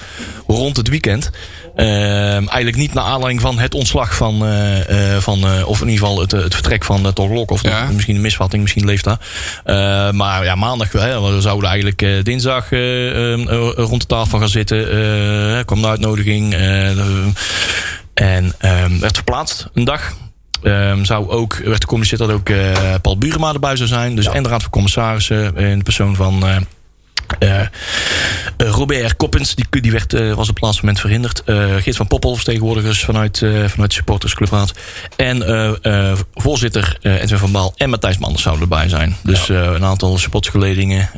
rond 0.47 0.77
het 0.77 0.89
weekend. 0.89 1.31
Ehm, 1.77 1.89
eigenlijk 2.33 2.77
niet 2.77 2.95
naar 2.95 3.05
aanleiding 3.05 3.41
van 3.41 3.59
het 3.59 3.75
ontslag 3.75 4.15
van, 4.17 4.47
eh, 4.47 5.17
van 5.17 5.65
of 5.65 5.81
in 5.81 5.89
ieder 5.89 6.07
geval 6.07 6.21
het, 6.21 6.31
het 6.31 6.55
vertrek 6.55 6.85
van 6.85 7.07
uh, 7.07 7.13
Toch 7.13 7.31
Lok. 7.31 7.51
Of 7.51 7.63
Ja. 7.63 7.89
misschien 7.93 8.15
een 8.17 8.21
misvatting, 8.21 8.63
misschien 8.63 8.85
leeft 8.85 9.05
dat. 9.05 9.21
Eh, 9.65 10.11
maar 10.11 10.45
ja, 10.45 10.55
maandag, 10.55 10.93
we 10.93 11.37
zouden 11.41 11.69
eigenlijk 11.71 12.25
dinsdag 12.25 12.73
eh, 12.73 13.11
eh, 13.11 13.33
eh, 13.33 13.71
rond 13.77 14.01
de 14.01 14.07
tafel 14.07 14.39
gaan 14.39 14.49
zitten. 14.49 14.85
Kwam 15.65 15.79
een 15.79 15.87
uitnodiging. 15.91 16.55
Eh, 18.17 18.37
en 18.37 18.53
ehm, 18.59 18.99
werd 18.99 19.15
verplaatst 19.15 19.69
een 19.75 19.85
dag. 19.85 20.17
Ehm, 20.63 21.05
zou 21.05 21.29
ook, 21.29 21.57
werd 21.57 21.81
gecommuniceerd 21.81 22.21
dat 22.21 22.31
ook 22.31 22.49
eh, 22.49 22.95
Paul 23.03 23.19
Burema 23.19 23.53
erbij 23.53 23.77
zou 23.77 23.89
zijn. 23.89 24.17
Dus 24.17 24.27
en 24.27 24.43
de 24.43 24.49
Raad 24.49 24.63
van 24.63 24.71
Commissarissen 24.71 25.57
in 25.57 25.79
de 25.79 25.85
persoon 25.85 26.17
van 26.17 26.45
eh, 27.39 27.61
Robert 28.57 29.17
Koppens. 29.17 29.55
Die, 29.55 29.67
die 29.81 29.93
werd, 29.93 30.15
eh, 30.15 30.33
was 30.33 30.49
op 30.49 30.55
het 30.55 30.65
laatste 30.65 30.81
moment 30.85 31.01
verhinderd. 31.01 31.43
Eh 31.45 31.75
Geert 31.77 31.97
van 31.97 32.07
Poppel, 32.07 32.35
vertegenwoordigers 32.35 33.05
vanuit, 33.05 33.39
vanuit 33.67 33.91
de 33.91 33.97
supportersclubraad. 33.97 34.73
En 35.17 35.45
voorzitter 36.35 36.99
Edwin 37.01 37.39
van 37.39 37.53
Baal 37.53 37.73
en 37.77 37.91
Matthijs 37.91 38.19
Manders 38.19 38.43
zouden 38.43 38.63
erbij 38.63 38.89
zijn. 38.89 39.17
Dus 39.23 39.49
een 39.49 39.85
aantal 39.85 40.19
supportersgeledingen, 40.19 41.11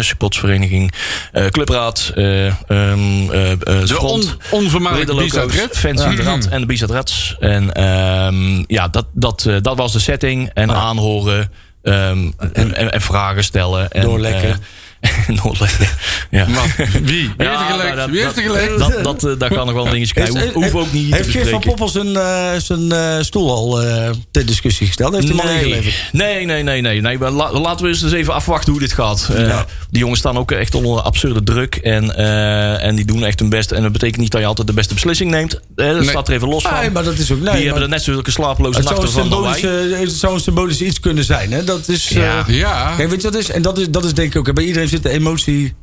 supportersvereniging, 0.00 0.92
eh, 1.32 1.46
clubraad, 1.46 2.12
eh, 2.14 2.14
De 2.16 3.84
Front. 3.86 4.36
on, 4.50 4.60
onvermijdelijke. 4.60 5.68
Fancy 5.72 6.16
de 6.16 6.22
Rad 6.22 6.46
en 6.46 6.60
de 6.60 6.66
Bizet 6.66 6.90
Reds. 6.90 7.36
En 7.40 7.72
ehm, 7.72 8.64
ja, 8.66 8.88
dat, 8.88 9.06
dat, 9.12 9.48
dat 9.60 9.76
was 9.76 9.92
de 9.92 9.98
setting. 9.98 10.50
En 10.54 10.70
aanhoren 10.70 11.50
ehm, 11.82 12.30
en, 12.52 12.74
en, 12.74 12.92
en 12.92 13.00
vragen 13.00 13.44
stellen. 13.44 13.90
En, 13.90 14.02
Doorlekken. 14.02 14.62
Ja. 16.30 16.46
Wat? 16.50 16.66
Wie? 16.76 17.00
Wie 17.02 17.22
heeft 17.36 17.38
er 17.38 17.44
Ja, 17.44 17.66
gelekt? 17.70 17.96
dat- 17.96 18.10
Wie 18.10 18.20
heeft 18.24 18.36
er 18.36 18.78
dat-? 18.78 18.92
Dat, 18.92 19.04
dat, 19.20 19.24
eh, 19.24 19.38
daar 19.38 19.48
kan 19.54 19.66
nog 19.66 19.74
wel 19.74 19.84
een 19.86 19.90
dingetje 19.92 20.14
krijgen. 20.14 20.52
Hoef, 20.52 20.52
hoef 20.52 20.74
ook 20.74 20.92
niet 20.92 21.14
Heeft 21.14 21.28
Geert 21.30 21.48
van. 21.48 21.60
Poppel 21.60 21.88
zijn, 21.88 22.16
eh, 22.16 22.50
zijn 22.58 22.92
eh, 22.92 23.16
stoel 23.20 23.50
al 23.50 23.82
eh, 23.82 24.10
ter 24.30 24.46
discussie 24.46 24.86
gesteld? 24.86 25.14
Heeft 25.14 25.28
hij 25.28 25.36
hem 25.36 25.46
al 25.46 25.52
Nee, 25.54 25.64
ingeleverd? 25.64 25.94
nee, 26.12 26.44
nee, 26.44 26.62
nee, 26.62 26.80
nee. 26.80 27.00
nee. 27.00 27.18
maar 27.18 27.30
la- 27.30 27.52
laten 27.60 27.84
we 27.84 27.90
eens 27.90 28.12
even 28.12 28.34
afwachten 28.34 28.70
hoe 28.72 28.80
dit 28.80 28.92
gaat. 28.92 29.28
Eh, 29.34 29.46
Ja. 29.46 29.64
Die 29.90 30.00
jongens 30.00 30.20
staan 30.20 30.38
ook 30.38 30.50
echt 30.50 30.74
onder 30.74 31.00
absurde 31.00 31.42
druk. 31.42 31.74
En, 31.76 32.16
eh, 32.16 32.84
en 32.84 32.94
die 32.96 33.04
doen 33.04 33.24
echt 33.24 33.38
hun 33.40 33.48
best. 33.48 33.70
En 33.72 33.82
dat 33.82 33.92
betekent 33.92 34.20
niet 34.20 34.30
dat 34.30 34.40
je 34.40 34.46
altijd 34.46 34.66
de 34.66 34.72
beste 34.72 34.94
beslissing 34.94 35.30
neemt. 35.30 35.60
Dat 35.74 35.94
Nee. 35.98 36.08
staat 36.08 36.28
er 36.28 36.34
even 36.34 36.48
los 36.48 36.62
van. 36.62 36.74
Nee, 36.80 36.90
maar 36.90 37.04
dat 37.04 37.18
is 37.18 37.30
ook... 37.30 37.36
Nee, 37.40 37.44
die 37.44 37.52
maar 37.54 37.62
hebben 37.62 37.82
er 37.82 37.88
net 37.88 38.02
zulke 38.02 38.30
slapeloze 38.30 38.78
het 38.78 38.86
zou, 38.88 39.00
nachten 39.00 39.22
een 39.22 39.28
van 39.30 39.42
dan 39.42 39.80
wij. 39.90 40.00
het 40.00 40.12
zou 40.12 40.34
een 40.34 40.40
symbolisch 40.40 40.80
iets 40.80 41.00
kunnen 41.00 41.24
zijn. 41.24 41.52
Hè? 41.52 41.64
Dat 41.64 41.88
is... 41.88 42.12
eh, 42.12 42.16
Ja. 42.22 42.44
Ja. 42.46 42.94
Kijk, 42.96 43.08
weet 43.10 43.22
je 43.22 43.26
wat 43.30 43.34
het 43.36 43.42
is? 43.48 43.50
En 43.50 43.62
dat 43.62 43.78
is, 43.78 43.90
dat 43.90 44.04
is 44.04 44.14
denk 44.14 44.34
ik 44.34 44.38
ook. 44.48 44.54
Bij 44.54 44.64
iedereen 44.64 44.85
zit 44.88 45.02
de 45.02 45.10
emotie. 45.10 45.74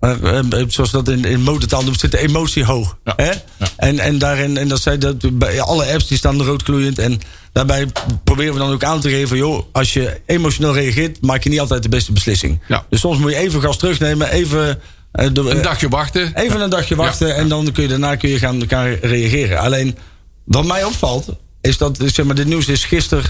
eh, 0.00 0.38
eh, 0.38 0.64
zoals 0.68 0.90
dat 0.90 1.08
in, 1.08 1.24
in 1.24 1.40
motortaal 1.42 1.82
noemt, 1.84 2.00
zit 2.00 2.10
de 2.10 2.18
emotie 2.18 2.64
hoog. 2.64 2.96
Ja. 3.04 3.12
Hè? 3.16 3.30
En, 3.76 3.98
en, 3.98 4.18
daarin, 4.18 4.56
en 4.56 4.68
dat 4.68 4.82
zei 4.82 4.98
dat 4.98 5.38
bij 5.38 5.60
alle 5.60 5.92
apps 5.92 6.06
die 6.06 6.16
staan 6.18 6.38
er 6.38 6.44
rood 6.46 6.62
gloeiend. 6.62 6.98
En 6.98 7.20
daarbij 7.52 7.86
proberen 8.24 8.52
we 8.52 8.58
dan 8.58 8.72
ook 8.72 8.84
aan 8.84 9.00
te 9.00 9.08
geven: 9.10 9.36
joh, 9.36 9.62
als 9.72 9.92
je 9.92 10.20
emotioneel 10.26 10.74
reageert, 10.74 11.20
maak 11.22 11.42
je 11.42 11.50
niet 11.50 11.60
altijd 11.60 11.82
de 11.82 11.88
beste 11.88 12.12
beslissing. 12.12 12.60
Ja. 12.68 12.86
Dus 12.88 13.00
soms 13.00 13.18
moet 13.18 13.30
je 13.30 13.36
even 13.36 13.60
gas 13.60 13.78
terugnemen, 13.78 14.30
even. 14.30 14.80
eh, 15.12 15.28
de- 15.32 15.40
Een 15.50 15.62
dagje 15.62 15.88
wachten. 15.88 16.32
Even 16.34 16.60
een 16.60 16.70
dagje 16.70 16.96
wachten 16.96 17.34
en 17.34 17.48
dan 17.48 17.72
kun 17.72 17.82
je 17.82 17.88
daarna 17.88 18.16
kun 18.16 18.28
je 18.28 18.38
gaan, 18.38 18.62
gaan 18.68 18.86
reageren. 19.00 19.58
Alleen 19.58 19.96
wat 20.44 20.64
mij 20.64 20.84
opvalt, 20.84 21.28
is 21.60 21.76
dat 21.78 21.98
zeg 22.06 22.24
maar, 22.26 22.34
dit 22.34 22.46
nieuws 22.46 22.66
is 22.68 22.84
gisteren. 22.84 23.24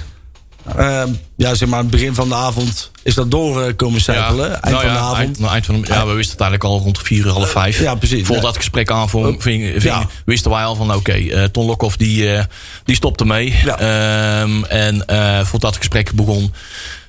Eh, 0.76 1.02
ja, 1.36 1.54
zeg 1.54 1.68
maar, 1.68 1.78
aan 1.78 1.84
het 1.84 1.92
begin 1.94 2.14
van 2.14 2.28
de 2.28 2.34
avond 2.34 2.90
is 3.02 3.14
dat 3.14 3.30
doorkomencijpelen. 3.30 4.50
eind 4.62 4.64
nou 4.64 4.74
van 4.76 4.84
ja, 4.86 4.92
de 4.92 4.98
avond. 5.00 5.18
Eind, 5.18 5.38
nou, 5.38 5.52
eind 5.52 5.66
van 5.66 5.80
de, 5.80 5.86
ja, 5.88 6.06
we 6.06 6.12
wisten 6.12 6.32
het 6.32 6.40
eigenlijk 6.40 6.70
al 6.72 6.78
rond 6.80 6.98
vier, 6.98 7.28
half 7.28 7.50
vijf. 7.50 7.80
Ja, 7.80 7.94
precies. 7.94 8.26
Voor 8.26 8.36
Ja. 8.36 8.42
dat 8.42 8.56
gesprek 8.56 8.90
aanving, 8.90 9.42
ving, 9.42 9.64
ving- 9.70 9.82
Ja. 9.82 10.06
wisten 10.24 10.50
wij 10.50 10.64
al 10.64 10.74
van 10.74 10.94
oké, 10.94 11.12
eh, 11.12 11.44
Ton 11.44 11.66
Lokhoff 11.66 11.96
die, 11.96 12.34
eh, 12.34 12.44
die 12.84 12.94
stopte 12.96 13.24
mee. 13.24 13.54
Ja. 13.64 13.78
Ehm, 13.78 14.64
en 14.64 15.06
eh 15.06 15.44
voor 15.44 15.58
dat 15.58 15.76
gesprek 15.76 16.12
begon... 16.12 16.54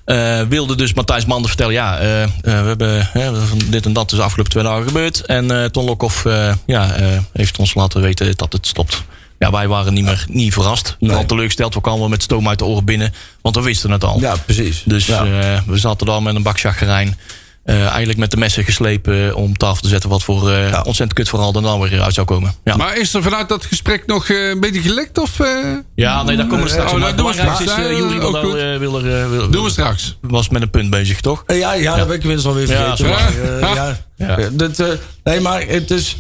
eh, 0.06 0.42
wilde 0.42 0.76
dus 0.76 0.94
Matthijs 0.94 1.26
Mander 1.26 1.48
vertellen... 1.50 1.74
ja, 1.74 1.98
eh, 2.00 2.24
eh, 2.24 2.30
we 2.42 2.50
hebben 2.50 3.48
van 3.48 3.60
dit 3.70 3.86
en 3.86 3.94
dat 3.94 4.12
is 4.12 4.18
de 4.18 4.24
afgelopen 4.24 4.52
twee 4.52 4.64
dagen 4.64 4.88
gebeurd. 4.88 5.22
En 5.26 5.52
eh 5.52 5.66
Ton 5.66 5.86
Lokhoff 5.86 6.26
eh, 6.26 6.54
ja, 6.66 6.94
eh, 6.94 7.08
heeft 7.34 7.60
ons 7.60 7.74
laten 7.74 8.02
weten 8.02 8.38
dat 8.38 8.54
het 8.54 8.68
stopt. 8.68 9.04
Ja, 9.44 9.52
wij 9.52 9.68
waren 9.68 9.94
niet 9.94 10.04
meer 10.06 10.26
niet 10.30 10.54
verrast. 10.54 10.96
Nee. 11.00 11.10
Vooral 11.10 11.28
teleurgesteld. 11.28 11.74
We 11.74 11.82
kwamen 11.82 12.10
met 12.10 12.24
stoom 12.24 12.48
uit 12.50 12.60
de 12.60 12.66
oren 12.66 12.86
binnen. 12.86 13.14
Want 13.42 13.56
we 13.56 13.62
wisten 13.62 13.92
het 13.92 14.04
al. 14.04 14.20
Ja, 14.20 14.36
precies. 14.46 14.84
Dus 14.86 15.06
Ja. 15.06 15.26
eh, 15.26 15.60
we 15.66 15.78
zaten 15.78 16.06
dan 16.06 16.24
met 16.24 16.36
een 16.36 16.44
bak 16.44 16.60
chagrijn. 16.60 17.18
eh, 17.64 17.88
eigenlijk 17.88 18.20
met 18.20 18.32
de 18.32 18.38
messen 18.38 18.64
geslepen 18.64 19.36
om 19.36 19.58
tafel 19.58 19.82
te 19.82 19.88
zetten 19.88 20.10
wat 20.10 20.24
voor 20.24 20.52
eh, 20.52 20.70
Ja. 20.70 20.76
ontzettend 20.78 21.14
kut 21.14 21.30
verhaal 21.30 21.54
er 21.54 21.62
dan 21.62 21.80
weer 21.80 22.02
uit 22.02 22.14
zou 22.14 22.26
komen. 22.28 22.54
Ja, 22.64 22.76
Maar 22.76 22.98
is 22.98 23.14
er 23.14 23.24
vanuit 23.24 23.50
dat 23.50 23.66
gesprek 23.66 24.06
nog 24.06 24.30
eh, 24.30 24.50
een 24.50 24.60
beetje 24.60 24.82
gelekt? 24.82 25.18
Of 25.18 25.40
eh, 25.40 25.48
ja 25.96 26.24
nee, 26.24 26.36
daar 26.38 26.48
komen 26.48 26.64
we 26.64 26.70
straks 26.70 26.92
Oh, 26.92 26.98
Maar 27.00 27.08
het 27.08 27.18
doen 27.18 27.26
we 27.26 27.32
belangrijkste 27.32 27.64
is, 27.64 27.72
straks. 27.72 27.90
eh, 27.90 27.98
Ja, 27.98 28.04
Jury 28.04 28.20
ook 28.26 28.32
wil, 28.42 28.42
goed. 28.50 28.60
er, 28.60 28.80
wil 28.80 29.02
wil- 29.30 29.50
doen 29.50 29.64
we 29.64 29.70
straks? 29.70 30.18
was 30.22 30.50
met 30.50 30.62
een 30.62 30.70
punt 30.70 30.90
bezig, 30.90 31.22
toch? 31.22 31.44
Eh, 31.46 31.60
Ja, 31.60 31.74
ja, 31.74 31.96
dat 31.96 32.08
ben 32.08 32.16
ik 32.16 32.22
inmiddels 32.22 32.48
alweer 32.48 32.70
Ja, 32.70 32.96
vergeten. 32.96 32.98
sorry. 32.98 33.60
maar, 33.62 33.76
ja. 33.76 33.98
Ja. 34.18 34.40
Ja, 34.40 34.50
dat, 34.52 34.80
eh, 34.80 34.88
nee, 35.24 35.40
maar 35.40 35.62
het 35.68 35.92
is... 35.92 36.16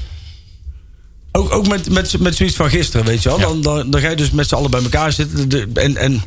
Ook, 1.36 1.54
ook 1.54 1.68
met, 1.68 1.90
met, 1.90 2.20
met 2.20 2.36
zoiets 2.36 2.56
van 2.56 2.70
gisteren, 2.70 3.06
weet 3.06 3.24
je 3.24 3.30
wel. 3.30 3.40
Ja. 3.40 3.46
Dan, 3.46 3.62
dan, 3.62 3.90
dan 3.92 4.02
ga 4.02 4.10
je 4.10 4.16
dus 4.16 4.32
met 4.32 4.48
z'n 4.48 4.56
allen 4.56 4.72
bij 4.72 4.82
elkaar 4.84 5.12
zitten. 5.12 5.50
De- 5.50 5.70
en, 5.74 5.98
en 5.98 6.22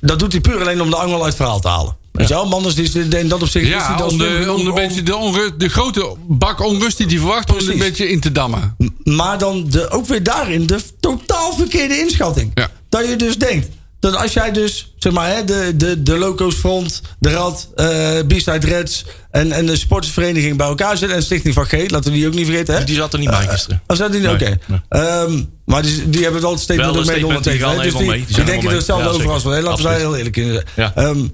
dat 0.00 0.18
doet 0.18 0.32
hij 0.32 0.40
puur 0.40 0.60
alleen 0.60 0.80
om 0.82 0.90
de 0.90 0.96
angel 0.96 1.16
uit 1.16 1.24
het 1.26 1.36
verhaal 1.36 1.60
te 1.60 1.68
halen. 1.68 1.96
Weet 2.12 2.28
je 2.28 2.34
wel, 2.34 2.48
Manders 2.48 2.74
die 2.74 2.84
is 2.84 2.94
in 2.94 3.28
dat 3.28 3.42
opzicht... 3.42 3.64
is 3.66 3.70
hij 3.72 3.80
Ja, 3.80 3.96
dan 3.96 4.08
om 4.08 4.18
de, 4.18 4.52
om 4.56 4.64
de, 4.64 4.72
beetje 4.72 5.02
de, 5.02 5.16
onrust, 5.16 5.60
de 5.60 5.68
grote 5.68 6.14
bak 6.28 6.60
onrust 6.60 6.96
die 6.96 7.06
hij 7.06 7.16
verwacht, 7.16 7.50
om 7.50 7.56
het 7.56 7.66
een 7.66 7.72
Precies. 7.76 7.88
beetje 7.90 8.08
in 8.08 8.20
te 8.20 8.32
dammen. 8.32 8.76
Maar 9.04 9.38
dan 9.38 9.66
de, 9.70 9.90
ook 9.90 10.06
weer 10.06 10.22
daarin 10.22 10.66
de 10.66 10.80
totaal 11.00 11.52
verkeerde 11.54 11.98
inschatting. 11.98 12.50
Ja. 12.54 12.70
Dat 12.88 13.08
je 13.08 13.16
dus 13.16 13.38
denkt. 13.38 13.68
Dat 14.00 14.16
als 14.16 14.32
jij 14.32 14.52
dus, 14.52 14.94
zeg 14.98 15.12
maar, 15.12 15.28
hè, 15.28 15.44
de, 15.44 15.72
de, 15.76 16.02
de 16.02 16.16
Loco's 16.16 16.54
Front, 16.54 17.02
de 17.18 17.30
Rad, 17.30 17.68
eh 17.74 18.18
B-Side 18.26 18.66
Reds 18.66 19.04
en, 19.30 19.52
en 19.52 19.66
de 19.66 19.76
sportsvereniging 19.76 20.56
bij 20.56 20.66
elkaar 20.66 20.96
zit. 20.96 21.10
En 21.10 21.22
Stichting 21.22 21.54
van 21.54 21.64
G, 21.64 21.72
laten 21.72 22.02
we 22.02 22.16
die 22.16 22.26
ook 22.26 22.34
niet 22.34 22.46
vergeten. 22.46 22.74
Hè? 22.74 22.84
Die 22.84 22.96
zat 22.96 23.12
er 23.12 23.18
niet 23.18 23.30
bij 23.30 23.46
gisteren. 23.46 23.82
Oh, 23.86 23.96
zat 23.96 24.12
die 24.12 24.20
niet? 24.20 24.30
Oké. 24.30 24.58
Ehm, 24.88 25.42
maar 25.64 25.82
die, 25.82 26.10
die 26.10 26.22
hebben 26.22 26.40
wel 26.40 26.50
het 26.50 26.60
statement 26.60 26.90
Wel 26.90 27.00
ook 27.00 27.08
een 27.08 27.14
mee 27.14 27.26
ondertekend. 27.26 27.82
Dus 27.82 27.94
die, 27.94 28.06
mee. 28.06 28.24
Die 28.26 28.34
die 28.34 28.44
denken 28.44 28.68
er 28.68 28.76
hetzelfde 28.76 29.08
over 29.08 29.30
als 29.30 29.42
we. 29.42 29.50
hè? 29.50 29.60
Laten 29.60 29.82
we 29.84 29.88
daar 29.90 29.98
heel 29.98 30.16
eerlijk 30.16 30.36
in 30.36 30.52
zijn. 30.52 30.64
Ja. 30.76 30.92
Ehm, 30.94 31.26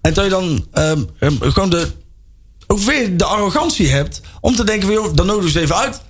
en 0.00 0.14
dat 0.14 0.24
je 0.24 0.30
dan 0.30 0.66
ehm, 0.72 1.02
gewoon 1.40 1.70
de, 1.70 1.86
ook 2.66 2.78
weer 2.78 3.16
de 3.16 3.24
arrogantie 3.24 3.88
hebt 3.88 4.20
om 4.40 4.56
te 4.56 4.64
denken 4.64 4.86
van... 4.86 4.94
joh, 4.94 5.14
dan 5.14 5.26
nodig 5.26 5.50
ze 5.50 5.60
even 5.60 5.76
uit. 5.76 6.00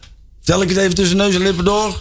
Tel 0.42 0.62
ik 0.62 0.68
het 0.68 0.78
even 0.78 0.94
tussen 0.94 1.16
neus 1.16 1.34
en 1.34 1.42
lippen 1.42 1.64
door. 1.64 1.96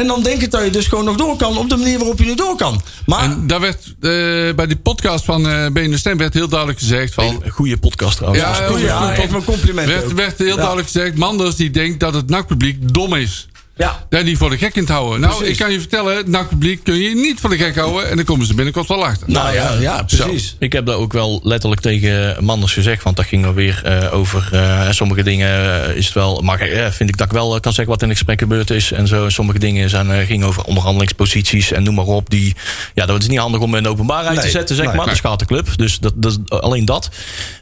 En 0.00 0.06
dan 0.06 0.22
denk 0.22 0.42
ik 0.42 0.50
dat 0.50 0.64
je 0.64 0.70
dus 0.70 0.86
gewoon 0.86 1.04
nog 1.04 1.16
door 1.16 1.36
kan 1.36 1.56
op 1.58 1.68
de 1.68 1.76
manier 1.76 1.98
waarop 1.98 2.18
je 2.18 2.24
nu 2.24 2.34
door 2.34 2.56
kan. 2.56 2.82
Maar 3.06 3.22
En 3.22 3.46
daar 3.46 3.60
werd 3.60 3.84
eh, 4.00 4.10
bij 4.54 4.66
die 4.66 4.76
podcast 4.76 5.24
van 5.24 5.48
eh 5.48 5.66
BNR 5.72 5.98
Stem 5.98 6.18
werd 6.18 6.34
heel 6.34 6.48
duidelijk 6.48 6.78
gezegd 6.78 7.14
van... 7.14 7.40
Een 7.42 7.50
goede 7.50 7.76
podcast 7.78 8.16
trouwens. 8.16 8.42
Ja, 8.44 8.68
ja, 8.68 8.78
ja, 8.78 9.12
echt 9.14 9.30
mijn 9.30 9.44
complimenten 9.44 9.94
werd, 9.94 10.12
werd 10.12 10.38
heel 10.38 10.46
Ja. 10.46 10.54
duidelijk 10.56 10.86
gezegd... 10.86 11.16
Manders 11.16 11.56
die 11.56 11.70
denkt 11.70 12.00
dat 12.00 12.14
het 12.14 12.28
NAC-publiek 12.28 12.94
dom 12.94 13.14
is. 13.14 13.48
Ja. 13.80 14.06
Ja, 14.10 14.22
die 14.22 14.36
voor 14.36 14.50
de 14.50 14.58
gek 14.58 14.72
kunt 14.72 14.88
houden. 14.88 15.20
Nou, 15.20 15.34
Precies. 15.36 15.52
ik 15.52 15.58
kan 15.62 15.72
je 15.72 15.78
vertellen, 15.78 16.16
het 16.16 16.26
NAC-publiek 16.28 16.84
kun 16.84 16.94
je 16.94 17.14
niet 17.14 17.40
voor 17.40 17.50
de 17.50 17.56
gek 17.56 17.76
houden. 17.76 18.10
En 18.10 18.16
dan 18.16 18.24
komen 18.24 18.46
ze 18.46 18.54
binnenkort 18.54 18.88
wel 18.88 19.04
achter. 19.04 19.30
Nou 19.30 19.54
ja, 19.54 19.72
ja, 19.80 20.04
Zo. 20.06 20.24
precies. 20.24 20.56
Ik 20.58 20.72
heb 20.72 20.86
dat 20.86 20.94
ook 20.96 21.12
wel 21.12 21.40
letterlijk 21.42 21.80
tegen 21.80 22.44
Manders 22.44 22.72
gezegd. 22.72 23.02
Want 23.02 23.16
dat 23.16 23.24
ging 23.26 23.44
er 23.44 23.54
weer 23.54 23.80
eh, 23.84 24.14
over 24.14 24.48
eh, 24.52 24.90
sommige 24.90 25.22
dingen. 25.22 25.84
eh, 25.88 25.96
is 25.96 26.04
het 26.04 26.14
wel, 26.14 26.40
maar 26.40 26.60
eh, 26.60 26.90
vind 26.90 27.08
ik 27.08 27.16
dat 27.16 27.26
ik 27.26 27.32
wel 27.32 27.60
kan 27.60 27.72
zeggen 27.72 27.92
wat 27.92 28.02
in 28.02 28.08
het 28.08 28.16
gesprek 28.16 28.38
gebeurd 28.40 28.70
is. 28.70 28.92
En 28.92 29.06
zo. 29.08 29.28
Sommige 29.28 29.58
dingen 29.58 29.90
zijn, 29.90 30.10
eh, 30.10 30.26
gingen 30.26 30.46
over 30.46 30.62
onderhandelingsposities 30.64 31.72
en 31.72 31.82
noem 31.82 31.94
maar 31.94 32.04
op. 32.04 32.30
Die, 32.30 32.54
ja, 32.94 33.06
dat 33.06 33.22
is 33.22 33.28
niet 33.28 33.38
handig 33.38 33.60
om 33.60 33.74
in 33.74 33.82
de 33.82 33.88
openbaarheid 33.88 34.34
Nee, 34.36 34.44
te 34.44 34.50
zetten, 34.50 34.76
zeg 34.76 34.86
nee. 34.86 34.94
maar. 34.96 35.06
Dat 35.06 35.16
schaadt 35.16 35.38
de 35.40 35.46
club. 35.46 35.68
Dus 35.76 35.98
dat, 35.98 36.12
dat 36.16 36.32
is 36.32 36.58
alleen 36.58 36.84
dat. 36.84 37.08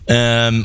Ehm, 0.05 0.63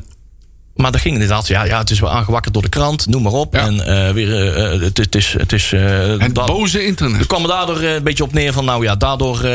maar 0.75 0.91
dat 0.91 1.01
ging 1.01 1.13
inderdaad, 1.13 1.47
ja, 1.47 1.63
ja, 1.63 1.77
het 1.77 1.89
is 1.89 1.99
wel 1.99 2.09
aangewakkerd 2.11 2.53
door 2.53 2.63
de 2.63 2.69
krant, 2.69 3.07
noem 3.07 3.21
maar 3.21 3.31
op. 3.31 3.53
Ja. 3.53 3.59
En 3.65 3.85
eh, 4.07 4.13
weer, 4.13 4.33
eh, 4.55 4.73
eh, 4.73 4.81
het, 4.81 4.97
het 4.97 5.15
is. 5.15 5.35
Het 5.37 5.53
is 5.53 5.71
eh, 5.73 6.17
Het 6.17 6.33
boze 6.33 6.79
er 6.79 6.85
internet. 6.85 7.25
kwam 7.27 7.41
er 7.41 7.47
daardoor 7.47 7.79
eh, 7.79 7.93
een 7.93 8.03
beetje 8.03 8.23
op 8.23 8.33
neer 8.33 8.53
van, 8.53 8.65
nou 8.65 8.83
ja, 8.83 8.95
daardoor 8.95 9.45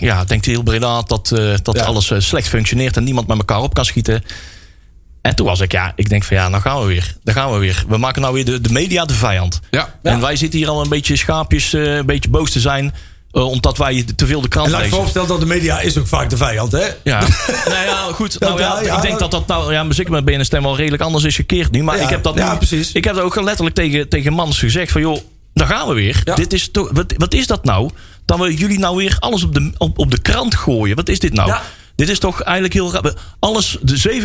ja, 0.00 0.24
denkt 0.24 0.44
heel 0.46 0.62
Breda 0.62 1.02
dat, 1.02 1.32
eh, 1.32 1.54
dat 1.62 1.76
Ja. 1.76 1.82
alles 1.84 2.12
slecht 2.18 2.48
functioneert 2.48 2.96
en 2.96 3.04
niemand 3.04 3.26
met 3.26 3.38
elkaar 3.38 3.60
op 3.62 3.74
kan 3.74 3.84
schieten. 3.84 4.24
En 5.22 5.34
toen 5.34 5.46
was 5.46 5.60
ik, 5.60 5.72
ja, 5.72 5.92
ik 5.96 6.08
denk 6.08 6.24
van 6.24 6.36
ja, 6.36 6.48
nou 6.48 6.62
gaan 6.62 6.80
we 6.80 6.86
weer. 6.86 7.16
Daar 7.24 7.34
gaan 7.34 7.52
we 7.52 7.58
weer. 7.58 7.84
We 7.88 7.96
maken 7.96 8.22
nou 8.22 8.34
weer 8.34 8.44
de, 8.44 8.60
de 8.60 8.72
media 8.72 9.04
de 9.04 9.14
vijand. 9.14 9.60
Ja. 9.70 9.94
En 10.02 10.20
wij 10.20 10.36
zitten 10.36 10.58
hier 10.58 10.68
al 10.68 10.82
een 10.82 10.88
beetje 10.88 11.16
schaapjes, 11.16 11.72
eh, 11.72 11.94
een 11.96 12.06
beetje 12.06 12.30
boos 12.30 12.50
te 12.50 12.60
zijn. 12.60 12.94
Eh, 13.32 13.46
omdat 13.46 13.78
wij 13.78 14.04
te 14.16 14.26
veel 14.26 14.40
de 14.40 14.48
krant 14.48 14.66
En 14.66 14.72
laat 14.72 14.80
lezen. 14.80 14.94
vooropstellen 14.94 15.28
dat 15.28 15.40
de 15.40 15.46
media 15.46 15.80
is 15.80 15.98
ook 15.98 16.06
vaak 16.06 16.30
de 16.30 16.36
vijand, 16.36 16.72
hè? 16.72 16.86
Ja, 17.04 17.20
nou 17.72 17.84
ja, 17.84 18.12
goed. 18.12 18.38
Nou 18.38 18.60
ja, 18.60 18.96
ik 18.96 19.02
denk 19.02 19.18
dat 19.18 19.30
dat 19.30 19.46
nou, 19.46 19.72
ja, 19.72 19.92
zeker 19.92 20.12
met 20.12 20.24
BNStem 20.24 20.62
wel 20.62 20.76
redelijk 20.76 21.02
anders 21.02 21.24
is 21.24 21.36
gekeerd 21.36 21.70
nu. 21.70 21.82
Maar 21.82 22.00
ik 22.00 22.08
heb 22.08 22.22
dat 22.22 22.34
ja, 22.38 22.52
nu, 22.52 22.56
precies. 22.56 22.92
Ik 22.92 23.04
heb 23.04 23.14
dat 23.14 23.24
ook 23.24 23.40
letterlijk 23.40 23.76
tegen, 23.76 24.08
tegen 24.08 24.32
Mans 24.32 24.58
gezegd 24.58 24.92
van 24.92 25.00
joh, 25.00 25.18
daar 25.54 25.66
gaan 25.66 25.88
we 25.88 25.94
weer. 25.94 26.22
Dit 26.34 26.52
is 26.52 26.68
wat, 26.72 27.14
wat 27.16 27.34
is 27.34 27.46
dat 27.46 27.64
nou? 27.64 27.90
Dat 28.24 28.38
we 28.38 28.54
jullie 28.54 28.78
nou 28.78 28.96
weer 28.96 29.16
alles 29.18 29.42
op 29.42 29.54
de, 29.54 29.72
op, 29.78 29.98
op 29.98 30.10
de 30.10 30.20
krant 30.20 30.54
gooien. 30.54 30.96
Wat 30.96 31.08
is 31.08 31.18
dit 31.18 31.32
nou? 31.32 31.52
Dit 32.00 32.08
is 32.08 32.18
toch 32.18 32.42
eigenlijk 32.42 32.74
heel 32.74 32.92
raar. 32.92 33.14
Alles, 33.38 33.78
de 33.82 34.20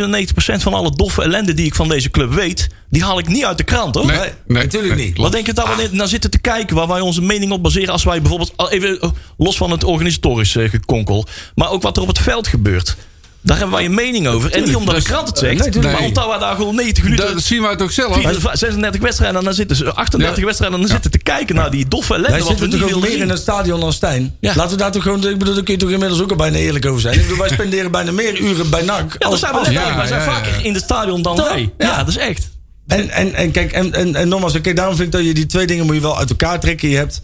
97% 0.58 0.62
van 0.62 0.74
alle 0.74 0.92
doffe 0.92 1.22
ellende 1.22 1.54
die 1.54 1.66
ik 1.66 1.76
van 1.76 1.88
deze 1.88 2.10
club 2.10 2.34
weet, 2.34 2.68
die 2.90 3.04
haal 3.04 3.20
ik 3.20 3.28
niet 3.28 3.46
uit 3.46 3.58
de 3.58 3.64
krant 3.64 3.96
hoor. 3.96 4.06
Nee, 4.06 4.18
Nee, 4.18 4.30
nee, 4.48 4.64
natuurlijk 4.64 4.96
nee, 4.96 5.06
niet. 5.06 5.14
klopt. 5.14 5.30
Wat 5.30 5.32
denk 5.32 5.46
je 5.46 5.54
dat 5.54 5.76
we 5.76 5.90
naar 5.92 6.08
zitten 6.08 6.32
te 6.32 6.38
kijken, 6.38 6.76
waar 6.76 6.88
wij 6.88 7.00
onze 7.00 7.22
mening 7.22 7.52
op 7.52 7.64
baseren 7.64 7.90
als 7.90 8.04
wij 8.04 8.22
bijvoorbeeld, 8.22 8.54
al 8.56 8.72
even 8.72 9.02
eh, 9.02 9.10
los 9.38 9.58
van 9.58 9.72
het 9.72 9.84
organisatorisch 9.84 10.56
eh, 10.56 10.70
gekonkel, 10.70 11.28
maar 11.56 11.70
ook 11.70 11.82
wat 11.82 11.96
er 11.98 12.02
op 12.02 12.08
het 12.08 12.20
veld 12.20 12.48
gebeurt. 12.48 12.96
Daar 13.45 13.58
hebben 13.58 13.75
wij 13.75 13.86
een 13.86 13.93
mening 13.93 14.27
over. 14.27 14.51
En 14.51 14.63
niet 14.63 14.75
omdat 14.75 14.95
de 14.95 15.01
krant 15.01 15.27
het 15.27 15.38
zegt, 15.38 15.73
Nee, 15.73 15.84
maar 15.84 15.93
Nee. 15.93 16.08
omdat 16.08 16.27
wij 16.27 16.38
daar 16.38 16.55
gewoon 16.55 16.75
90 16.75 17.03
minuten, 17.03 17.34
Dat 17.34 17.43
zien 17.43 17.62
wij 17.62 17.75
toch 17.75 17.91
zelf. 17.91 18.13
34, 18.13 18.58
36 18.58 19.01
wedstrijden, 19.01 19.38
en 19.39 19.45
dan 19.45 19.53
zitten 19.53 19.75
ze 19.77 19.93
38 19.93 20.38
Ja. 20.39 20.45
wedstrijden, 20.45 20.77
en 20.79 20.84
dan 20.86 20.91
zitten 20.93 21.12
te 21.12 21.17
kijken 21.17 21.55
naar 21.55 21.71
die 21.71 21.88
doffe 21.88 22.13
ellende. 22.13 22.31
Wij 22.31 22.39
wat 22.39 22.47
we 22.49 22.58
zitten 22.58 22.79
niet 22.79 22.88
toch 22.88 22.97
ook 22.97 23.08
meer 23.10 23.17
in 23.21 23.29
het 23.29 23.39
stadion 23.39 23.79
dan 23.79 23.93
Stijn. 23.93 24.36
Ja. 24.39 24.53
Laten 24.55 24.71
we 24.71 24.77
daar 24.77 24.91
toch 24.91 25.03
gewoon... 25.03 25.27
Ik 25.27 25.38
bedoel, 25.38 25.53
daar 25.53 25.63
kun 25.63 25.73
je 25.73 25.79
toch 25.79 25.89
inmiddels 25.89 26.21
ook 26.21 26.29
al 26.29 26.36
bijna 26.36 26.58
eerlijk 26.58 26.86
over 26.86 27.01
zijn. 27.01 27.15
Ik 27.15 27.21
bedoel, 27.21 27.38
wij 27.38 27.49
spenderen 27.49 27.91
bijna 27.91 28.12
meer 28.12 28.39
uren 28.39 28.69
bij 28.69 28.81
NAC. 28.81 29.12
Ja, 29.12 29.17
dat 29.19 29.31
als- 29.31 29.39
zijn 29.39 29.53
we. 29.53 29.71
Ja, 29.71 29.95
wij 29.95 30.08
zijn 30.08 30.19
ja, 30.21 30.25
ja. 30.25 30.34
vaker 30.34 30.65
in 30.65 30.73
het 30.73 30.84
stadion 30.84 31.21
dan 31.21 31.36
wij. 31.36 31.71
Ja, 31.77 31.86
Ja. 31.88 31.97
dat 31.97 32.08
is 32.08 32.17
echt. 32.17 32.49
En, 32.88 33.10
en, 33.10 33.34
en 33.34 33.51
kijk, 33.51 33.71
en, 33.71 33.93
en, 33.93 34.15
en 34.15 34.27
nogmaals, 34.27 34.62
kijk, 34.62 34.75
daarom 34.75 34.95
vind 34.95 35.08
ik 35.08 35.13
dat 35.13 35.25
je 35.25 35.34
die 35.34 35.45
twee 35.45 35.67
dingen 35.67 35.86
moet 35.86 35.95
je 35.95 36.01
wel 36.01 36.17
uit 36.17 36.29
elkaar 36.29 36.60
trekken. 36.60 36.89
Je 36.89 36.97
hebt 36.97 37.21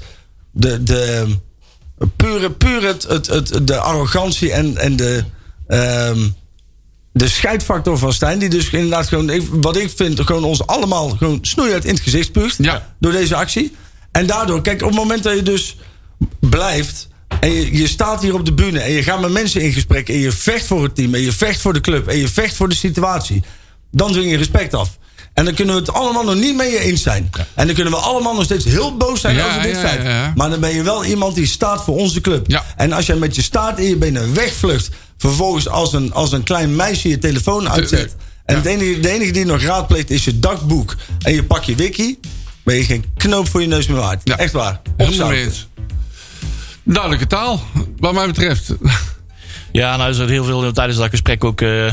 de, 0.52 0.84
de 0.84 1.26
pure, 2.16 2.52
pure 2.52 2.88
het, 2.88 3.04
het, 3.08 3.28
het, 3.28 3.68
de 3.68 3.78
arrogantie 3.78 4.52
en, 4.52 4.78
en 4.78 4.96
de, 4.96 5.24
ehm, 5.68 6.28
de 7.14 7.28
scheidfactor 7.28 7.98
van 7.98 8.14
Stijn. 8.14 8.40
Die 8.40 8.50
dus 8.50 8.70
inderdaad 8.70 9.08
gewoon, 9.08 9.62
wat 9.62 9.78
ik 9.78 9.92
vind, 9.96 10.20
gewoon 10.20 10.44
ons 10.44 10.68
allemaal 10.68 11.10
gewoon 11.10 11.40
snoeihard 11.42 11.86
in 11.86 11.94
het 11.94 12.04
gezicht 12.04 12.26
spuugt. 12.26 12.56
Ja. 12.60 12.94
Door 13.00 13.12
deze 13.12 13.36
actie. 13.36 13.76
En 14.12 14.26
daardoor, 14.26 14.62
kijk, 14.62 14.82
op 14.82 14.88
het 14.88 14.98
moment 14.98 15.24
dat 15.24 15.36
je 15.36 15.44
dus 15.44 15.78
blijft. 16.40 17.08
En 17.40 17.52
je, 17.52 17.78
je 17.78 17.88
staat 17.88 18.22
hier 18.22 18.34
op 18.34 18.46
de 18.46 18.54
bühne 18.54 18.80
en 18.80 18.92
je 18.92 19.04
gaat 19.04 19.22
met 19.22 19.32
mensen 19.32 19.62
in 19.62 19.74
gesprek. 19.74 20.10
En 20.10 20.18
je 20.18 20.32
vecht 20.32 20.66
voor 20.66 20.84
het 20.84 20.96
team. 20.96 21.14
En 21.14 21.22
je 21.22 21.32
vecht 21.32 21.62
voor 21.62 21.74
de 21.74 21.82
club. 21.82 22.08
En 22.08 22.18
je 22.18 22.28
vecht 22.28 22.56
voor 22.56 22.70
de 22.70 22.76
situatie. 22.76 23.44
Dan 23.92 24.12
dwing 24.12 24.32
je 24.32 24.38
respect 24.38 24.74
af. 24.74 24.98
En 25.34 25.46
dan 25.46 25.54
kunnen 25.54 25.76
we 25.76 25.82
het 25.82 25.94
allemaal 25.94 26.24
nog 26.24 26.36
niet 26.36 26.56
mee 26.56 26.80
eens 26.80 27.02
zijn. 27.02 27.30
En 27.54 27.66
dan 27.66 27.76
kunnen 27.76 27.94
we 27.94 28.00
allemaal 28.00 28.34
nog 28.36 28.44
steeds 28.44 28.66
heel 28.66 28.98
boos 28.98 29.22
zijn 29.22 29.36
Ja, 29.36 29.48
over 29.48 29.62
dit 29.62 29.76
ja, 29.76 29.80
feit. 29.82 30.02
ja, 30.02 30.10
ja. 30.10 30.32
Maar 30.36 30.50
dan 30.50 30.60
ben 30.60 30.74
je 30.74 30.84
wel 30.84 31.06
iemand 31.06 31.36
die 31.36 31.46
staat 31.48 31.84
voor 31.84 31.96
onze 31.98 32.22
club. 32.22 32.46
Ja. 32.50 32.64
En 32.76 32.92
als 32.94 33.06
jij 33.06 33.16
met 33.16 33.36
je 33.36 33.42
staart 33.42 33.80
in 33.80 33.86
je 33.88 33.96
benen 33.96 34.34
wegvlucht. 34.34 34.90
Vervolgens 35.18 35.68
als 35.68 35.94
een, 35.94 36.14
als 36.14 36.32
een 36.32 36.44
klein 36.44 36.76
meisje 36.76 37.10
je 37.10 37.18
telefoon 37.20 37.70
uitzet. 37.70 38.16
En 38.46 38.56
Ja. 38.56 38.62
het 38.62 38.66
enige, 38.66 39.00
de 39.00 39.10
enige 39.10 39.32
die 39.32 39.46
nog 39.46 39.62
raadpleegt 39.62 40.10
is 40.10 40.26
je 40.26 40.40
dagboek. 40.40 40.96
En 41.22 41.34
je 41.34 41.44
pak 41.44 41.64
je 41.64 41.76
wiki. 41.76 42.20
Ben 42.64 42.76
je 42.76 42.84
geen 42.84 43.06
knoop 43.18 43.50
voor 43.50 43.62
je 43.62 43.68
neus 43.68 43.88
meer 43.88 43.98
waard. 43.98 44.22
Ja. 44.24 44.38
Echt 44.38 44.54
waar. 44.54 44.82
Opzouten. 44.98 45.54
Duidelijke 46.84 47.28
taal, 47.28 47.64
wat 47.98 48.14
mij 48.14 48.28
betreft. 48.28 48.74
Ja, 49.72 49.98
nou 49.98 50.10
is 50.10 50.18
er 50.18 50.30
heel 50.30 50.44
veel 50.44 50.72
tijdens 50.72 50.98
dat 50.98 51.10
gesprek 51.10 51.44
ook 51.44 51.62
eh, 51.62 51.92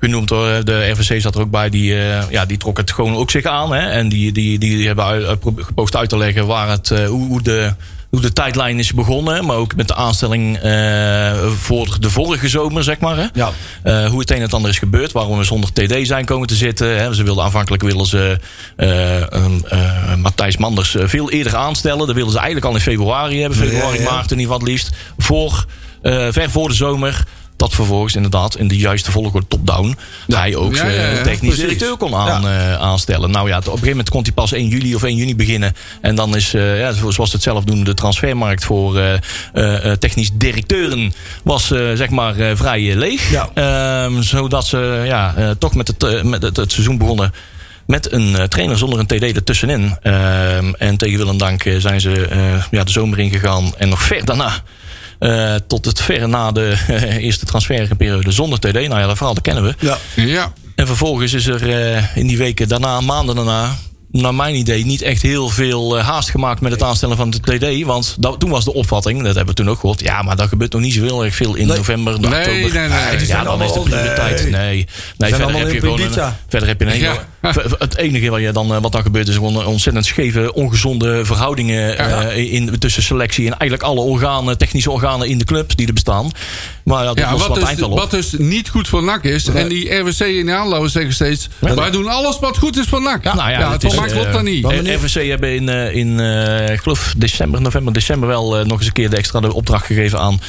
genoemd 0.00 0.30
hoor. 0.30 0.64
De 0.64 0.90
RVC 0.90 1.20
zat 1.20 1.34
er 1.34 1.40
ook 1.40 1.50
bij. 1.50 1.70
Die, 1.70 1.94
eh, 1.94 2.30
ja, 2.30 2.44
die 2.46 2.56
trok 2.56 2.76
het 2.76 2.92
gewoon 2.92 3.14
ook 3.16 3.30
zich 3.30 3.44
aan. 3.44 3.72
Hè? 3.72 3.88
En 3.90 4.08
die, 4.08 4.32
die, 4.32 4.58
die 4.58 4.86
hebben 4.86 5.04
uit, 5.04 5.24
uit- 5.26 5.38
gepoogd 5.56 5.96
uit 5.96 6.08
te 6.08 6.16
leggen 6.16 6.46
waar 6.46 6.68
het, 6.68 6.90
eh, 6.90 7.06
hoe, 7.06 7.42
de 7.42 7.74
hoe 8.10 8.20
de 8.20 8.32
tijdlijn 8.32 8.78
is 8.78 8.92
begonnen. 8.92 9.44
Maar 9.46 9.56
ook 9.56 9.74
met 9.76 9.88
de 9.88 9.94
aanstelling 9.94 10.56
eh, 10.58 11.32
voor 11.46 11.96
de 12.00 12.10
vorige 12.10 12.48
zomer, 12.48 12.84
zeg 12.84 12.98
maar. 12.98 13.16
Hè? 13.16 13.26
Ja. 13.32 13.50
Eh, 13.82 14.06
hoe 14.06 14.20
het 14.20 14.30
een 14.30 14.36
en 14.36 14.42
het 14.42 14.54
ander 14.54 14.70
is 14.70 14.78
gebeurd. 14.78 15.12
Waarom 15.12 15.38
we 15.38 15.44
zonder 15.44 15.72
TD 15.72 16.06
zijn 16.06 16.24
komen 16.24 16.46
te 16.48 16.54
zitten. 16.54 16.98
Hè. 16.98 17.14
Ze 17.14 17.22
wilden 17.22 17.44
aanvankelijk 17.44 17.82
willen 17.82 18.06
ze 18.06 18.38
eh, 18.76 19.20
eh, 19.32 20.14
Matthijs 20.18 20.56
Manders 20.56 20.94
eh, 20.96 21.06
veel 21.08 21.30
eerder 21.30 21.56
aanstellen. 21.56 22.06
Dat 22.06 22.14
wilden 22.14 22.32
ze 22.32 22.38
eigenlijk 22.38 22.66
al 22.66 22.74
in 22.74 22.80
februari 22.80 23.40
hebben. 23.40 23.58
Februari, 23.58 23.96
Ja, 23.98 24.02
ja. 24.04 24.10
maart 24.10 24.30
in 24.30 24.38
ieder 24.38 24.52
geval 24.52 24.58
het 24.58 24.68
liefst. 24.68 24.90
Voor, 25.18 25.64
eh, 26.02 26.26
ver 26.30 26.50
voor 26.50 26.68
de 26.68 26.74
zomer. 26.74 27.24
Dat 27.60 27.74
vervolgens 27.74 28.14
inderdaad 28.14 28.56
in 28.56 28.68
de 28.68 28.76
juiste 28.76 29.10
volgorde 29.10 29.46
top-down. 29.48 29.96
Hij 30.26 30.56
ook 30.56 30.74
Ja, 30.74 30.86
ja, 30.86 31.10
ja, 31.10 31.22
technisch 31.22 31.56
directeur 31.56 31.96
kon 31.96 32.14
aan, 32.14 32.46
eh, 32.48 32.74
aanstellen. 32.74 33.30
Nou 33.30 33.48
ja, 33.48 33.56
op 33.56 33.64
een 33.64 33.70
gegeven 33.70 33.90
moment 33.90 34.10
kon 34.10 34.22
hij 34.22 34.32
pas 34.32 34.52
1 34.52 34.68
juli 34.68 34.94
of 34.94 35.02
1 35.02 35.16
juni 35.16 35.36
beginnen. 35.36 35.74
En 36.00 36.14
dan 36.14 36.36
is, 36.36 36.54
eh, 36.54 36.78
ja, 36.78 36.92
zoals 36.92 37.14
ze 37.16 37.22
het 37.36 37.42
zelf 37.42 37.64
doen, 37.64 37.84
de 37.84 37.94
transfermarkt 37.94 38.64
voor 38.64 38.98
eh, 38.98 39.12
eh, 39.52 39.90
eh, 39.90 39.98
technisch 39.98 40.30
directeuren 40.34 41.12
was 41.42 41.70
eh, 41.70 41.80
zeg 41.94 42.10
maar 42.10 42.36
eh, 42.38 42.50
vrij 42.54 42.90
eh, 42.90 42.96
leeg. 42.96 43.30
Ja. 43.30 43.48
Ehm, 43.54 44.22
zodat 44.22 44.66
ze 44.66 45.02
ja, 45.06 45.34
eh, 45.36 45.50
toch 45.58 45.74
met, 45.74 45.88
het, 45.88 46.02
eh, 46.02 46.22
met 46.22 46.42
het, 46.42 46.56
het 46.56 46.72
seizoen 46.72 46.98
begonnen 46.98 47.32
met 47.90 48.12
een 48.12 48.36
eh, 48.36 48.44
trainer 48.44 48.78
zonder 48.78 48.98
een 48.98 49.06
TD 49.06 49.22
ertussenin. 49.22 49.96
Ehm, 50.02 50.72
en 50.78 50.96
tegen 50.96 51.18
wil 51.18 51.28
en 51.28 51.38
dank 51.38 51.64
eh, 51.64 51.76
zijn 51.78 52.00
ze 52.00 52.26
eh, 52.26 52.62
ja, 52.70 52.84
de 52.84 52.90
zomer 52.90 53.18
ingegaan. 53.18 53.72
En 53.78 53.88
nog 53.88 54.02
ver 54.02 54.24
daarna, 54.24 54.52
eh, 55.20 55.54
tot 55.66 55.84
het 55.84 56.00
ver 56.00 56.28
na 56.28 56.52
de 56.52 56.84
eh, 56.88 57.16
eerste 57.16 57.46
transferperiode 57.46 58.30
zonder 58.30 58.58
TD. 58.58 58.72
Nou 58.72 59.00
ja, 59.00 59.06
dat 59.06 59.16
verhaal 59.16 59.34
dat 59.34 59.42
kennen 59.42 59.64
we. 59.64 59.74
Ja. 59.78 59.98
Ja, 60.16 60.52
En 60.74 60.86
vervolgens 60.86 61.32
is 61.32 61.46
er 61.46 61.70
eh, 61.70 62.16
in 62.16 62.26
die 62.26 62.38
weken 62.38 62.68
daarna, 62.68 63.00
maanden 63.00 63.34
daarna, 63.36 63.76
naar 64.12 64.34
mijn 64.34 64.54
idee, 64.54 64.84
niet 64.86 65.02
echt 65.02 65.22
heel 65.22 65.48
veel 65.48 65.98
eh, 65.98 66.06
haast 66.06 66.30
gemaakt 66.30 66.60
met 66.60 66.72
het 66.72 66.82
aanstellen 66.82 67.16
van 67.16 67.30
de 67.30 67.40
TD. 67.40 67.84
Want 67.86 68.16
dat, 68.18 68.40
toen 68.40 68.50
was 68.50 68.64
de 68.64 68.74
opvatting, 68.74 69.18
dat 69.22 69.34
hebben 69.34 69.54
we 69.54 69.62
toen 69.62 69.70
ook 69.70 69.80
gehoord. 69.80 70.00
Ja, 70.00 70.22
maar 70.22 70.36
dat 70.36 70.48
gebeurt 70.48 70.72
nog 70.72 70.80
niet 70.80 70.94
zo 70.94 71.02
heel 71.02 71.24
erg 71.24 71.34
veel 71.34 71.54
in 71.54 71.66
Nee. 71.66 71.76
november, 71.76 72.20
Nee, 72.20 72.30
oktober. 72.30 72.52
nee, 72.52 72.70
nee, 72.70 72.88
nee. 73.16 73.26
Ja, 73.26 73.42
dan 73.44 73.62
is 73.62 73.72
de 73.72 73.80
prioriteit. 73.80 74.42
nee. 74.42 74.50
Nee, 74.50 74.86
nee. 75.16 75.30
verder 75.30 75.42
allemaal 75.42 75.60
heb 75.60 75.72
je 75.72 75.80
gewoon 75.80 76.00
een, 76.00 76.32
verder 76.48 76.68
heb 76.68 76.80
je 76.80 76.86
een 76.86 76.98
Ja. 76.98 77.28
Het 77.78 77.96
enige 77.96 78.30
wat, 78.30 78.40
je 78.40 78.52
dan, 78.52 78.74
eh, 78.74 78.80
wat 78.82 78.92
dan 78.92 79.02
gebeurt 79.02 79.28
is 79.28 79.34
gewoon 79.34 79.66
ontzettend 79.66 80.06
scheve, 80.06 80.54
ongezonde 80.54 81.24
verhoudingen 81.24 81.98
eh, 81.98 82.52
in, 82.52 82.78
tussen 82.78 83.02
selectie 83.02 83.46
en 83.46 83.58
eigenlijk 83.58 83.82
alle 83.90 84.00
organen, 84.00 84.58
technische 84.58 84.90
organen 84.90 85.28
in 85.28 85.38
de 85.38 85.44
club 85.44 85.76
die 85.76 85.86
er 85.86 85.92
bestaan. 85.92 86.30
Maar 86.84 86.98
ja, 86.98 87.04
dat 87.04 87.18
ja 87.18 87.36
wat, 87.36 87.54
dus, 87.54 87.64
eind 87.64 87.80
wel 87.80 87.90
op. 87.90 87.98
wat 87.98 88.10
dus 88.10 88.34
niet 88.38 88.68
goed 88.68 88.88
voor 88.88 89.02
NAC 89.02 89.24
is. 89.24 89.46
En 89.46 89.68
die 89.68 89.94
RWC 89.94 90.20
in 90.20 90.46
de 90.46 90.52
aanlopen 90.54 90.90
zeggen 90.90 91.12
steeds... 91.12 91.48
wij 91.58 91.90
doen 91.90 92.08
alles 92.08 92.38
wat 92.38 92.58
goed 92.58 92.78
is 92.78 92.86
voor 92.86 93.02
NAC. 93.02 93.24
Ja, 93.24 93.34
Nou 93.34 93.50
ja, 93.50 93.72
het 93.72 93.84
is, 93.84 93.94
klopt 94.06 94.26
eh, 94.26 94.32
dat 94.32 94.42
niet. 94.42 94.64
Eh, 94.64 94.94
RVC 94.94 95.28
hebben 95.28 95.54
in, 95.54 95.68
eh, 95.68 95.94
in 95.94 96.18
ik 96.72 96.80
geloof 96.80 97.14
december, 97.16 97.60
november, 97.60 97.92
december 97.92 98.28
wel 98.28 98.64
nog 98.66 98.78
eens 98.78 98.86
een 98.86 98.92
keer 98.92 99.10
de 99.10 99.16
extra 99.16 99.40
de 99.40 99.54
opdracht 99.54 99.86
gegeven 99.86 100.18
aan, 100.18 100.40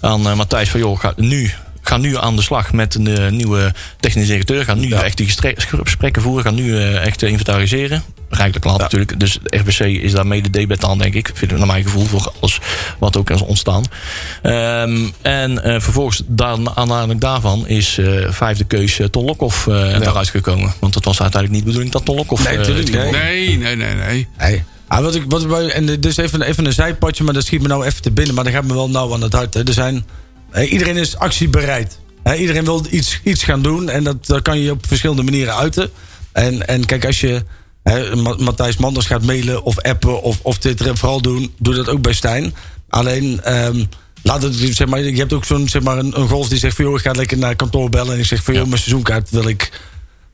aan 0.00 0.36
Matthijs 0.36 0.70
van 0.70 0.80
joh, 0.80 1.00
ga 1.00 1.12
nu, 1.16 1.50
ga 1.88 1.96
nu 1.96 2.16
aan 2.16 2.36
de 2.36 2.42
slag 2.42 2.72
met 2.72 2.94
een 2.94 3.06
eh, 3.06 3.30
nieuwe 3.30 3.72
technisch 4.00 4.26
directeur. 4.26 4.64
Ga 4.64 4.74
nu 4.74 4.90
echt 4.90 5.16
die 5.16 5.28
gesprekken 5.56 6.22
voeren. 6.22 6.44
Ga 6.44 6.50
nu 6.50 6.76
eh, 6.76 7.06
echt 7.06 7.22
eh, 7.22 7.30
inventariseren. 7.30 8.02
Rijkelijk 8.30 8.64
laat 8.64 8.78
natuurlijk. 8.78 9.20
Dus 9.20 9.38
de 9.42 9.56
RVC 9.56 9.80
is 9.80 10.12
daar 10.12 10.26
mede 10.26 10.50
debet 10.50 10.84
aan, 10.84 10.98
denk 10.98 11.14
ik. 11.14 11.30
Vind 11.34 11.50
ik 11.50 11.58
naar 11.58 11.66
mijn 11.66 11.82
gevoel 11.82 12.04
voor 12.04 12.32
alles 12.40 12.60
wat 12.98 13.16
ook 13.16 13.30
is 13.30 13.40
ontstaan. 13.40 13.84
Ehm, 14.42 14.96
en 15.22 15.62
eh, 15.62 15.80
vervolgens 15.80 16.22
daar, 16.26 16.56
aanleiding 16.74 17.20
daarvan 17.20 17.66
is 17.66 17.98
eh, 17.98 18.30
vijfde 18.30 18.64
keus 18.64 18.98
eh, 18.98 19.06
Ton 19.06 19.24
Lokhoff 19.24 19.66
eh 19.66 19.94
eruit 19.94 20.28
gekomen. 20.28 20.72
Want 20.80 20.94
het 20.94 21.04
was 21.04 21.20
uiteindelijk 21.20 21.52
niet 21.52 21.60
de 21.60 21.66
bedoeling 21.66 21.92
dat 21.92 22.04
Ton 22.04 22.16
Lokhoff... 22.16 22.44
Nee, 22.44 22.56
natuurlijk 22.56 22.92
niet. 22.92 23.10
Nee, 23.10 23.58
nee, 23.58 23.76
nee, 23.76 23.94
nee. 23.94 24.28
Hey. 24.36 24.64
Ah, 24.88 25.02
wat 25.02 25.14
ik, 25.14 25.24
wat 25.28 25.68
en 25.68 25.86
dit 25.86 26.06
is 26.06 26.16
even, 26.16 26.42
even 26.42 26.64
een 26.64 26.72
zijpadje, 26.72 27.24
maar 27.24 27.34
dat 27.34 27.44
schiet 27.44 27.62
me 27.62 27.68
nou 27.68 27.86
even 27.86 28.02
te 28.02 28.10
binnen. 28.10 28.34
Maar 28.34 28.44
dat 28.44 28.52
gaat 28.52 28.64
me 28.64 28.74
wel 28.74 28.90
nauw 28.90 29.12
aan 29.12 29.22
het 29.22 29.32
hart. 29.32 29.54
Hè. 29.54 29.66
Er 29.66 29.72
zijn, 29.72 30.04
iedereen 30.66 30.96
is 30.96 31.16
actiebereid. 31.16 31.98
Iedereen 32.36 32.64
wil 32.64 32.86
iets, 32.90 33.20
iets 33.24 33.44
gaan 33.44 33.62
doen. 33.62 33.88
En 33.88 34.04
dat, 34.04 34.26
dat 34.26 34.42
kan 34.42 34.58
je 34.58 34.70
op 34.70 34.86
verschillende 34.86 35.22
manieren 35.22 35.54
uiten. 35.56 35.90
En, 36.32 36.66
en 36.66 36.84
kijk, 36.84 37.06
als 37.06 37.20
je. 37.20 37.42
Matthijs 38.38 38.76
Manders 38.76 39.06
gaat 39.06 39.22
mailen 39.22 39.62
of 39.62 39.78
appen 39.78 40.22
of, 40.22 40.38
of 40.42 40.58
twitteren. 40.58 40.96
Vooral 40.96 41.22
doen. 41.22 41.52
Doe 41.58 41.74
dat 41.74 41.88
ook 41.88 42.02
bij 42.02 42.12
Stijn. 42.12 42.54
Alleen, 42.88 43.40
ehm, 43.42 43.84
laat 44.22 44.42
het, 44.42 44.54
zeg 44.54 44.88
maar, 44.88 45.00
je 45.00 45.16
hebt 45.16 45.32
ook 45.32 45.44
zo'n 45.44 45.68
zeg 45.68 45.82
maar, 45.82 45.98
een, 45.98 46.20
een 46.20 46.28
golf 46.28 46.48
die 46.48 46.58
zegt 46.58 46.76
van... 46.76 46.84
joh, 46.84 46.94
ik 46.94 47.00
ga 47.00 47.12
lekker 47.12 47.38
naar 47.38 47.56
kantoor 47.56 47.90
bellen. 47.90 48.12
En 48.12 48.18
ik 48.18 48.24
zeg 48.24 48.42
van, 48.42 48.54
joh, 48.54 48.66
mijn 48.66 48.80
seizoenkaart 48.80 49.30
wil 49.30 49.48
ik 49.48 49.70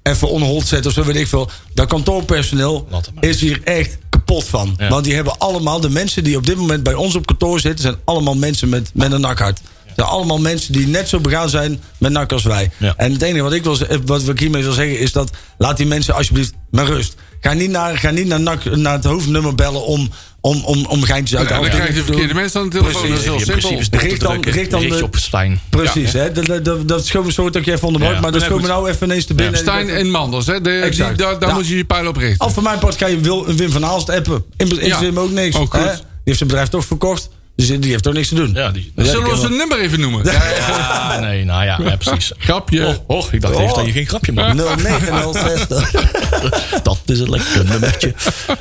even 0.02 0.28
on 0.28 0.42
hold 0.42 0.66
zetten. 0.66 0.90
Of 0.90 0.96
zo 0.96 1.04
weet 1.04 1.16
ik 1.16 1.26
veel. 1.26 1.50
Dat 1.74 1.86
kantoorpersoneel 1.86 2.88
is 3.20 3.40
hier 3.40 3.60
echt 3.64 3.98
kapot 4.10 4.44
van. 4.44 4.74
Ja. 4.78 4.88
Want 4.88 5.04
die 5.04 5.14
hebben 5.14 5.38
allemaal... 5.38 5.80
de 5.80 5.90
mensen 5.90 6.24
die 6.24 6.36
op 6.36 6.46
dit 6.46 6.56
moment 6.56 6.82
bij 6.82 6.94
ons 6.94 7.14
op 7.14 7.26
kantoor 7.26 7.60
zitten... 7.60 7.82
zijn 7.82 7.96
allemaal 8.04 8.34
mensen 8.34 8.68
met, 8.68 8.90
met 8.94 9.12
een 9.12 9.20
nakhart. 9.20 9.60
Het 9.96 10.04
zijn 10.04 10.08
allemaal 10.08 10.38
mensen 10.38 10.72
die 10.72 10.86
net 10.86 11.08
zo 11.08 11.20
begaan 11.20 11.48
zijn 11.48 11.80
met 11.98 12.12
nak 12.12 12.32
als 12.32 12.42
wij. 12.42 12.70
Ja. 12.78 12.94
En 12.96 13.12
het 13.12 13.22
enige 13.22 13.42
wat 13.42 13.52
ik, 13.52 13.62
wil, 13.62 13.74
ze- 13.74 14.00
wat 14.06 14.28
ik 14.28 14.38
hiermee 14.38 14.62
wil 14.62 14.72
zeggen 14.72 14.98
is 14.98 15.12
dat... 15.12 15.30
laat 15.58 15.76
die 15.76 15.86
mensen 15.86 16.14
alsjeblieft 16.14 16.52
met 16.70 16.86
rust. 16.88 17.14
Ga 17.40 17.52
niet 17.52 17.70
naar, 17.70 17.98
ga 17.98 18.10
niet 18.10 18.26
naar, 18.26 18.40
NAC, 18.40 18.64
naar 18.76 18.92
het 18.92 19.04
hoofdnummer 19.04 19.54
bellen 19.54 19.84
om, 19.86 20.10
om, 20.40 20.64
om, 20.64 20.86
om 20.86 21.02
geintjes 21.02 21.38
uit 21.38 21.48
Ja, 21.48 21.54
de 21.54 21.60
dan 21.60 21.70
krijg 21.70 21.88
je 21.88 21.94
de 21.94 21.98
te 22.00 22.04
verkeerde 22.06 22.34
mensen 22.34 22.60
aan 22.60 22.68
de 22.68 22.78
telefoon. 22.78 23.08
Dat 23.08 23.18
is 23.18 23.24
heel 23.24 23.38
simpel. 23.40 23.98
Richt 24.00 24.20
dan- 24.20 24.42
richt 24.44 24.70
dan 24.70 24.80
de- 24.88 25.02
op 25.02 25.16
Stijn. 25.16 25.60
Precies, 25.70 26.12
Ja. 26.12 26.18
hè? 26.18 26.32
Dat, 26.32 26.46
dat, 26.46 26.64
dat, 26.64 26.88
dat 26.88 27.06
schoon 27.06 27.32
sorry 27.32 27.50
dat 27.50 27.60
ik 27.60 27.66
je 27.66 27.72
even 27.72 27.86
onderbreek, 27.86 28.14
Ja. 28.14 28.20
maar 28.20 28.32
dat 28.32 28.40
me 28.40 28.48
goed. 28.48 28.62
nou 28.66 28.88
even 28.90 29.06
ineens 29.06 29.24
te 29.24 29.34
binnen. 29.34 29.58
Stijn 29.58 29.88
en 29.88 30.10
Manders, 30.10 30.46
hè? 30.46 30.60
De, 30.60 30.86
die, 30.90 30.98
daar 30.98 31.38
daar 31.38 31.48
Ja. 31.48 31.54
moet 31.54 31.66
je 31.68 31.76
je 31.76 31.84
pijl 31.84 32.06
op 32.08 32.16
richten. 32.16 32.38
Al 32.38 32.50
voor 32.50 32.62
mijn 32.62 32.78
part 32.78 32.96
kan 32.96 33.10
je 33.10 33.20
Wil- 33.20 33.46
Wim 33.46 33.70
van 33.70 33.84
Aalst 33.84 34.10
appen. 34.10 34.44
In, 34.56 34.80
in 34.80 34.86
Ja. 34.86 35.00
hem 35.00 35.18
ook 35.18 35.30
niks. 35.30 35.56
Ook 35.56 35.74
goed. 35.74 35.84
hè? 35.84 35.90
Die 35.90 36.02
heeft 36.24 36.38
zijn 36.38 36.48
bedrijf 36.48 36.68
toch 36.68 36.84
verkocht. 36.84 37.28
Dus 37.56 37.66
die 37.66 37.90
heeft 37.90 38.02
toch 38.02 38.12
niks 38.12 38.28
te 38.28 38.34
doen. 38.34 38.52
Ja, 38.54 38.70
die, 38.70 38.92
Zullen 38.96 39.30
we 39.30 39.36
zijn 39.36 39.56
nummer 39.56 39.78
even 39.78 40.00
noemen? 40.00 40.24
ja, 40.24 41.20
nee, 41.20 41.44
nou 41.44 41.64
ja, 41.64 41.78
ja 41.82 41.96
precies. 41.96 42.32
Grapje. 42.38 42.86
Oh, 42.86 42.94
oh, 43.06 43.24
ik 43.30 43.40
dacht 43.40 43.54
even 43.54 43.74
dat 43.74 43.86
je 43.86 43.92
geen 43.92 44.06
grapje 44.06 44.32
maakt. 44.32 44.54
0960. 44.54 45.90
Dat 46.82 47.00
is 47.06 47.20
een 47.20 47.30
lekker 47.30 47.64
nummertje. 47.64 48.14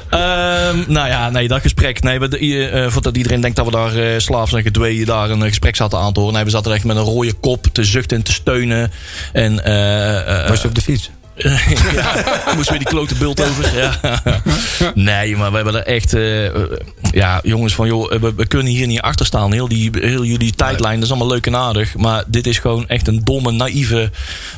Ehm, 0.10 0.84
nou 0.88 1.08
ja, 1.08 1.30
nee, 1.30 1.48
dat 1.48 1.62
gesprek. 1.62 2.02
Nee, 2.04 2.20
we, 2.20 2.38
eh, 2.38 2.89
voordat 2.91 3.18
iedereen 3.18 3.41
denkt 3.41 3.56
dat 3.56 3.66
we 3.66 3.72
daar 3.72 3.96
eh 3.96 4.20
slaafs 4.20 4.54
en 4.54 4.62
gedwee 4.62 5.06
daar 5.06 5.30
een 5.30 5.41
eh, 5.41 5.48
gesprek 5.48 5.76
zaten 5.76 6.00
aan 6.00 6.14
te 6.14 6.20
horen. 6.20 6.36
Nee, 6.36 6.44
we 6.44 6.50
zaten 6.50 6.74
echt 6.74 6.84
met 6.84 6.98
een 6.98 7.04
rode 7.04 7.34
kop 7.34 7.68
te 7.72 7.84
zuchten 7.84 8.18
en 8.18 8.24
te 8.24 8.32
steunen. 8.32 8.91
En 9.34 9.64
eh, 9.64 10.44
eh, 10.44 10.50
Was 10.50 10.62
je 10.62 10.68
op 10.68 10.76
de 10.76 10.82
fiets? 10.82 11.10
ja, 11.93 12.13
moest 12.55 12.69
weer 12.69 12.77
die 12.79 12.88
klote 12.88 13.15
bult 13.15 13.41
over. 13.49 13.77
Ja. 13.77 13.99
Nee, 14.95 15.36
maar 15.38 15.49
we 15.49 15.55
hebben 15.55 15.75
er 15.75 15.84
echt... 15.86 16.13
eh, 16.13 16.45
eh, 16.45 16.53
ja, 17.11 17.39
jongens, 17.43 17.73
van 17.75 17.88
joh, 17.88 18.11
we, 18.11 18.34
we 18.36 18.47
kunnen 18.47 18.71
hier 18.73 18.88
niet 18.88 19.01
achter 19.01 19.25
staan. 19.25 19.51
Heel, 19.51 19.67
die, 19.67 19.89
heel 19.93 20.23
jullie 20.23 20.53
tijdlijn, 20.55 20.95
dat 20.95 21.03
is 21.03 21.09
allemaal 21.09 21.27
leuk 21.34 21.45
en 21.47 21.55
aardig. 21.55 21.95
Maar 21.95 22.23
dit 22.27 22.47
is 22.47 22.57
gewoon 22.59 22.88
echt 22.88 23.07
een 23.07 23.21
domme, 23.23 23.51
naïeve, 23.51 24.09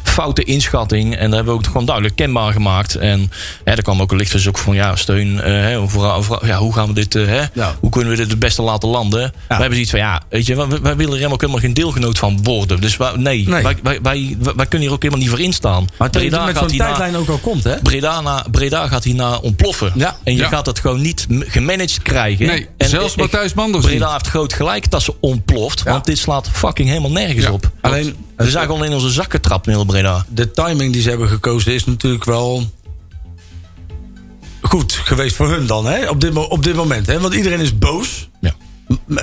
foute 0.03 0.43
inschatting. 0.43 1.15
En 1.15 1.26
dat 1.26 1.34
hebben 1.36 1.53
we 1.53 1.59
ook 1.59 1.65
gewoon 1.65 1.86
duidelijk 1.86 2.15
kenbaar 2.15 2.51
gemaakt. 2.51 2.95
En 2.95 3.32
hè, 3.63 3.71
er 3.73 3.82
kwam 3.82 4.01
ook 4.01 4.11
een 4.11 4.17
lichtverzoek 4.17 4.57
van 4.57 4.76
ja, 4.76 4.95
steun. 4.95 5.41
eh, 5.41 5.51
hè, 5.53 5.88
voor, 5.88 6.23
voor- 6.23 6.45
ja, 6.45 6.57
hoe 6.57 6.73
gaan 6.73 6.88
we 6.88 6.93
dit... 6.93 7.15
eh, 7.15 7.26
hè, 7.26 7.43
Ja. 7.53 7.76
Hoe 7.80 7.89
kunnen 7.89 8.09
we 8.11 8.17
dit 8.17 8.30
het 8.30 8.39
beste 8.39 8.61
laten 8.61 8.89
landen? 8.89 9.21
We 9.21 9.53
hebben 9.53 9.71
zoiets 9.71 9.91
van 9.91 9.99
ja, 9.99 10.21
weet 10.30 10.45
je, 10.45 10.55
wij, 10.55 10.67
wij 10.67 10.95
willen 10.95 11.11
er 11.11 11.17
helemaal, 11.17 11.38
helemaal 11.39 11.61
geen 11.61 11.73
deelgenoot 11.73 12.17
van 12.17 12.39
worden. 12.43 12.82
Dus 12.82 12.97
wij, 12.97 13.11
nee, 13.15 13.47
Nee. 13.47 13.63
Wij, 13.63 13.76
wij, 13.84 14.01
wij, 14.01 14.65
kunnen 14.65 14.88
hier 14.88 14.91
ook 14.91 15.01
helemaal 15.01 15.19
niet 15.23 15.30
voor 15.30 15.39
instaan. 15.39 15.88
Maar 15.97 16.09
Breda 16.09 16.38
met 16.45 16.64
gaat 16.70 16.78
zo'n 16.78 16.80
hierna- 16.80 16.97
tijdlijn 16.97 17.22
ook 17.22 17.30
al 17.30 17.38
komt, 17.51 17.63
hè? 17.63 17.76
Breda, 17.82 18.22
na, 18.22 18.45
Breda 18.51 18.88
gaat 18.88 19.03
hierna 19.03 19.38
ontploffen. 19.38 19.91
Ja. 19.95 20.16
En 20.24 20.34
je 20.34 20.39
Ja. 20.41 20.47
gaat 20.47 20.66
het 20.66 20.80
gewoon 20.80 21.01
niet 21.01 21.28
gemanaged 21.30 22.01
krijgen. 22.01 22.45
Nee, 22.45 22.68
en 22.78 22.89
zelfs 22.89 23.16
Matthijs 23.16 23.53
Manders 23.53 23.86
Breda 23.86 24.03
niet. 24.05 24.13
heeft 24.13 24.28
groot 24.28 24.53
gelijk 24.53 24.89
dat 24.91 25.01
ze 25.01 25.13
ontploft. 25.20 25.82
Ja. 25.86 25.91
Want 25.91 26.05
dit 26.05 26.18
slaat 26.18 26.49
fucking 26.49 26.88
helemaal 26.88 27.11
nergens 27.11 27.45
Ja. 27.45 27.51
op. 27.51 27.72
Alleen, 27.82 28.16
We 28.38 28.49
zijn 28.49 28.66
gewoon 28.66 28.84
in 28.86 28.93
onze 28.93 29.09
zakken 29.09 29.34
getrapt 29.41 29.68
in 29.68 29.74
heel 29.74 29.86
Breda. 29.86 30.26
de 30.30 30.51
timing 30.51 30.93
die 30.93 31.01
ze 31.01 31.09
hebben 31.09 31.28
gekozen 31.28 31.74
is 31.74 31.86
natuurlijk 31.86 32.24
wel 32.24 32.70
goed 34.61 34.93
geweest 34.93 35.36
voor 35.36 35.49
hun 35.49 35.66
dan, 35.68 35.86
hè? 35.86 36.09
Op 36.09 36.22
dit, 36.22 36.34
mo- 36.34 36.41
op 36.43 36.63
dit 36.63 36.76
moment, 36.76 37.07
hè? 37.07 37.20
Want 37.20 37.34
iedereen 37.34 37.59
is 37.59 37.78
boos. 37.78 38.30
Ja. 38.41 38.53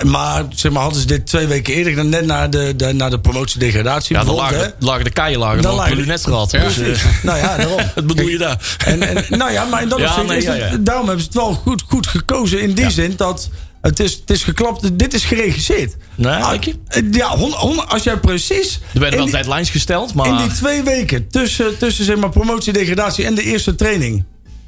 Maar 0.02 0.44
zeg 0.50 0.72
maar, 0.72 0.82
hadden 0.82 1.00
ze 1.00 1.06
dit 1.06 1.26
twee 1.26 1.46
weken 1.46 1.74
eerder 1.74 1.92
gedaan, 1.92 2.08
net 2.08 2.26
na 2.26 2.48
de, 2.48 2.76
de, 2.76 2.92
na 2.92 3.08
de 3.08 3.20
promotie-degradatie. 3.20 4.16
Ja, 4.16 4.24
dan 4.24 4.34
lagen, 4.34 4.58
hè? 4.58 4.66
lagen 4.78 5.04
de 5.04 5.10
keien 5.10 5.38
lagen 5.38 5.62
Dan 5.62 5.74
lagen- 5.74 5.96
lunetstraat. 5.96 6.50
Ja. 6.50 6.60
Dus, 6.64 6.78
eh, 6.78 7.04
Nou 7.22 7.38
ja, 7.38 7.56
daarom. 7.56 7.76
wat 7.94 8.06
bedoel 8.06 8.28
je 8.28 8.38
daar? 8.38 8.76
En, 8.86 9.02
en, 9.02 9.24
nou 9.38 9.52
ja, 9.52 9.64
maar 9.64 9.82
in 9.82 9.88
dat 9.88 9.98
Ja, 9.98 10.06
opzicht 10.08 10.26
nee, 10.26 10.36
is 10.38 10.44
ja, 10.44 10.52
het- 10.52 10.70
ja. 10.70 10.76
daarom 10.80 11.06
hebben 11.06 11.24
ze 11.24 11.30
het 11.32 11.40
wel 11.40 11.52
goed, 11.54 11.82
goed 11.88 12.06
gekozen. 12.06 12.60
In 12.60 12.72
die 12.74 12.90
zin 12.90 13.12
dat 13.16 13.48
het 13.80 14.00
is, 14.00 14.12
het 14.12 14.30
is 14.30 14.42
geklapt, 14.44 14.98
dit 14.98 15.14
is 15.14 15.24
geregisseerd. 15.24 15.96
Nee, 16.14 16.32
Ah, 16.32 16.62
je? 16.62 16.74
Ja, 17.10 17.36
hon- 17.36 17.52
hon- 17.52 17.88
als 17.88 18.02
jij 18.02 18.16
precies... 18.16 18.80
Er 18.94 19.00
werden 19.00 19.18
wel 19.18 19.26
die- 19.28 19.34
deadlines 19.36 19.70
gesteld, 19.70 20.14
maar... 20.14 20.26
In 20.26 20.36
die 20.36 20.52
twee 20.56 20.82
weken 20.82 21.28
tussen, 21.28 21.78
tussen 21.78 22.04
zeg 22.04 22.16
maar, 22.16 22.30
promotie, 22.30 22.72
degradatie 22.72 23.24
en 23.24 23.34
de 23.34 23.42
eerste 23.42 23.74
training. 23.74 24.24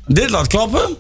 Dit 0.07 0.31
laat 0.31 0.47
klappen. 0.47 0.97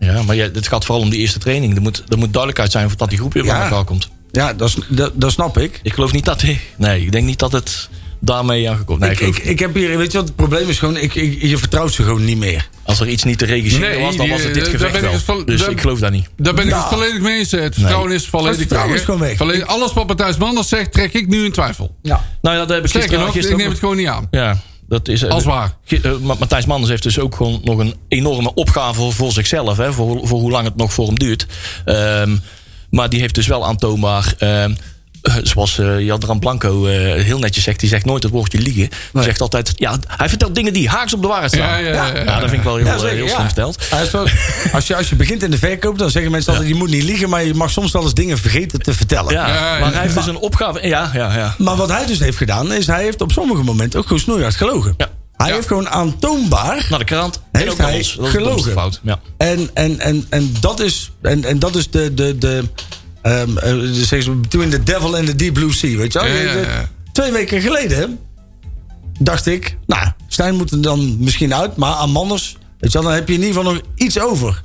Ja, 0.00 0.22
maar 0.22 0.36
ja, 0.36 0.48
het 0.52 0.68
gaat 0.68 0.84
vooral 0.84 1.02
om 1.04 1.10
die 1.10 1.18
eerste 1.20 1.38
training. 1.38 1.74
Er 1.76 1.82
moet, 1.82 2.04
er 2.08 2.18
moet 2.18 2.28
duidelijkheid 2.32 2.72
zijn 2.72 2.90
dat 2.96 3.08
die 3.08 3.18
groep 3.18 3.32
weer 3.32 3.42
bij 3.42 3.52
Ja. 3.52 3.62
elkaar 3.64 3.84
komt. 3.84 4.08
Ja, 4.32 4.52
dat, 4.54 4.68
is- 4.68 4.76
dat, 4.88 5.12
dat 5.14 5.32
snap 5.32 5.58
ik. 5.58 5.80
Ik 5.82 5.92
geloof 5.92 6.12
niet 6.12 6.24
dat... 6.24 6.42
Nee, 6.76 7.00
ik 7.02 7.12
denk 7.12 7.24
niet 7.26 7.38
dat 7.38 7.52
het 7.52 7.88
daarmee 8.20 8.70
aangekomen 8.70 9.00
nee, 9.08 9.10
ik, 9.10 9.20
ik, 9.20 9.38
ik 9.38 9.58
heb 9.58 9.74
hier, 9.74 9.98
weet 9.98 10.12
je 10.12 10.18
wat 10.18 10.26
het 10.26 10.36
probleem 10.36 10.68
is? 10.68 10.78
Gewoon, 10.78 10.96
ik, 10.96 11.14
ik, 11.14 11.42
je 11.42 11.58
vertrouwt 11.58 11.92
ze 11.92 12.02
gewoon 12.02 12.24
niet 12.24 12.36
meer. 12.38 12.68
Als 12.82 13.00
er 13.00 13.08
iets 13.08 13.24
niet 13.24 13.38
te 13.38 13.44
regisseren 13.44 13.90
Nee, 13.90 14.00
was, 14.00 14.16
dan 14.16 14.28
was 14.28 14.42
het 14.42 14.54
dit 14.54 14.62
eh, 14.66 14.70
daar 14.70 14.78
gevecht 14.80 14.92
ben 15.00 15.02
ik 15.04 15.10
wel. 15.10 15.36
van- 15.36 15.44
dus 15.44 15.60
daar- 15.60 15.70
ik 15.70 15.80
geloof 15.80 15.98
dat 15.98 16.10
niet. 16.12 16.28
Daar 16.36 16.54
ben 16.54 16.66
ik 16.68 16.74
het 16.74 16.84
volledig 16.84 17.20
mee 17.20 17.38
eens. 17.38 17.50
Het 17.50 17.74
vertrouwen 17.74 18.12
is 18.12 18.26
volledig 18.26 18.50
Het 18.50 18.58
vertrouwen 18.60 18.90
weg. 18.92 19.00
is 19.00 19.04
gewoon 19.06 19.20
weg. 19.20 19.36
Volledig- 19.36 19.66
alles 19.66 19.92
wat 19.92 20.06
Matthijs 20.06 20.36
Manders 20.36 20.68
zegt, 20.68 20.92
trek 20.92 21.12
ik 21.12 21.26
nu 21.28 21.44
in 21.44 21.52
twijfel. 21.52 21.94
Ja. 22.02 22.24
Nou 22.42 22.54
ja, 22.56 22.60
dat 22.64 22.70
heb 22.74 22.82
ik 22.84 22.88
Sterker 22.88 23.08
gisteren, 23.08 23.26
nog, 23.42 23.50
ik 23.50 23.56
neem 23.56 23.68
het 23.70 23.78
gewoon 23.78 23.96
niet 23.96 24.06
aan. 24.06 24.26
Ja, 24.30 24.60
dat 24.88 25.08
is... 25.08 25.22
eh, 25.22 25.30
Als 25.30 25.44
waar. 25.44 25.76
Eh, 25.88 26.16
Ma- 26.20 26.34
Matthijs 26.38 26.66
Manders 26.66 26.90
heeft 26.90 27.02
dus 27.02 27.18
ook 27.18 27.34
gewoon 27.36 27.60
nog 27.64 27.78
een 27.78 27.94
enorme 28.08 28.54
opgave 28.54 29.10
voor, 29.10 29.32
zichzelf. 29.32 29.76
Hè, 29.76 29.92
voor, 29.92 30.26
voor 30.26 30.40
hoe 30.40 30.50
lang 30.50 30.64
het 30.64 30.76
nog 30.76 30.92
voor 30.92 31.06
hem 31.06 31.18
duurt. 31.18 31.46
Ehm, 31.84 32.36
maar 32.90 33.08
die 33.08 33.20
heeft 33.20 33.34
dus 33.34 33.46
wel 33.46 33.66
aantoonbaar... 33.66 34.34
eh, 34.38 34.64
zoals 35.42 35.78
eh 35.78 36.00
Jadran 36.00 36.38
Blanco 36.38 36.86
eh, 36.86 37.22
heel 37.22 37.38
netjes 37.38 37.64
zegt. 37.64 37.80
Die 37.80 37.88
zegt 37.88 38.04
nooit 38.04 38.22
het 38.22 38.32
woordje 38.32 38.58
liegen. 38.58 38.88
Die 39.12 39.22
zegt 39.22 39.40
altijd... 39.40 39.72
Ja, 39.76 39.98
hij 40.06 40.28
vertelt 40.28 40.54
dingen 40.54 40.72
die 40.72 40.88
haaks 40.88 41.14
op 41.14 41.22
de 41.22 41.28
waarheid 41.28 41.52
staan. 41.52 41.68
Ja, 41.68 41.76
ja, 41.76 42.06
ja, 42.06 42.22
ja. 42.22 42.24
dat 42.40 42.48
vind 42.48 42.52
ik 42.52 42.62
wel 42.62 42.76
heel, 42.76 42.86
Ja, 42.86 42.92
eh, 42.92 42.98
zeker, 42.98 43.16
heel 43.16 43.28
slim. 43.28 43.72
Hij 43.90 44.10
wel- 44.12 44.26
als, 44.72 44.86
je, 44.86 44.96
als 44.96 45.08
je 45.08 45.16
begint 45.16 45.42
in 45.42 45.50
de 45.50 45.58
verkoop, 45.58 45.98
dan 45.98 46.10
zeggen 46.10 46.30
mensen 46.30 46.52
altijd: 46.52 46.70
je 46.70 46.76
moet 46.76 46.90
niet 46.90 47.02
liegen, 47.02 47.28
maar 47.28 47.44
je 47.44 47.54
mag 47.54 47.70
soms 47.70 47.92
wel 47.92 48.02
eens 48.02 48.14
dingen 48.14 48.38
vergeten 48.38 48.82
te 48.82 48.94
vertellen. 48.94 49.32
Ja, 49.32 49.46
Ja, 49.48 49.54
ja, 49.74 49.78
maar 49.80 49.92
hij 49.92 50.02
heeft 50.02 50.14
dus 50.14 50.26
een 50.26 50.36
opgave... 50.38 50.86
Ja, 50.88 51.10
ja, 51.14 51.34
ja. 51.36 51.54
Maar 51.58 51.76
wat 51.76 51.88
hij 51.90 52.06
dus 52.06 52.18
heeft 52.18 52.36
gedaan, 52.36 52.72
is 52.72 52.86
hij 52.86 53.02
heeft 53.02 53.20
op 53.20 53.32
sommige 53.32 53.62
momenten 53.62 53.98
ook 53.98 54.06
gewoon 54.06 54.22
snoeihard 54.22 54.54
gelogen. 54.54 54.94
Ja. 54.96 55.08
Hij 55.36 55.48
Ja. 55.48 55.54
heeft 55.54 55.66
gewoon 55.66 55.88
aantoonbaar. 55.88 56.86
Naar 56.90 56.98
de 56.98 57.04
krant. 57.04 57.40
Heeft 57.52 57.70
ook 57.70 57.78
hij 57.78 57.96
ons. 57.96 58.14
Dat 58.16 58.28
gelogen? 58.28 58.72
fout. 58.72 59.00
Ja. 59.02 59.18
En, 59.36 59.70
en, 59.74 60.00
en, 60.00 60.26
en 60.30 60.54
dat 60.60 60.80
is, 60.80 61.10
en, 61.22 61.44
en 61.44 61.58
dat 61.58 61.74
is 61.76 61.90
de, 61.90 62.14
de, 62.14 62.38
de 62.38 62.64
ze, 64.22 64.30
between 64.40 64.70
the 64.70 64.82
devil 64.82 65.16
and 65.16 65.26
the 65.26 65.34
deep 65.36 65.54
blue 65.54 65.72
sea, 65.72 65.96
weet 65.96 66.12
je 66.12 66.18
wel? 66.18 66.28
Ja, 66.28 66.40
ja, 66.42 66.52
ja. 66.52 66.88
Twee 67.12 67.32
weken 67.32 67.60
geleden 67.60 68.18
dacht 69.18 69.46
ik, 69.46 69.76
nou, 69.86 70.06
Stijn 70.28 70.54
moet 70.54 70.70
er 70.70 70.80
dan 70.82 71.16
misschien 71.18 71.54
uit, 71.54 71.76
maar 71.76 71.92
aan 71.94 72.10
Manders, 72.10 72.56
weet 72.78 72.92
je 72.92 72.98
wel, 72.98 73.06
dan 73.06 73.16
heb 73.16 73.28
je 73.28 73.34
in 73.34 73.42
ieder 73.42 73.54
geval 73.56 73.72
nog 73.72 73.82
iets 73.94 74.20
over. 74.20 74.62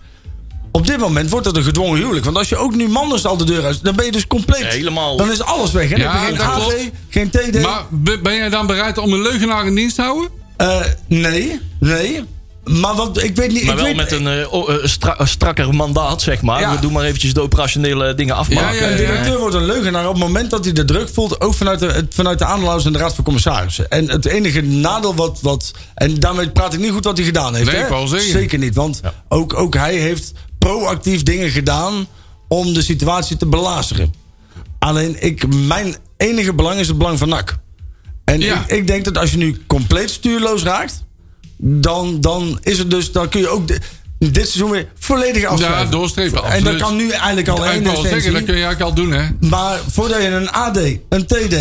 Op 0.72 0.88
dit 0.88 0.98
moment 0.98 1.30
wordt 1.30 1.46
het 1.46 1.56
een 1.58 1.64
gedwongen 1.64 1.98
huwelijk. 2.00 2.26
Want 2.26 2.38
als 2.38 2.50
je 2.50 2.58
ook 2.58 2.76
nu 2.76 2.88
Manders 2.88 3.26
al 3.26 3.38
de 3.38 3.44
deur 3.44 3.66
uit, 3.66 3.84
dan 3.84 3.96
ben 3.96 4.06
je 4.06 4.12
dus 4.12 4.28
compleet. 4.28 4.62
Ja, 4.62 4.68
helemaal- 4.68 5.18
Dan 5.18 5.32
is 5.32 5.42
alles 5.42 5.72
weg. 5.72 5.90
Hè? 5.90 5.96
Dan 5.96 6.00
Ja, 6.06 6.12
heb 6.20 6.30
je 6.30 6.36
geen 6.40 6.46
AV, 6.48 6.66
klopt. 6.66 6.90
geen 7.10 7.30
TD. 7.30 7.62
Maar 7.62 7.84
be- 7.90 8.20
ben 8.24 8.36
jij 8.36 8.50
dan 8.50 8.68
bereid 8.68 8.98
om 8.98 9.14
een 9.14 9.22
leugenaar 9.22 9.66
in 9.66 9.76
dienst 9.76 9.96
te 9.96 10.02
houden? 10.02 10.30
Eh, 10.58 10.80
nee, 11.08 11.60
nee. 11.80 12.24
Maar 12.64 12.96
wat, 12.96 13.24
ik 13.24 13.36
weet 13.36 13.52
niet. 13.52 13.64
Maar 13.64 13.74
ik 13.74 13.80
wel 13.80 13.88
weet, 13.88 13.96
met 13.96 14.12
een 14.12 14.28
eh, 14.28 14.42
eh, 14.42 14.76
stra- 14.84 15.20
een 15.20 15.28
strakker 15.28 15.76
mandaat, 15.76 16.22
zeg 16.22 16.42
maar. 16.42 16.60
Ja. 16.60 16.76
We 16.76 16.82
doen 16.82 16.92
maar 16.92 17.04
eventjes 17.04 17.34
de 17.34 17.42
operationele 17.42 18.14
dingen 18.14 18.36
afmaken. 18.36 18.76
Ja, 18.76 18.90
ja. 18.90 18.96
directeur 18.96 19.40
wordt 19.40 19.56
een 19.56 19.66
leugenaar 19.66 20.08
op 20.08 20.14
het 20.14 20.24
moment 20.24 20.50
dat 20.50 20.64
hij 20.64 20.74
de 20.74 20.86
druk 20.86 21.10
voelt, 21.14 21.42
ook 21.42 21.54
vanuit 21.54 21.80
de, 21.80 22.06
vanuit 22.10 22.40
de 22.40 22.46
aandeelhouders 22.46 22.86
en 22.86 22.94
de 22.94 23.00
raad 23.00 23.16
van 23.16 23.24
commissarissen. 23.24 23.90
En 23.90 24.10
het 24.10 24.26
enige 24.26 24.62
nadeel 24.62 25.16
wat, 25.16 25.40
wat. 25.42 25.72
En 25.96 26.20
daarmee 26.20 26.50
praat 26.50 26.74
ik 26.74 26.80
niet 26.80 26.92
goed 26.92 27.04
wat 27.04 27.18
hij 27.18 27.26
gedaan 27.26 27.56
heeft. 27.56 27.72
Nee, 27.72 27.82
hè? 27.82 28.20
Zeker 28.20 28.60
niet, 28.60 28.76
want 28.76 29.02
ook, 29.28 29.54
ook 29.54 29.74
hij 29.74 29.96
heeft 29.96 30.32
proactief 30.58 31.24
dingen 31.24 31.50
gedaan 31.50 32.08
om 32.48 32.74
de 32.74 32.82
situatie 32.82 33.38
te 33.38 33.46
belazeren. 33.46 34.14
Alleen 34.80 35.24
ik, 35.24 35.54
mijn 35.54 35.96
enige 36.18 36.54
belang 36.54 36.80
is 36.80 36.88
het 36.88 36.98
belang 36.98 37.18
van 37.18 37.30
NAC. 37.30 37.58
En 38.26 38.42
ik 38.68 38.88
denk 38.88 39.06
dat 39.06 39.18
als 39.18 39.32
je 39.32 39.38
nu 39.38 39.62
compleet 39.68 40.10
stuurloos 40.10 40.64
raakt, 40.64 41.04
dan, 41.64 42.22
dan 42.22 42.58
is 42.62 42.78
het 42.78 42.90
dus, 42.90 43.12
dan 43.12 43.30
kun 43.30 43.40
je 43.40 43.48
ook 43.50 43.68
de- 43.68 43.80
dit 44.20 44.48
seizoen 44.48 44.70
weer 44.72 44.88
volledig 45.00 45.46
afschrijven. 45.46 45.84
Ja, 45.86 45.92
doorstrepen. 45.92 46.44
En 46.44 46.64
dat 46.64 46.76
kan 46.76 46.96
nu 46.96 47.10
eigenlijk 47.10 47.48
al 47.48 47.66
één 47.66 47.84
dat 47.84 48.02
kun 48.02 48.20
je 48.30 48.34
eigenlijk 48.52 48.82
al 48.82 48.94
doen, 48.94 49.12
hè? 49.12 49.24
Maar 49.40 49.80
voordat 49.92 50.22
je 50.22 50.28
een 50.28 50.50
AD, 50.52 50.78
een 51.10 51.26
TD, 51.26 51.54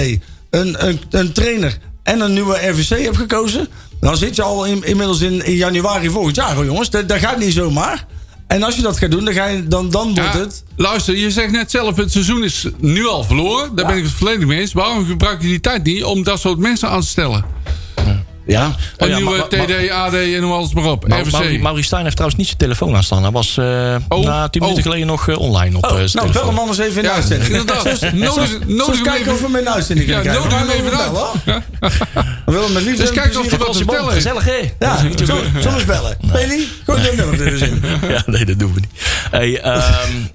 een, 0.50 0.86
een, 0.88 1.00
een 1.10 1.32
trainer 1.32 1.78
en 2.02 2.20
een 2.20 2.32
nieuwe 2.32 2.68
RVC 2.68 3.02
hebt 3.02 3.16
gekozen... 3.16 3.68
dan 4.00 4.16
zit 4.16 4.36
je 4.36 4.42
al 4.42 4.64
in, 4.64 4.84
inmiddels 4.84 5.20
in, 5.20 5.44
in 5.44 5.54
januari 5.54 6.10
volgend 6.10 6.36
jaar, 6.36 6.54
hoor, 6.54 6.64
jongens. 6.64 6.90
Dat, 6.90 7.08
dat 7.08 7.18
gaat 7.18 7.38
niet 7.38 7.52
zomaar. 7.52 8.06
En 8.46 8.62
als 8.62 8.76
je 8.76 8.82
dat 8.82 8.98
gaat 8.98 9.10
doen, 9.10 9.24
dan, 9.24 9.34
ga 9.34 9.46
je, 9.46 9.66
dan, 9.68 9.90
dan 9.90 10.14
wordt 10.14 10.32
Ja, 10.32 10.38
het... 10.38 10.64
Luister, 10.76 11.16
je 11.16 11.30
zegt 11.30 11.50
net 11.50 11.70
zelf, 11.70 11.96
het 11.96 12.12
seizoen 12.12 12.44
is 12.44 12.66
nu 12.78 13.06
al 13.06 13.24
verloren. 13.24 13.74
Daar 13.74 13.86
ben 13.86 13.96
ik 13.96 14.02
het 14.02 14.12
volledig 14.12 14.46
mee 14.46 14.60
eens. 14.60 14.72
Waarom 14.72 15.06
gebruik 15.06 15.42
je 15.42 15.46
die 15.46 15.60
tijd 15.60 15.84
niet 15.84 16.04
om 16.04 16.22
dat 16.22 16.40
soort 16.40 16.58
mensen 16.58 16.88
aan 16.88 17.00
te 17.00 17.06
stellen? 17.06 17.44
Ja. 18.46 18.64
Een 18.64 18.72
Oh 18.98 19.08
ja, 19.08 19.16
nieuwe 19.16 19.46
TD, 19.48 19.90
AD 19.90 20.14
en 20.14 20.40
noem 20.40 20.52
alles 20.52 20.72
maar 20.74 20.84
op. 20.84 21.08
Mauri- 21.08 21.58
Maurice 21.58 21.86
Stijn 21.86 22.02
heeft 22.02 22.14
trouwens 22.16 22.40
niet 22.40 22.46
zijn 22.48 22.58
telefoon 22.58 22.96
aanstaan. 22.96 23.22
Hij 23.22 23.30
was 23.32 23.56
eh 23.58 23.94
Oh, 24.08 24.24
na 24.24 24.48
tien 24.48 24.62
minuten 24.62 24.82
oh. 24.82 24.88
geleden 24.90 25.06
nog 25.06 25.28
eh, 25.28 25.38
online 25.38 25.76
op 25.76 25.84
Oh, 25.84 26.00
eh, 26.00 26.12
nou, 26.12 26.32
bel 26.32 26.46
hem 26.46 26.58
anders 26.58 26.78
even 26.78 26.96
in 26.96 27.02
de 27.02 27.08
Ja, 27.08 27.14
uitzending. 27.14 27.50
inderdaad. 27.50 27.84
Nodig- 28.12 28.58
we 28.58 28.92
hem 28.92 29.02
kijken 29.02 29.20
even- 29.20 29.32
of 29.32 29.38
we 29.40 29.46
hem 29.46 29.56
in 29.56 29.64
de 29.64 29.70
uitzending 29.70 30.08
Ja, 30.08 30.20
kunnen 30.20 30.40
krijgen? 30.42 30.58
nodig 30.58 30.74
hem 30.74 30.82
We 30.82 30.88
even 30.88 30.98
uit. 30.98 31.62
We 32.46 32.52
willen 32.52 32.72
met 32.72 32.82
liefde 32.82 33.02
Dus 33.02 33.10
kijk 33.10 33.26
of 33.26 33.32
plezier- 33.32 33.52
er 33.52 33.58
wat 33.58 33.72
te 33.72 33.78
vertellen. 33.84 34.12
Gezellig, 34.12 34.44
hè? 34.44 34.72
Ja, 34.78 34.96
zullen 35.60 35.78
we 35.78 35.84
bellen? 35.86 36.16
Bailey, 36.32 36.64
gooi 36.86 37.02
dat 37.02 37.16
nummer 37.16 37.40
er 37.46 37.52
eens 37.52 37.60
in. 37.68 37.82
Ja, 38.08 38.22
nee, 38.26 38.44
dat 38.44 38.58
doen 38.58 38.74
we 38.74 38.80
niet. 38.80 38.90
Hey, 39.30 39.60
ehm, 39.60 39.82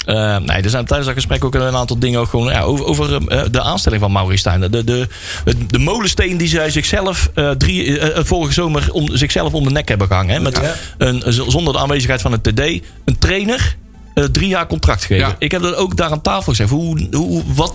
eh, 0.17 0.37
nee, 0.37 0.61
er 0.61 0.69
zijn 0.69 0.85
tijdens 0.85 1.05
dat 1.07 1.15
gesprek 1.17 1.43
ook 1.45 1.55
een 1.55 1.75
aantal 1.75 1.99
dingen 1.99 2.19
ook 2.19 2.29
gewoon, 2.29 2.51
ja, 2.51 2.61
over, 2.61 2.85
over 2.85 3.19
de 3.51 3.61
aanstelling 3.61 4.01
van 4.01 4.11
Maurice 4.11 4.37
Stijn. 4.39 4.61
De, 4.61 4.69
de, 4.69 4.83
de, 4.83 5.07
de 5.67 5.79
molensteen 5.79 6.37
die 6.37 6.47
zij 6.47 6.69
zichzelf 6.69 7.29
eh, 7.33 7.49
drie, 7.49 7.94
eh, 7.99 8.23
vorige 8.23 8.53
zomer 8.53 8.91
om, 8.91 9.17
zichzelf 9.17 9.53
om 9.53 9.63
de 9.63 9.69
nek 9.69 9.87
hebben 9.87 10.07
gehangen. 10.07 10.33
Hè, 10.33 10.39
met 10.39 10.59
Ja. 10.61 10.73
een, 10.97 11.23
zonder 11.51 11.73
de 11.73 11.79
aanwezigheid 11.79 12.21
van 12.21 12.31
het 12.31 12.43
TD. 12.43 12.59
Een 13.05 13.17
trainer 13.19 13.75
eh, 14.13 14.23
drie 14.23 14.47
jaar 14.47 14.67
contract 14.67 15.01
gegeven. 15.05 15.27
Ja. 15.27 15.35
Ik 15.39 15.51
heb 15.51 15.61
dat 15.61 15.75
ook 15.75 15.97
daar 15.97 16.11
aan 16.11 16.21
tafel 16.21 16.51
gezegd. 16.51 16.69
Hoe, 16.69 17.07
hoe, 17.11 17.43
wat 17.53 17.73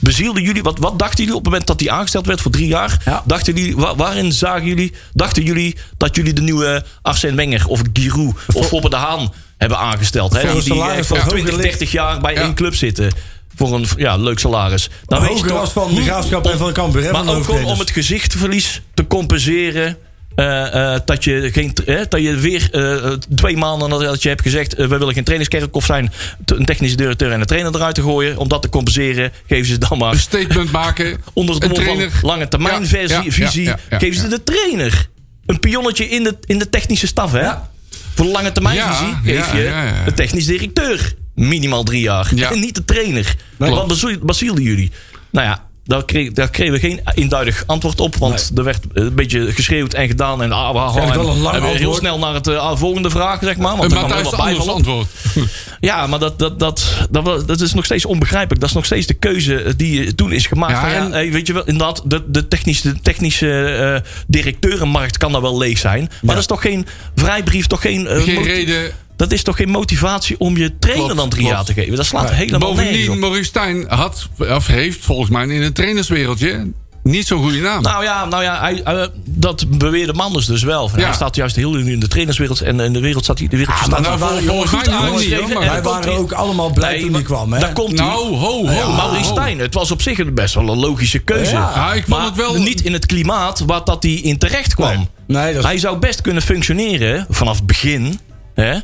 bezielden 0.00 0.42
jullie? 0.42 0.62
Wat, 0.62 0.78
wat 0.78 0.98
dachten 0.98 1.18
jullie 1.18 1.34
op 1.34 1.44
het 1.44 1.50
moment 1.50 1.66
dat 1.66 1.80
hij 1.80 1.90
aangesteld 1.90 2.26
werd 2.26 2.40
voor 2.40 2.50
drie 2.50 2.66
jaar? 2.68 3.02
Ja. 3.04 3.22
Dachten 3.26 3.54
jullie, 3.54 3.76
wa- 3.76 3.96
waarin 3.96 4.32
zagen 4.32 4.66
jullie, 4.66 4.92
dachten 5.12 5.42
jullie 5.42 5.76
dat 5.96 6.16
jullie 6.16 6.32
de 6.32 6.40
nieuwe 6.42 6.84
Arsène 7.02 7.34
Wenger 7.36 7.66
of 7.68 7.80
Giroud 7.92 8.34
of 8.52 8.66
Foppe 8.68 8.90
de 8.90 8.96
Haan 8.96 9.32
hebben 9.58 9.78
aangesteld? 9.78 10.32
Hè? 10.32 10.52
Die, 10.52 10.62
die 10.62 10.82
echt 10.82 11.08
hoger 11.08 11.28
20, 11.28 11.50
ligt. 11.56 11.62
30 11.68 11.92
jaar 11.92 12.20
bij 12.20 12.36
één 12.36 12.54
club 12.54 12.74
zitten. 12.74 13.12
Voor 13.56 13.74
een 13.74 13.86
ja, 13.96 14.16
leuk 14.16 14.38
salaris. 14.38 14.88
Dan 15.06 15.20
weet 15.20 15.30
Hoger 15.30 15.68
van 15.68 15.94
de 15.94 16.02
Graafschap 16.02 16.46
en 16.46 16.58
van 16.58 16.66
de 16.66 16.72
Cambuur. 16.72 17.02
van 17.02 17.12
maar 17.12 17.20
ook 17.20 17.28
om 17.28 17.34
hoofdtrainers. 17.34 17.78
het 17.78 17.90
gezichtverlies 17.90 18.82
te 18.94 19.06
compenseren. 19.06 19.96
eh, 20.34 20.94
eh, 20.94 21.00
dat, 21.04 21.24
je 21.24 21.50
geen, 21.52 21.74
eh, 21.86 22.00
dat 22.08 22.20
je 22.22 22.34
weer 22.36 22.68
eh, 22.72 23.12
twee 23.34 23.56
maanden 23.56 23.88
nadat 23.88 24.22
je 24.22 24.28
hebt 24.28 24.42
gezegd... 24.42 24.74
we 24.74 24.86
willen 24.88 25.14
geen 25.14 25.24
trainingskerkhof 25.24 25.84
zijn... 25.84 26.12
een 26.44 26.64
technische 26.64 26.96
directeur 26.96 27.32
en 27.32 27.40
een 27.40 27.46
trainer 27.46 27.74
eruit 27.74 27.94
te 27.94 28.02
gooien. 28.02 28.36
Om 28.38 28.48
dat 28.48 28.62
te 28.62 28.68
compenseren 28.68 29.32
geven 29.46 29.66
ze 29.66 29.78
dan 29.78 29.88
Een 29.92 29.98
maar... 29.98 30.16
statement 30.16 30.72
maken. 30.72 31.20
onder 31.32 31.54
het 31.54 31.64
een 31.78 31.84
mom 31.84 32.10
van 32.10 32.10
lange 32.28 32.48
termijn 32.48 32.80
Ja, 32.82 32.86
versie, 32.88 33.16
ja, 33.16 33.22
ja, 33.24 33.30
visie... 33.30 33.64
ja, 33.64 33.78
ja, 33.90 33.98
geven 33.98 34.20
ze 34.20 34.28
de 34.28 34.42
trainer. 34.42 35.08
Een 35.46 35.58
pionnetje 35.60 36.08
in 36.08 36.22
de, 36.24 36.36
in 36.44 36.58
de 36.58 36.70
technische 36.70 37.06
staf, 37.06 37.32
hè? 37.32 37.40
Ja. 37.40 37.70
Voor 38.14 38.24
de 38.24 38.30
lange 38.30 38.52
termijn 38.52 38.76
Ja, 38.76 38.94
visie 38.94 39.34
ja, 39.34 39.42
geef 39.42 39.52
je 39.52 39.62
ja, 39.62 39.82
ja. 39.84 40.04
de 40.04 40.12
technisch 40.14 40.46
directeur. 40.46 41.14
Minimaal 41.34 41.82
drie 41.82 42.00
jaar. 42.00 42.32
Ja. 42.34 42.50
En 42.50 42.60
niet 42.60 42.74
de 42.74 42.84
trainer. 42.84 43.36
Wat 43.56 43.86
beziel- 43.86 44.18
bezielden 44.22 44.62
jullie? 44.64 44.90
Nou 45.30 45.46
ja, 45.46 45.64
daar, 45.84 46.04
kreeg, 46.04 46.32
daar 46.32 46.50
kregen 46.50 46.72
we 46.72 46.78
geen 46.78 47.00
eenduidig 47.14 47.62
antwoord 47.66 48.00
op. 48.00 48.16
Want 48.16 48.50
er 48.56 48.64
werd 48.64 48.84
een 48.92 49.14
beetje 49.14 49.52
geschreeuwd 49.52 49.94
en 49.94 50.06
gedaan. 50.08 50.42
En, 50.42 50.52
ah, 50.52 50.58
ah, 50.68 50.74
ah, 50.96 51.14
wel 51.14 51.28
een 51.28 51.40
lang 51.40 51.56
en 51.56 51.76
heel 51.76 51.94
snel 51.94 52.18
naar 52.18 52.34
het 52.34 52.46
eh, 52.46 52.76
volgende 52.76 53.10
vraag, 53.10 53.38
zeg 53.42 53.56
maar. 53.56 53.76
Want 53.76 53.92
Een 53.92 53.98
er 53.98 54.02
wat 54.02 54.12
Anders 54.12 54.36
bijval 54.36 54.66
op. 54.66 54.74
antwoord. 54.74 55.06
Ja, 55.80 56.06
maar 56.06 56.18
dat, 56.18 56.38
dat, 56.38 56.58
dat, 56.58 57.06
dat, 57.10 57.46
dat 57.48 57.60
is 57.60 57.74
nog 57.74 57.84
steeds 57.84 58.04
onbegrijpelijk. 58.06 58.60
Dat 58.60 58.68
is 58.68 58.74
nog 58.74 58.84
steeds 58.84 59.06
de 59.06 59.14
keuze 59.14 59.74
die 59.76 60.14
toen 60.14 60.32
is 60.32 60.46
gemaakt. 60.46 60.72
Ja, 60.72 60.80
van, 60.80 60.90
ja, 60.90 60.96
en- 60.96 61.12
hey, 61.12 61.30
weet 61.32 61.46
je 61.46 61.52
wel, 61.52 61.64
inderdaad, 61.64 62.02
de, 62.04 62.22
de 62.26 62.48
technische, 62.48 62.92
de 62.92 63.00
technische 63.00 63.64
eh, 64.04 64.10
directeurenmarkt 64.26 65.16
kan 65.18 65.32
daar 65.32 65.40
wel 65.42 65.58
leeg 65.58 65.78
zijn. 65.78 66.00
Maar 66.22 66.34
dat 66.34 66.42
is 66.42 66.46
toch 66.46 66.60
geen 66.62 66.86
vrijbrief, 67.14 67.66
toch 67.66 67.80
geen... 67.80 68.06
eh, 68.06 68.22
Geen 68.22 68.42
reden. 68.42 68.90
Dat 69.16 69.32
is 69.32 69.42
toch 69.42 69.56
geen 69.56 69.68
motivatie 69.68 70.38
om 70.38 70.56
je 70.56 70.78
trainer 70.78 71.04
Klopt, 71.04 71.20
dan 71.20 71.28
drie 71.28 71.42
klopt. 71.42 71.56
jaar 71.56 71.64
te 71.66 71.72
geven? 71.72 71.96
Dat 71.96 72.06
slaat 72.06 72.30
helemaal 72.30 72.58
nergens 72.60 72.80
Bovendien, 72.88 73.10
op. 73.10 73.18
Maurice 73.18 73.44
Stijn 73.44 73.84
had, 73.88 74.28
of 74.38 74.66
heeft 74.66 75.04
volgens 75.04 75.30
mij 75.30 75.46
in 75.46 75.62
het 75.62 75.74
trainerswereldje 75.74 76.72
niet 77.02 77.26
zo'n 77.26 77.42
goede 77.42 77.58
naam. 77.60 77.82
Nou 77.82 78.04
ja, 78.04 78.24
nou 78.24 78.42
ja 78.42 78.60
hij, 78.60 78.82
eh, 78.82 79.06
dat 79.24 79.78
beweerde 79.78 80.12
Manders 80.12 80.46
dus 80.46 80.62
wel. 80.62 80.88
Van, 80.88 80.98
Ja. 80.98 81.04
Hij 81.04 81.14
staat 81.14 81.36
juist 81.36 81.56
heel 81.56 81.70
nu 81.72 81.92
in 81.92 82.00
de 82.00 82.08
trainerswereld. 82.08 82.60
En 82.60 82.80
in 82.80 82.92
de 82.92 83.00
wereld 83.00 83.24
staat 83.24 83.38
hij. 83.38 83.48
De 83.48 83.56
wereld 83.56 83.76
staat 83.76 83.88
nou, 84.00 84.04
hij 84.04 84.18
vol- 84.18 84.48
volgens 84.48 84.70
goed 84.70 84.86
mij 84.86 84.94
nog 84.94 85.02
niet, 85.04 85.10
aangeschreven. 85.10 85.44
hoor, 85.44 85.54
maar- 85.54 85.62
En 85.62 85.72
Wij 85.72 85.82
waren 85.82 86.08
hij- 86.08 86.18
ook 86.18 86.32
allemaal 86.32 86.70
blij 86.70 86.90
Nee, 86.92 87.00
toen 87.00 87.12
die 87.12 87.22
kwam. 87.22 87.52
Hè? 87.52 87.58
Daar 87.60 87.72
komt 87.72 87.98
hij. 87.98 88.08
nou, 88.08 88.34
ho, 88.36 88.66
ho. 88.68 88.92
Maurice. 88.92 89.24
Stijn. 89.24 89.58
Het 89.58 89.74
was 89.74 89.90
op 89.90 90.02
zich 90.02 90.32
best 90.34 90.54
wel 90.54 90.68
een 90.68 90.78
logische 90.78 91.18
keuze. 91.18 91.52
Ja. 91.52 91.72
Ja, 91.74 91.92
ik 91.92 92.04
vond 92.04 92.16
maar 92.18 92.26
het 92.26 92.36
wel... 92.36 92.54
niet 92.54 92.80
in 92.80 92.92
het 92.92 93.06
klimaat 93.06 93.62
waar 93.66 93.84
dat 93.84 94.02
hij 94.02 94.12
in 94.12 94.38
terecht 94.38 94.74
kwam. 94.74 95.08
Nee, 95.26 95.46
dat 95.54 95.62
is- 95.62 95.68
Hij 95.68 95.78
zou 95.78 95.98
best 95.98 96.20
kunnen 96.20 96.42
functioneren 96.42 97.26
vanaf 97.28 97.56
het 97.56 97.66
begin. 97.66 98.18
Hè, 98.54 98.78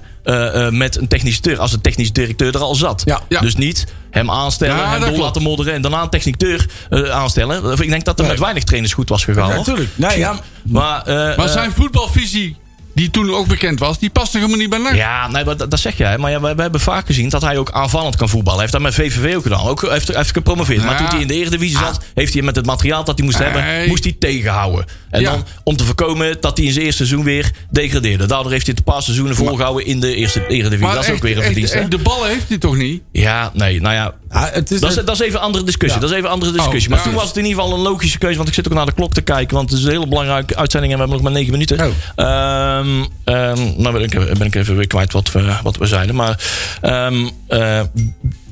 met 0.71 0.97
een 0.97 1.09
technisch 1.09 1.41
directeur. 1.41 1.59
Als 1.63 1.71
de 1.71 1.81
technisch 1.81 2.13
directeur 2.13 2.55
er 2.55 2.61
al 2.61 2.75
zat. 2.75 3.03
Ja. 3.29 3.41
Dus 3.41 3.57
niet 3.57 3.87
hem 4.11 4.31
aanstellen, 4.31 4.77
Ja, 4.77 4.91
hem 4.91 4.99
door 4.99 5.09
klopt. 5.09 5.23
laten 5.25 5.43
modderen. 5.43 5.75
En 5.75 5.83
daarna 5.83 6.03
een 6.03 6.09
technisch 6.09 6.35
directeur 6.37 6.71
eh, 6.91 7.11
aanstellen. 7.11 7.73
Ik 7.81 7.89
denk 7.89 8.05
dat 8.05 8.17
er 8.19 8.23
Nee. 8.25 8.33
met 8.33 8.41
weinig 8.41 8.65
trainers 8.65 8.93
goed 8.93 9.09
was 9.09 9.25
gegaan. 9.25 9.49
Ja, 9.49 9.57
natuurlijk. 9.57 9.89
Nee, 9.95 10.19
ja. 10.19 10.41
Maar, 10.65 11.03
eh, 11.07 11.15
Maar 11.15 11.47
eh, 11.47 11.53
zijn 11.53 11.73
voetbalvisie, 11.73 12.57
die 12.95 13.11
toen 13.11 13.35
ook 13.35 13.47
bekend 13.47 13.79
was, 13.79 13.99
die 13.99 14.11
paste 14.11 14.37
helemaal 14.39 14.59
niet 14.59 14.71
bij 14.71 14.79
NAC. 14.79 14.95
Ja, 14.95 15.29
nee, 15.29 15.45
dat, 15.45 15.71
dat 15.71 15.81
zeg 15.81 15.97
jij. 15.97 16.19
Maar 16.19 16.31
ja, 16.31 16.41
we, 16.41 16.55
we 16.55 16.63
hebben 16.63 16.81
vaak 16.81 17.07
gezien 17.07 17.29
dat 17.29 17.43
hij 17.43 17.59
ook 17.59 17.71
aanvallend 17.71 18.17
kan 18.17 18.29
voetballen. 18.29 18.61
Hij 18.61 18.69
heeft 18.71 18.73
dat 18.73 18.83
met 18.83 18.95
VVV 18.95 19.37
ook 19.37 19.43
gedaan. 19.43 19.61
Ook, 19.67 19.91
heeft, 19.91 20.07
hij 20.07 20.17
heeft 20.17 20.33
gepromoveerd. 20.33 20.85
Maar 20.85 20.97
toen 20.97 21.07
hij 21.07 21.21
in 21.21 21.27
de 21.27 21.35
Eredivisie 21.35 21.79
zat, 21.79 22.01
heeft 22.15 22.33
hij 22.33 22.43
met 22.43 22.57
het 22.57 22.67
materiaal 22.67 23.05
dat 23.05 23.17
hij 23.19 23.27
moest 23.27 23.39
hebben, 23.39 23.89
moest 23.89 24.05
hij 24.05 24.17
tegenhouden. 24.19 24.85
En 25.11 25.21
Ja. 25.21 25.31
dan 25.31 25.45
om 25.65 25.77
te 25.77 25.85
voorkomen 25.85 26.37
dat 26.41 26.57
hij 26.57 26.67
in 26.67 26.73
zijn 26.73 26.85
eerste 26.85 27.05
seizoen 27.07 27.25
weer 27.25 27.51
degradeerde. 27.71 28.27
Daardoor 28.27 28.53
heeft 28.53 28.67
hij 28.67 28.75
het 28.77 28.87
een 28.87 28.93
paar 28.93 29.03
seizoenen 29.03 29.37
volgehouden 29.37 29.87
in 29.87 30.01
de 30.01 30.15
eerste 30.15 30.47
Eredivisie. 30.47 30.79
Maar 30.87 30.95
dat 30.95 31.03
is 31.03 31.09
ook 31.09 31.15
echt- 31.15 31.23
weer 31.25 31.37
een 31.39 31.43
verdienste. 31.45 31.79
echt, 31.79 31.91
de 31.91 31.99
ballen 31.99 32.29
heeft 32.29 32.49
hij 32.49 32.59
toch 32.59 32.77
niet? 32.77 33.03
Ja, 33.13 33.51
nee, 33.55 33.81
nou 33.81 33.95
ja. 33.95 34.15
Ja, 34.31 34.51
het 34.53 34.71
is 34.71 34.81
Dat 34.81 34.91
is, 34.91 34.97
dat 34.97 35.11
is 35.15 35.21
even 35.21 35.39
een 35.39 35.45
andere 35.45 35.65
discussie. 35.65 35.95
Ja. 36.01 36.07
Dat 36.07 36.11
is 36.11 36.17
even 36.17 36.29
een 36.29 36.35
andere 36.35 36.53
discussie. 36.53 36.91
Oh, 36.91 36.97
maar 36.97 37.05
toen 37.05 37.15
was 37.15 37.29
het 37.29 37.37
in 37.37 37.45
ieder 37.45 37.63
geval 37.63 37.77
een 37.77 37.83
logische 37.83 38.19
keuze. 38.19 38.37
Want 38.37 38.49
ik 38.49 38.55
zit 38.55 38.69
ook 38.69 38.75
naar 38.75 38.87
de 38.87 38.93
klok 38.93 39.15
te 39.15 39.21
kijken. 39.21 39.57
Want 39.57 39.71
het 39.71 39.79
is 39.79 39.85
een 39.85 39.91
hele 39.91 40.07
belangrijke 40.07 40.57
uitzending. 40.57 40.93
En 40.93 40.99
we 40.99 41.05
hebben 41.05 41.23
nog 41.23 41.33
maar 41.33 41.41
negen 41.41 41.53
minuten. 41.53 41.81
Oh. 42.17 42.80
Ehm, 43.25 43.59
nou 43.77 43.93
ben 43.93 44.03
ik, 44.03 44.11
ben 44.11 44.47
ik 44.47 44.55
even 44.55 44.77
weer 44.77 44.87
kwijt 44.87 45.13
wat 45.13 45.33
we, 45.33 45.53
wat 45.63 45.77
we 45.77 45.87
zeiden. 45.87 46.15
Maar 46.15 46.41
ehm, 46.81 47.29
eh, 47.49 47.81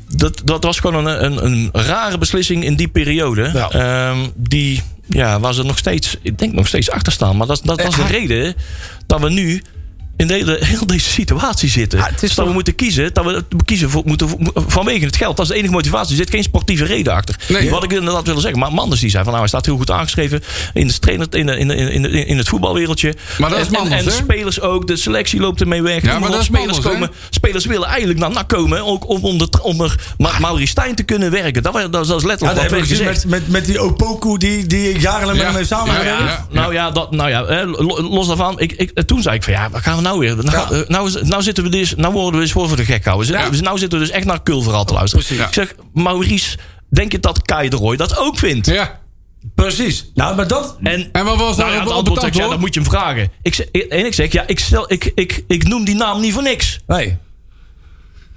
dat, 0.09 0.41
dat 0.45 0.65
was 0.65 0.79
gewoon 0.79 1.07
een, 1.07 1.25
een, 1.25 1.45
een 1.45 1.71
rare 1.73 2.19
beslissing 2.19 2.65
in 2.65 2.77
die 2.77 2.89
periode. 2.89 3.51
Ja. 3.55 4.15
Die, 4.35 4.83
ja, 5.07 5.41
waar 5.41 5.55
ze 5.55 5.63
nog 5.63 5.79
steeds, 5.79 6.17
ik 6.23 6.39
denk 6.39 6.53
nog 6.53 6.67
steeds 6.67 6.91
achter 6.91 7.13
staan. 7.13 7.37
Maar 7.37 7.47
dat, 7.47 7.61
dat 7.65 7.83
was 7.83 7.97
de 7.97 8.07
reden 8.07 8.55
dat 9.07 9.21
we 9.21 9.31
nu 9.31 9.63
in 10.19 10.27
de 10.27 10.35
hele, 10.35 10.57
heel 10.61 10.87
deze 10.87 11.09
situatie 11.11 11.69
zitten. 11.69 11.99
Ja, 11.99 12.05
het 12.05 12.15
is 12.15 12.21
dus 12.21 12.35
dat 12.35 12.47
we 12.47 12.53
moeten 12.53 12.75
kiezen, 12.75 13.15
dat 13.15 13.25
we 13.25 13.45
kiezen 13.65 13.91
voor, 13.91 14.03
moeten, 14.05 14.29
vanwege 14.55 15.05
het 15.05 15.17
geld. 15.17 15.37
Dat 15.37 15.47
is 15.47 15.53
de 15.53 15.59
enige 15.59 15.73
motivatie. 15.73 16.11
Er 16.11 16.17
zit 16.17 16.31
geen 16.31 16.43
sportieve 16.43 16.85
reden 16.85 17.13
achter. 17.13 17.37
Nee. 17.49 17.71
Wat 17.71 17.85
ik 17.85 17.93
inderdaad 17.93 18.27
willen 18.27 18.41
zeggen. 18.41 18.61
Maar 18.61 18.73
Manders 18.73 19.01
die 19.01 19.11
zei 19.11 19.23
van 19.25 19.33
nou, 19.33 19.45
hij 19.45 19.53
staat 19.53 19.67
heel 19.67 19.77
goed 19.77 19.91
aangeschreven 19.91 20.43
in, 20.73 20.87
de 20.87 20.99
trainer, 20.99 21.27
in, 21.35 21.47
de, 21.47 21.57
in, 21.59 21.69
de, 21.69 21.75
in, 21.77 22.03
de- 22.03 22.25
in 22.25 22.37
het 22.39 22.49
voetbalwereldje. 22.49 23.15
Maar 23.39 23.51
dat 23.51 23.59
is 23.59 23.67
en, 23.67 23.75
en, 23.75 23.81
Manders, 23.81 24.05
en 24.05 24.13
spelers 24.13 24.61
ook. 24.61 24.87
De 24.87 24.97
selectie 24.97 25.41
loopt 25.41 25.61
ermee 25.61 25.83
weg. 25.83 26.03
Ja, 26.03 26.19
maar 26.19 26.31
dat 26.31 26.41
is 26.41 26.47
spelers, 26.47 26.67
Manders, 26.67 26.87
hè? 26.87 26.93
komen, 26.93 27.11
spelers 27.31 27.65
willen 27.67 27.89
eigenlijk 27.89 28.19
naar 28.19 28.31
NAC 28.31 28.49
komen. 28.49 28.85
Ook 28.85 29.09
om 29.09 29.23
onder, 29.25 29.49
onder 29.63 29.95
Ma 30.19 30.39
Maurice 30.39 30.67
Stijn 30.71 30.95
te 30.95 31.03
kunnen 31.03 31.31
werken. 31.31 31.63
Dat, 31.63 31.73
was- 31.73 31.91
dat, 31.91 32.03
is 32.05 32.09
Ja, 32.09 32.15
letterlijk 32.29 32.41
dat 32.71 32.71
wat 32.81 32.89
we 32.99 33.05
met, 33.05 33.25
met, 33.27 33.49
met 33.49 33.65
die 33.65 33.79
Opoku 33.81 34.37
die, 34.39 34.67
die 34.67 34.99
jarenlang 34.99 35.39
met 35.39 35.41
Ja. 35.41 35.45
hem 35.47 35.57
heeft 35.57 35.71
Nou 35.71 35.87
samengewerkt. 35.87 36.21
ja, 36.21 36.47
Ja, 36.51 36.61
nou 36.61 36.73
ja, 36.73 36.91
dat, 36.91 37.11
nou 37.11 37.31
ja 37.31 37.65
los 38.11 38.27
daarvan. 38.27 38.61
Ik, 38.61 38.73
ik, 38.73 39.03
toen 39.07 39.23
zei 39.23 39.37
ik 39.37 39.43
van 39.43 39.53
ja, 39.53 39.71
wat 39.71 39.83
gaan 39.83 39.97
we 39.97 40.03
nou 40.03 40.08
weer? 40.19 40.37
Nou, 40.37 40.51
Ja. 40.51 40.71
eh, 40.71 40.89
nou, 40.89 41.07
is- 41.07 41.23
nou 41.29 41.43
zitten 41.43 41.65
we 41.65 41.71
dus, 41.71 41.95
nou 41.95 42.13
worden 42.13 42.35
we 42.35 42.41
eens 42.41 42.53
voor 42.53 42.69
voor 42.69 42.77
de 42.77 42.85
gek 42.85 43.05
houden. 43.05 43.33
Ja. 43.33 43.51
Dus 43.51 43.61
nou 43.61 43.79
zitten 43.79 43.99
we 43.99 44.05
dus 44.05 44.15
echt 44.15 44.25
naar 44.27 44.43
Kul 44.43 44.63
vooral 44.63 44.85
te 44.85 44.93
luisteren. 44.95 45.25
Precies. 45.27 45.45
Ik 45.47 45.53
zeg, 45.53 45.75
Maurice, 45.93 46.57
denk 46.91 47.13
je 47.13 47.19
dat 47.21 47.43
Kai 47.43 47.69
de 47.69 47.77
Roy 47.77 47.97
dat 47.97 48.17
ook 48.19 48.39
vindt? 48.39 48.67
Ja. 48.67 49.01
Precies. 49.55 50.11
Nou, 50.15 50.37
maar 50.37 50.47
dat... 50.49 50.77
En, 50.83 51.09
En 51.13 51.25
wat 51.25 51.37
was 51.37 51.57
nou 51.57 51.69
daar 51.69 51.71
ja, 51.71 51.79
op- 51.81 51.85
het 51.89 51.97
antwoord 51.97 52.25
antwoord? 52.25 52.51
dan 52.51 52.61
moet 52.61 52.75
je 52.75 52.81
hem 52.81 52.89
vragen. 52.91 53.31
Ik 53.43 53.55
zeg, 53.55 53.67
en 53.71 54.07
ik 54.07 54.15
zeg, 54.15 54.33
ja, 54.33 54.45
ik, 54.47 54.59
stel, 54.59 54.93
ik, 54.93 55.13
ik, 55.15 55.45
ik 55.49 55.69
noem 55.69 55.85
die 55.85 55.95
naam 55.95 56.21
niet 56.21 56.33
voor 56.33 56.43
niks. 56.43 56.79
Nee. 56.87 57.17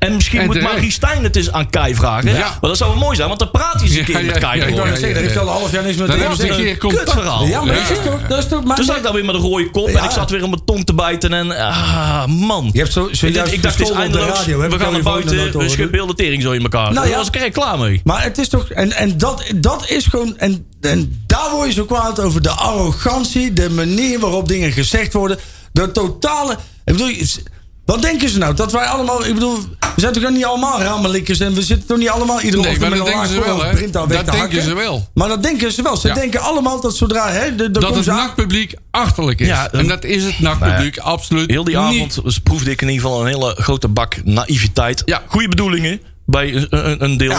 En 0.01 0.13
misschien 0.13 0.39
En 0.39 0.45
moet 0.45 0.55
terecht. 0.55 0.71
Maurice 0.71 0.95
Stijn 0.95 1.23
het 1.23 1.35
eens 1.35 1.51
aan 1.51 1.69
Kai 1.69 1.95
vragen. 1.95 2.33
Ja. 2.33 2.39
Maar 2.39 2.69
dat 2.69 2.77
zou 2.77 2.91
wel 2.91 2.99
mooi 2.99 3.15
zijn, 3.15 3.27
want 3.27 3.39
dan 3.39 3.51
praat 3.51 3.73
hij 3.73 3.83
eens 3.83 3.95
een 3.95 4.03
keer 4.03 4.19
ja, 4.19 4.25
met 4.25 4.37
Kai 4.37 4.59
ja, 4.59 4.65
Ik 4.65 4.75
net 4.75 4.85
zeggen, 4.85 5.13
daar 5.13 5.23
heeft 5.23 5.37
al 5.37 5.47
een 5.47 5.53
half 5.53 5.71
jaar 5.71 5.83
niks 5.83 5.97
met 5.97 6.07
hem. 6.07 6.77
Kutverhaal. 6.77 7.45
Ja, 7.45 7.63
maar 7.63 7.75
dat 7.75 7.89
is 7.89 7.97
toch... 8.03 8.27
Dat 8.27 8.37
is 8.37 8.47
toch 8.47 8.63
maar 8.63 8.75
Toen 8.75 8.85
zat 8.85 8.97
ik 8.97 9.03
daar 9.03 9.13
weer 9.13 9.25
met 9.25 9.35
een 9.35 9.41
rode 9.41 9.71
kop 9.71 9.87
en 9.87 10.03
ik 10.03 10.11
zat 10.11 10.29
weer 10.29 10.43
om 10.43 10.49
mijn 10.49 10.65
tong 10.65 10.85
te 10.85 10.93
bijten. 10.93 11.33
En 11.33 11.57
ah, 11.57 12.25
man. 12.25 12.69
Je 12.73 12.79
hebt 12.79 12.91
zo, 12.91 13.09
Ik, 13.21 13.33
dacht, 13.33 13.53
ik 13.53 13.63
dacht, 13.63 13.77
het 13.77 13.89
is 13.89 13.95
eindeloos. 13.95 14.37
radio. 14.37 14.59
We 14.59 14.79
gaan 14.79 14.91
naar 14.91 15.01
buiten. 15.01 15.57
We 15.57 15.87
heel 15.91 16.07
de 16.07 16.13
tering 16.13 16.41
zo 16.41 16.51
in 16.51 16.61
elkaar. 16.61 16.83
Nou 16.83 16.95
Daar 16.95 17.07
ja. 17.07 17.17
was 17.17 17.27
ik 17.27 17.35
er 17.35 17.51
klaar 17.51 17.79
mee. 17.79 18.01
Maar 18.03 18.23
het 18.23 18.37
is 18.37 18.47
toch... 18.47 18.69
En, 18.69 18.91
en 18.91 19.17
dat, 19.17 19.43
dat 19.55 19.89
is 19.89 20.05
gewoon... 20.05 20.37
En, 20.37 20.65
en 20.81 21.23
daar 21.27 21.51
word 21.51 21.67
je 21.67 21.73
zo 21.73 21.85
kwaad 21.85 22.19
over. 22.19 22.41
De 22.41 22.49
arrogantie, 22.49 23.53
de 23.53 23.69
manier 23.69 24.19
waarop 24.19 24.47
dingen 24.47 24.71
gezegd 24.71 25.13
worden. 25.13 25.37
De 25.71 25.91
totale... 25.91 26.57
Ik 26.85 26.93
bedoel, 26.93 27.13
wat 27.91 28.01
denken 28.01 28.29
ze 28.29 28.37
nou? 28.37 28.53
Dat 28.53 28.71
wij 28.71 28.85
allemaal... 28.85 29.25
Ik 29.25 29.33
bedoel, 29.33 29.57
we 29.95 30.01
zijn 30.01 30.13
toch 30.13 30.29
niet 30.29 30.45
allemaal 30.45 30.81
rammelikkers... 30.81 31.39
en 31.39 31.53
we 31.53 31.61
zitten 31.61 31.87
toch 31.87 31.97
niet 31.97 32.09
allemaal 32.09 32.41
iedere 32.41 32.61
Nee, 32.61 32.71
ochtend 32.71 32.89
maar 32.89 32.97
met 32.97 33.07
dat 33.07 33.07
een 33.07 33.13
denken 33.21 33.29
ze 33.29 33.35
laag 33.39 33.45
wel, 33.45 33.63
hè? 33.63 33.89
Dat 33.91 34.09
denken 34.11 34.39
hakken. 34.39 34.61
ze 34.61 34.73
wel. 34.75 35.09
Maar 35.13 35.27
dat 35.27 35.43
denken 35.43 35.71
ze 35.71 35.81
wel. 35.81 35.97
Ze 35.97 36.07
Ja. 36.07 36.13
denken 36.13 36.39
allemaal 36.41 36.81
dat 36.81 36.95
zodra... 36.97 37.31
Hè, 37.31 37.55
de, 37.55 37.55
de 37.55 37.71
Dat 37.71 37.83
komt 37.83 37.95
het 38.05 38.15
NAC-publiek 38.15 38.73
achterlijk 38.91 39.39
is. 39.39 39.47
Ja, 39.47 39.71
en 39.71 39.87
dat 39.87 40.03
is 40.03 40.23
het 40.23 40.39
NAC-publiek 40.39 40.97
absoluut 40.97 41.49
Heel 41.49 41.63
die 41.63 41.77
niet. 41.77 42.11
avond 42.11 42.43
proefde 42.43 42.71
ik 42.71 42.81
in 42.81 42.89
ieder 42.89 43.03
geval 43.05 43.21
een 43.21 43.27
hele 43.27 43.55
grote 43.57 43.87
bak 43.87 44.15
naïviteit. 44.23 45.01
Ja. 45.05 45.21
Goede 45.27 45.47
bedoelingen. 45.47 46.01
bij 46.25 46.53
een, 46.55 46.67
een, 46.69 47.03
een 47.03 47.17
deel. 47.17 47.35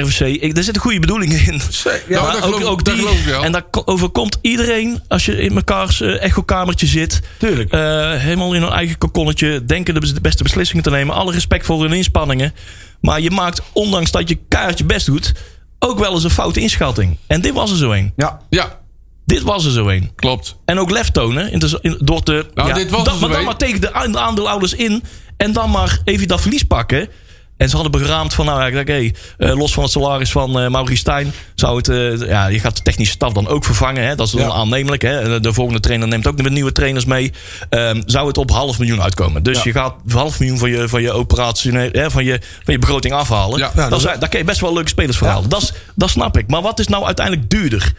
Ja. 0.00 0.06
RVC, 0.08 0.20
ik, 0.42 0.56
er 0.56 0.62
zitten 0.62 0.82
goede 0.82 0.98
bedoelingen 1.00 1.46
in. 1.46 1.60
Ja, 2.08 2.22
Maar 2.22 2.32
dat 2.32 2.42
geloof 2.42 2.78
ik- 2.78 2.84
dat 2.84 2.94
die, 2.94 3.04
geloof 3.04 3.18
ik 3.18 3.24
wel. 3.24 3.42
En 3.44 3.52
dat 3.52 3.64
ko- 3.70 3.82
overkomt 3.84 4.38
iedereen 4.40 5.02
als 5.08 5.24
je 5.24 5.36
in 5.42 5.54
mekaars 5.54 6.00
echokamertje 6.00 6.86
zit. 6.86 7.20
Tuurlijk. 7.38 7.70
Eh, 7.72 7.80
helemaal 8.12 8.54
in 8.54 8.62
hun 8.62 8.70
eigen 8.72 8.98
kokonnetje. 8.98 9.64
Denken 9.64 9.94
de, 9.94 10.12
de 10.12 10.20
beste 10.20 10.42
beslissingen 10.42 10.82
te 10.84 10.90
nemen. 10.90 11.14
Alle 11.14 11.32
respect 11.32 11.66
voor 11.66 11.82
hun 11.82 11.92
inspanningen. 11.92 12.54
Maar 13.00 13.20
je 13.20 13.30
maakt, 13.30 13.62
ondanks 13.72 14.10
dat 14.10 14.28
je 14.28 14.38
kaartje 14.48 14.84
best 14.84 15.06
doet, 15.06 15.32
ook 15.78 15.98
wel 15.98 16.12
eens 16.12 16.24
een 16.24 16.30
foute 16.30 16.60
inschatting. 16.60 17.16
En 17.26 17.40
dit 17.40 17.52
was 17.54 17.70
er 17.70 17.76
zo 17.76 17.92
een. 17.92 18.12
Ja. 18.16 18.40
Ja, 18.50 18.78
Dit 19.26 19.42
was 19.42 19.64
er 19.64 19.70
zo 19.70 19.88
een. 19.88 20.10
klopt. 20.16 20.56
En 20.64 20.78
ook 20.78 20.90
lef 20.90 21.10
tonen. 21.10 21.52
In 21.52 21.58
de, 21.58 21.78
in- 21.80 21.98
door 22.04 22.22
te, 22.22 22.46
Nou, 22.54 22.72
dit 22.74 22.90
was 22.90 23.04
dan, 23.04 23.14
er 23.14 23.20
maar 23.20 23.28
dan 23.30 23.38
een. 23.38 23.44
maar 23.44 23.56
tegen 23.56 23.80
de 23.80 23.96
a- 23.96 24.06
de 24.08 24.18
aandeelhouders 24.18 24.74
in. 24.74 25.02
En 25.36 25.52
dan 25.52 25.70
maar 25.70 25.98
even 26.04 26.28
dat 26.28 26.40
verlies 26.40 26.62
pakken. 26.62 27.08
En 27.56 27.68
ze 27.68 27.76
hadden 27.76 28.00
beraamd 28.00 28.34
van, 28.34 28.44
nou 28.46 28.72
ja, 28.72 28.80
oké, 28.80 29.10
eh, 29.38 29.56
los 29.56 29.72
van 29.72 29.82
het 29.82 29.92
salaris 29.92 30.30
van 30.30 30.60
eh 30.60 30.68
Maurice 30.68 30.96
Stijn, 30.98 31.32
zou 31.54 31.76
het, 31.76 31.88
eh, 31.88 32.28
ja, 32.28 32.46
je 32.46 32.58
gaat 32.58 32.76
de 32.76 32.82
technische 32.82 33.12
staf 33.12 33.32
dan 33.32 33.48
ook 33.48 33.64
vervangen. 33.64 34.06
Hè? 34.06 34.14
Dat 34.14 34.26
is 34.26 34.32
dan 34.32 34.40
Ja. 34.46 34.52
aannemelijk. 34.52 35.02
Hè? 35.02 35.40
De 35.40 35.52
volgende 35.52 35.80
trainer 35.80 36.08
neemt 36.08 36.26
ook 36.26 36.42
de 36.42 36.50
nieuwe 36.50 36.72
trainers 36.72 37.04
mee. 37.04 37.32
Ehm, 37.68 38.02
zou 38.06 38.26
het 38.26 38.38
op 38.38 38.50
half 38.50 38.78
miljoen 38.78 39.02
uitkomen. 39.02 39.42
Dus 39.42 39.62
je 39.62 39.72
gaat 39.72 39.94
half 40.08 40.38
miljoen 40.38 40.58
van 40.58 40.70
je, 40.70 40.88
van 40.88 41.02
je 41.02 41.12
operatie, 41.12 41.72
hè, 41.72 42.10
van, 42.10 42.24
je, 42.24 42.40
van 42.64 42.74
je 42.74 42.78
begroting 42.78 43.14
afhalen. 43.14 43.58
Ja. 43.58 43.88
Daar 44.18 44.28
kun 44.28 44.38
je 44.38 44.44
best 44.44 44.60
wel 44.60 44.72
leuke 44.72 44.88
spelers 44.88 45.16
voor 45.16 45.28
halen. 45.28 45.48
Dat, 45.48 45.72
dat 45.94 46.10
snap 46.10 46.36
ik. 46.38 46.48
Maar 46.48 46.62
wat 46.62 46.78
is 46.78 46.88
nou 46.88 47.04
uiteindelijk 47.04 47.50
duurder? 47.50 47.92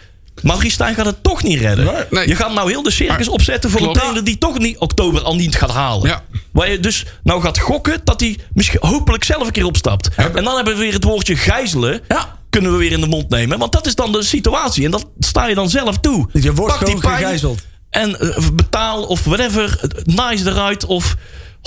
Maurice 0.43 0.71
Stijn 0.73 0.95
gaat 0.95 1.05
het 1.05 1.23
toch 1.23 1.43
niet 1.43 1.59
redden. 1.59 2.05
Nee. 2.09 2.27
Je 2.27 2.35
gaat 2.35 2.53
nou 2.53 2.69
heel 2.69 2.83
de 2.83 2.91
circus 2.91 3.25
Maar- 3.25 3.33
opzetten 3.35 3.69
voor 3.69 3.79
Klopt. 3.79 3.95
een 3.95 4.01
trainer 4.01 4.23
die 4.23 4.37
toch 4.37 4.57
niet 4.59 4.77
oktober 4.77 5.21
al 5.21 5.35
niet 5.35 5.55
gaat 5.55 5.71
halen. 5.71 6.09
Ja. 6.09 6.23
Waar 6.51 6.71
je 6.71 6.79
dus 6.79 7.05
nou 7.23 7.41
gaat 7.41 7.59
gokken 7.59 8.01
dat 8.03 8.19
hij 8.19 8.37
misschien 8.53 8.79
hopelijk 8.81 9.23
zelf 9.23 9.45
een 9.45 9.51
keer 9.51 9.65
opstapt. 9.65 10.09
En 10.15 10.43
dan 10.43 10.55
hebben 10.55 10.73
we 10.73 10.79
weer 10.79 10.93
het 10.93 11.03
woordje 11.03 11.35
gijzelen. 11.35 12.01
Kunnen 12.49 12.71
we 12.71 12.77
weer 12.77 12.91
in 12.91 13.01
de 13.01 13.07
mond 13.07 13.29
nemen. 13.29 13.59
Want 13.59 13.71
dat 13.71 13.85
is 13.85 13.95
dan 13.95 14.11
de 14.11 14.23
situatie. 14.23 14.85
En 14.85 14.91
dat 14.91 15.05
sta 15.19 15.47
je 15.47 15.55
dan 15.55 15.69
zelf 15.69 15.97
toe. 15.97 16.29
Je 16.33 16.53
wordt 16.53 16.77
Pak 16.77 16.85
die 16.85 16.95
gewoon 16.95 17.11
pijn 17.11 17.23
gegijzeld. 17.23 17.65
En 17.89 18.19
eh, 18.19 18.49
betaal 18.53 19.03
of 19.03 19.23
whatever. 19.23 19.79
Nice 20.03 20.49
eruit. 20.49 20.85
Of 20.85 21.15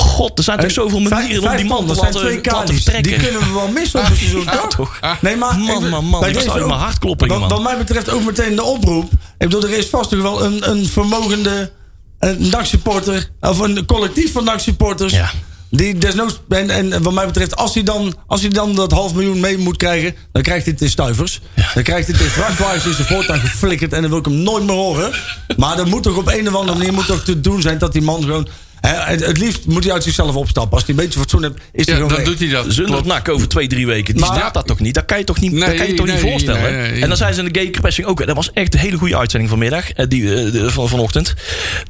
god, 0.00 0.38
er 0.38 0.44
zijn 0.44 0.58
toch 0.58 0.70
zoveel 0.70 1.00
manieren 1.00 1.50
om 1.50 1.56
die 1.56 1.64
man 1.64 1.80
te 1.80 1.86
dat 1.86 1.96
zijn 1.96 2.12
laten, 2.14 2.52
laten 2.52 2.74
vertrekken. 2.74 3.02
Die 3.12 3.20
kunnen 3.20 3.40
we 3.40 3.54
wel 3.54 3.68
missen 3.68 4.00
op 4.00 4.06
een 4.10 4.16
seizoen, 4.26 4.44
Ja, 4.44 4.66
toch? 4.66 4.98
Nee, 5.20 5.36
maar 5.36 5.58
Man, 5.58 5.88
man, 5.88 6.04
man. 6.04 6.24
Ik 6.26 6.38
ook- 6.38 6.54
mijn 6.54 6.70
hart 6.70 6.98
kloppen, 6.98 7.28
wat, 7.28 7.38
man. 7.40 7.48
wat 7.48 7.62
mij 7.62 7.78
betreft 7.78 8.10
ook 8.10 8.24
meteen 8.24 8.54
de 8.56 8.62
oproep. 8.62 9.12
Ik 9.12 9.48
bedoel, 9.48 9.62
er 9.62 9.78
is 9.78 9.86
vast 9.86 10.10
toch 10.10 10.22
wel 10.22 10.44
een, 10.44 10.70
een 10.70 10.86
vermogende 10.88 11.70
een 12.18 12.48
NAC-supporter... 12.50 13.30
of 13.40 13.58
een 13.58 13.86
collectief 13.86 14.32
van 14.32 14.44
NAC-supporters... 14.44 15.12
Ja. 15.12 15.30
Die 15.72 15.98
desnoods, 15.98 16.40
en, 16.48 16.70
en 16.70 17.02
wat 17.02 17.12
mij 17.12 17.26
betreft, 17.26 17.56
als 17.56 17.74
hij, 17.74 17.82
dan, 17.82 18.14
als 18.26 18.40
hij 18.40 18.50
dan 18.50 18.74
dat 18.74 18.92
half 18.92 19.14
miljoen 19.14 19.40
mee 19.40 19.58
moet 19.58 19.76
krijgen, 19.76 20.14
dan 20.32 20.42
krijgt 20.42 20.64
hij 20.64 20.72
het 20.72 20.82
in 20.82 20.90
stuivers. 20.90 21.40
Dan 21.74 21.82
krijgt 21.82 22.06
hij 22.06 22.16
het 22.16 22.24
in 22.26 22.30
vrachtwagens 22.32 22.84
in 22.86 22.92
zijn 22.94 23.06
voortuin 23.06 23.40
geflikkerd 23.40 23.92
en 23.92 24.00
dan 24.00 24.10
wil 24.10 24.18
ik 24.18 24.24
hem 24.24 24.34
nooit 24.34 24.64
meer 24.64 24.74
horen. 24.74 25.12
Maar 25.56 25.78
er 25.78 25.86
moet 25.86 26.02
toch 26.02 26.16
op 26.16 26.26
een 26.28 26.48
of 26.48 26.54
andere 26.54 26.78
manier 26.78 26.92
moet 26.92 27.06
toch 27.06 27.22
te 27.22 27.40
doen 27.40 27.60
zijn 27.62 27.78
dat 27.78 27.92
die 27.92 28.02
man 28.02 28.22
gewoon. 28.22 28.48
Het, 28.88 29.26
het 29.26 29.38
liefst 29.38 29.66
moet 29.66 29.84
hij 29.84 29.92
uit 29.92 30.02
zichzelf 30.02 30.34
opstappen. 30.34 30.72
Als 30.72 30.86
hij 30.86 30.94
een 30.94 31.00
beetje 31.04 31.18
fatsoen 31.18 31.42
hebt, 31.42 31.60
is 31.72 31.86
hij 31.86 31.94
Ja, 31.94 32.00
gewoon 32.00 32.08
dan 32.08 32.16
weg. 32.16 32.26
doet 32.26 32.38
hij 32.38 32.48
dat. 32.48 32.64
Zonder 32.72 32.92
Klopt. 32.92 33.06
nak 33.06 33.28
over 33.28 33.48
twee, 33.48 33.66
drie 33.66 33.86
weken. 33.86 34.14
Die 34.14 34.24
Maar- 34.24 34.34
staat 34.36 34.54
dat 34.54 34.66
toch 34.66 34.78
niet? 34.80 34.94
Dat 34.94 35.04
kan 35.04 35.18
je 35.18 35.24
toch 35.24 35.40
niet, 35.40 35.60
dat 35.60 35.74
kan 35.74 35.86
je 35.86 35.94
toch 35.94 36.06
niet 36.06 36.18
voorstellen? 36.18 36.62
nee, 36.62 36.90
nee. 36.90 37.02
En 37.02 37.08
dan 37.08 37.16
zijn 37.16 37.34
ze 37.34 37.42
in 37.42 37.52
de 37.52 37.58
gay 37.60 37.70
pressing 37.70 38.06
ook. 38.06 38.26
Dat 38.26 38.36
was 38.36 38.52
echt 38.52 38.74
een 38.74 38.80
hele 38.80 38.96
goede 38.96 39.16
uitzending 39.18 39.50
vanmiddag. 39.50 39.92
eh, 39.92 40.06
Die, 40.08 40.34
eh, 40.50 40.66
van, 40.68 40.88
vanochtend. 40.88 41.34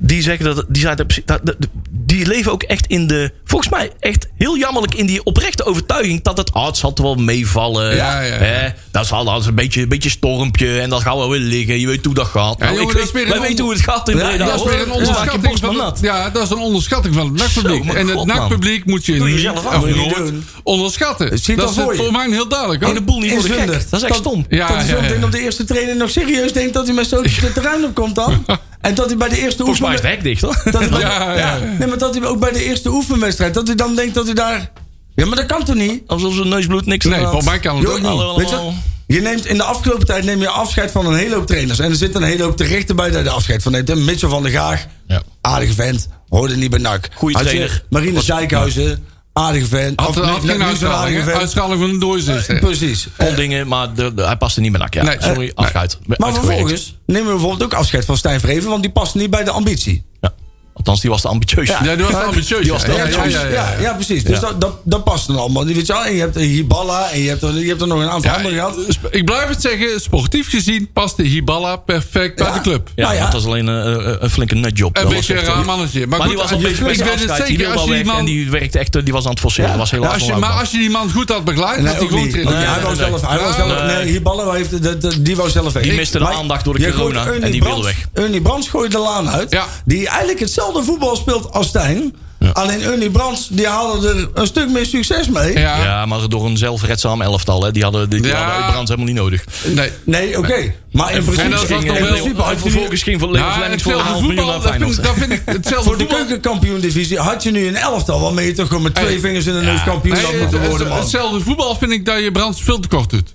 Die 0.01 0.23
zeggen 0.23 0.45
dat. 0.45 0.65
Die, 0.69 0.87
dat- 1.25 1.57
die 1.91 2.27
leven 2.27 2.53
ook 2.53 2.63
echt 2.63 2.87
in 2.87 3.07
de. 3.07 3.33
Volgens 3.51 3.71
mij 3.71 3.91
echt 4.01 4.29
heel 4.37 4.57
jammerlijk 4.59 4.95
in 4.95 5.07
die 5.07 5.25
oprechte 5.25 5.65
overtuiging. 5.65 6.23
Dat 6.23 6.37
het. 6.37 6.51
Het 6.53 6.77
zal 6.77 6.93
toch 6.93 7.07
wel 7.07 7.15
meevallen. 7.15 7.97
Ja, 7.97 8.21
ja, 8.21 8.35
ja. 8.35 8.41
Hè, 8.43 8.69
dat 8.91 9.07
zal 9.07 9.25
dat 9.25 9.41
is 9.41 9.47
een 9.47 9.55
beetje, 9.55 9.83
een 9.83 9.89
beetje 9.89 10.11
stormpje. 10.11 10.81
En 10.81 10.91
dat 10.91 11.03
gaat 11.03 11.15
wel 11.15 11.31
weer 11.31 11.41
liggen. 11.41 11.81
Je 11.81 11.87
weet 11.87 12.05
hoe 12.05 12.15
dat 12.15 12.27
gaat. 12.27 12.57
Ja, 12.59 12.65
Nou, 12.65 12.77
jongen, 12.77 12.81
ik 12.81 12.87
dat 12.87 12.97
weet, 12.97 13.07
is 13.07 13.13
weer 13.13 13.27
wij 13.29 13.37
een 13.37 13.43
weten 13.43 13.65
hoe 13.65 13.73
het 13.73 13.83
gaat 13.83 14.09
in 14.09 14.17
Ja, 14.17 14.29
Breda. 14.29 14.45
Dat 14.45 14.55
is 14.55 14.63
weer 14.63 14.81
een 14.81 14.87
je 14.87 14.93
onderschatting 14.93 15.59
van 15.59 15.81
het, 15.81 15.99
ja, 16.01 16.31
dat 16.31 16.43
is 16.43 16.51
een 16.51 16.59
onderschatting 16.59 17.15
van 17.15 17.39
het. 17.39 17.51
Zo, 17.51 17.85
maar 17.85 17.97
En 17.97 18.07
het. 18.09 18.25
NAC-publiek 18.25 18.85
moet 18.87 19.07
je 19.07 19.13
niet 19.13 19.41
je 19.41 20.41
onderschatten. 20.63 21.31
Dat 21.57 21.71
is 21.71 21.77
voor 21.77 21.97
voor 21.97 22.13
mij 22.13 22.29
heel 22.31 22.49
duidelijk. 22.49 22.81
hoor. 22.81 22.91
En 22.91 22.99
de 22.99 23.05
boel 23.05 23.21
niet 23.21 23.33
voor 23.33 23.43
de 23.43 23.55
gek. 23.55 23.91
Dat 23.91 24.03
is 24.03 24.09
echt 24.09 24.17
stom. 24.17 24.45
Ja, 24.49 24.67
dat 24.69 24.77
hij 24.77 24.87
zo 25.19 25.25
op 25.25 25.33
de 25.33 25.41
eerste 25.41 25.65
training 25.65 25.99
nog 25.99 26.11
serieus 26.11 26.53
denkt 26.53 26.75
dat 26.75 26.87
hij 26.87 26.95
met 26.95 27.07
zo'n 27.07 27.27
terrein 27.55 27.85
op 27.85 27.95
komt 27.95 28.15
dan. 28.15 28.45
En 28.81 28.95
dat 28.95 29.07
hij 29.07 29.17
bij 29.17 29.29
de 29.29 29.39
eerste 29.41 29.57
Volgens 29.59 29.81
mij 29.81 29.95
is 29.95 30.01
het 30.01 30.09
hek 30.11 30.23
dicht 30.23 30.43
hoor. 30.43 30.63
Dat 30.65 30.89
hij 30.89 30.89
Ja, 31.01 31.23
ja, 31.23 31.37
ja. 31.37 31.59
Nee, 31.79 31.89
maar 31.89 31.99
dat 31.99 32.15
hij 32.15 32.25
ook 32.27 32.41
bij 32.41 32.53
de 32.53 32.65
eerste 32.65 32.89
oefenwedstrijd, 32.91 33.55
dat 33.55 33.67
hij 33.67 33.77
dan 33.77 33.95
denkt 33.95 34.15
dat 34.15 34.25
hij 34.25 34.35
daar. 34.35 34.71
Ja, 35.15 35.27
maar 35.27 35.37
dat 35.37 35.47
kan 35.47 35.65
toch 35.65 35.75
niet? 35.75 36.03
Alsof 36.07 36.35
zijn 36.35 36.49
neusbloed 36.49 36.87
niks 36.87 37.05
Nee, 37.05 37.21
volgens 37.21 37.45
mij 37.45 37.59
kan 37.59 37.77
het 37.79 37.89
ook 37.89 38.01
niet. 38.01 38.37
Weet 38.37 38.51
je, 38.51 38.73
je 39.15 39.21
neemt 39.21 39.47
in 39.47 39.57
de 39.57 39.63
afgelopen 39.63 40.07
tijd 40.07 40.25
neem 40.25 40.41
je 40.41 40.49
afscheid 40.49 40.91
van 40.91 41.07
een 41.07 41.15
hele 41.15 41.35
hoop 41.35 41.47
trainers. 41.47 41.79
En 41.79 41.91
er 41.91 41.97
zit 41.97 42.15
een 42.15 42.23
hele 42.23 42.43
hoop 42.43 42.57
terechten 42.57 42.97
bij 42.97 43.11
dat 43.11 43.25
je 43.25 43.31
afscheid 43.31 43.63
van 43.63 43.73
neemt. 43.73 43.91
En 43.91 44.05
Mitchell 44.05 44.29
van 44.29 44.43
der 44.43 44.53
Gaag, 44.53 44.87
Ja. 45.07 45.23
aardige 45.41 45.73
vent, 45.75 46.09
hoorde 46.29 46.57
niet 46.57 46.71
bij 46.71 46.79
NAC. 46.81 47.09
Goeie 47.15 47.39
trainer. 47.39 47.85
Marine 47.91 48.25
Dijkhuizen, 48.25 49.05
aardige 49.41 49.67
vent. 49.67 50.01
Had, 50.01 50.09
Of 50.09 50.41
geen 50.45 50.63
uitschaling. 50.63 51.79
van 51.81 51.91
een 51.91 51.99
doorzit. 51.99 52.47
Eh, 52.47 52.59
Precies. 52.61 53.09
Kon 53.17 53.35
dingen, 53.35 53.69
maar 53.69 53.95
de, 53.95 54.15
de- 54.15 54.25
hij 54.27 54.37
paste 54.37 54.61
niet 54.61 54.71
meer 54.71 54.81
nak. 54.81 54.95
Ja. 54.95 55.03
Nee. 55.03 55.17
Sorry, 55.21 55.39
Nee. 55.39 55.53
afscheid. 55.55 55.99
Maar 56.17 56.33
vervolgens 56.35 56.97
nemen 57.07 57.27
we 57.27 57.33
bijvoorbeeld 57.33 57.63
ook 57.63 57.75
afscheid 57.79 58.05
van 58.05 58.17
Stijn 58.17 58.41
Vreven, 58.41 58.71
want 58.71 58.83
die 58.83 58.93
past 58.93 59.15
niet 59.15 59.31
bij 59.31 59.45
de 59.45 59.51
ambitie. 59.51 60.05
Ja. 60.21 60.33
Althans, 60.81 61.01
die 61.01 61.11
was 61.11 61.21
te 61.21 61.29
ambitieus. 61.29 61.69
Ja, 61.69 61.79
die 61.97 61.97
was 62.05 62.11
Ja, 62.11 62.21
ambitieus. 62.23 62.63
die 62.63 62.73
was 62.73 62.83
ja. 62.83 62.89
Ja, 62.89 62.95
ja, 62.97 63.03
ambitieus. 63.05 63.33
ja, 63.33 63.49
Ja, 63.49 63.53
ja. 63.73 63.81
ja, 63.81 63.93
precies. 63.93 64.25
Dus 64.25 64.41
Dat, 64.41 64.61
dat, 64.61 64.75
dat 64.85 65.05
past 65.05 65.27
dan 65.27 65.37
allemaal. 65.39 65.65
Die 65.65 65.75
Weet 65.75 65.87
je, 65.87 65.93
wel. 65.93 66.05
en 66.05 66.15
je 66.15 66.21
hebt 66.21 66.35
Hiballa 66.35 67.11
en 67.11 67.21
je 67.23 67.29
hebt, 67.29 67.43
er, 67.43 67.59
je 67.59 67.69
hebt 67.69 67.81
er 67.81 67.87
nog 67.87 67.99
een 68.01 68.11
aantal 68.11 68.31
Ja, 68.31 68.37
andere 68.37 68.55
gehad. 68.55 68.77
sp- 68.89 69.07
ik 69.11 69.25
blijf 69.25 69.49
het 69.49 69.61
zeggen, 69.61 70.01
sportief 70.01 70.49
gezien 70.51 70.91
past 70.93 71.17
de 71.17 71.23
Hiballa 71.23 71.77
perfect 71.77 72.37
bij 72.37 72.47
Ja. 72.47 72.53
de 72.53 72.61
club. 72.61 72.89
Ja, 72.95 73.03
Nou 73.05 73.15
ja. 73.17 73.23
dat 73.25 73.33
was 73.33 73.45
alleen 73.45 73.67
een, 73.67 74.09
een, 74.09 74.25
een 74.25 74.31
flinke 74.31 74.55
nutjob. 74.55 74.97
Een 74.97 75.09
beetje 75.09 75.35
was 75.35 75.43
een 75.43 75.49
raar 75.49 75.61
eh, 75.61 75.67
mannetje. 75.67 76.07
Maar, 76.07 76.19
Maar 76.19 76.29
die 76.29 76.37
goed, 76.37 76.43
was 76.43 76.53
al 76.53 76.59
ik 76.59 76.63
bezig 76.65 76.81
met 76.85 76.97
weet 76.99 77.29
het 77.39 77.47
zeker, 77.47 77.67
als 77.67 77.81
al 77.81 77.87
je 77.87 77.93
die. 77.93 78.01
En 78.01 78.07
man... 78.07 78.25
die 78.25 78.51
werkte 78.51 78.79
echt, 78.79 79.05
die 79.05 79.13
was 79.13 79.25
aan 79.25 79.31
het 79.31 79.41
forceren. 79.41 79.79
Was 79.79 79.91
helaas 79.91 80.13
Als 80.13 80.25
je, 80.27 80.35
maar 80.35 80.51
als 80.51 80.71
je 80.71 80.79
die 80.79 80.91
man 80.91 81.11
goed 81.13 81.29
had 81.29 81.45
begeleid, 81.45 81.77
Nee, 81.79 81.87
had 81.87 81.99
hij 81.99 82.09
trainen. 82.09 82.45
Nee, 82.45 82.55
hij 82.55 82.81
wou 82.83 82.97
nee, 82.97 83.07
zelf, 83.07 83.21
hij 83.29 83.39
wou 83.39 83.57
nee. 83.69 83.69
zelf, 83.77 83.83
nee, 84.03 84.13
Hiballa 84.13 84.53
heeft, 84.53 84.83
de, 84.83 84.99
de- 84.99 85.23
die 85.23 85.37
wou 85.37 85.51
zelf 85.51 85.73
weg. 85.73 85.83
Die 85.83 85.93
miste 85.93 86.19
de 86.19 86.29
aandacht 86.29 86.65
door 86.65 86.79
de 86.79 86.93
corona 86.93 87.25
en 87.27 87.51
die 87.51 87.63
wilde 87.63 87.81
Brands- 87.81 87.87
weg. 87.87 88.25
Ernie 88.25 88.41
Brands 88.41 88.69
gooit 88.69 88.93
de 88.93 88.99
laan 88.99 89.29
uit. 89.31 89.51
Ja. 89.51 89.65
Die 89.85 90.09
eigenlijk 90.09 90.41
hetzelfde 90.41 90.70
voetbal 90.79 91.17
speelt 91.17 91.53
als 91.53 91.67
Stijn. 91.69 92.15
Alleen 92.53 92.83
Ernie 92.83 93.11
Brands, 93.11 93.49
die 93.51 93.67
haalde 93.67 94.09
er 94.09 94.29
een 94.35 94.47
stuk 94.47 94.69
meer 94.71 94.87
succes 94.87 95.29
mee. 95.29 95.59
Ja, 95.59 95.83
Ja, 95.85 96.07
maar 96.07 96.29
door 96.29 96.45
een 96.47 96.57
zelfredzaam 96.57 97.23
elftal. 97.23 97.63
Hè. 97.65 97.71
Die 97.71 97.83
hadden, 97.83 98.11
die, 98.11 98.21
die 98.21 98.31
Ja. 98.31 98.45
hadden 98.45 98.67
Brands 98.71 98.91
helemaal 98.91 99.13
niet 99.13 99.23
nodig. 99.23 99.45
nee. 99.65 99.91
Nee, 100.05 100.39
oké. 100.39 100.73
Maar 100.93 101.11
in 101.11 101.17
En 101.17 101.25
principe, 101.25 101.49
dat 101.49 101.61
was 101.61 101.69
ging, 101.69 101.85
toch 101.87 101.97
eh, 101.97 102.01
in 102.03 102.07
principe 102.07 102.43
en 102.43 102.49
had 102.49 102.57
vervolgens 102.59 103.03
ging 103.03 103.21
voor 103.21 103.31
Leo 103.31 103.43
voor 103.51 103.65
een 103.65 103.71
hetzelfde 103.71 104.03
half 104.03 104.21
miljoen 104.21 104.35
naar 104.37 104.45
dat 104.45 104.55
vind, 104.55 104.67
Feyenoord. 104.75 104.97
ik- 104.99 105.05
dat 105.05 105.15
vind 105.15 105.33
ik 105.33 105.43
hetzelfde 105.57 105.85
voor 105.89 105.99
de 105.99 106.07
keukenkampioen-divisie 106.07 107.19
had 107.19 107.43
je 107.43 107.51
nu 107.51 107.67
een 107.67 107.77
elftal 107.77 108.21
waarmee 108.21 108.47
je 108.47 108.53
toch 108.53 108.67
gewoon 108.69 108.83
met 108.83 108.95
twee 108.95 109.07
Hey. 109.09 109.19
vingers 109.21 109.47
in 109.47 109.53
de 109.55 109.61
neus 109.61 109.79
Ja. 109.79 109.85
kampioen 109.85 110.17
het- 110.17 110.41
moeten 110.41 110.69
worden, 110.69 110.89
man. 110.89 110.99
hetzelfde 110.99 111.41
voetbal 111.41 111.77
vind 111.77 111.93
ik 111.93 112.05
dat 112.05 112.19
je 112.23 112.33
Brands 112.33 112.63
veel 112.63 112.81
te 112.81 112.89
kort 112.89 113.11
doet. 113.11 113.35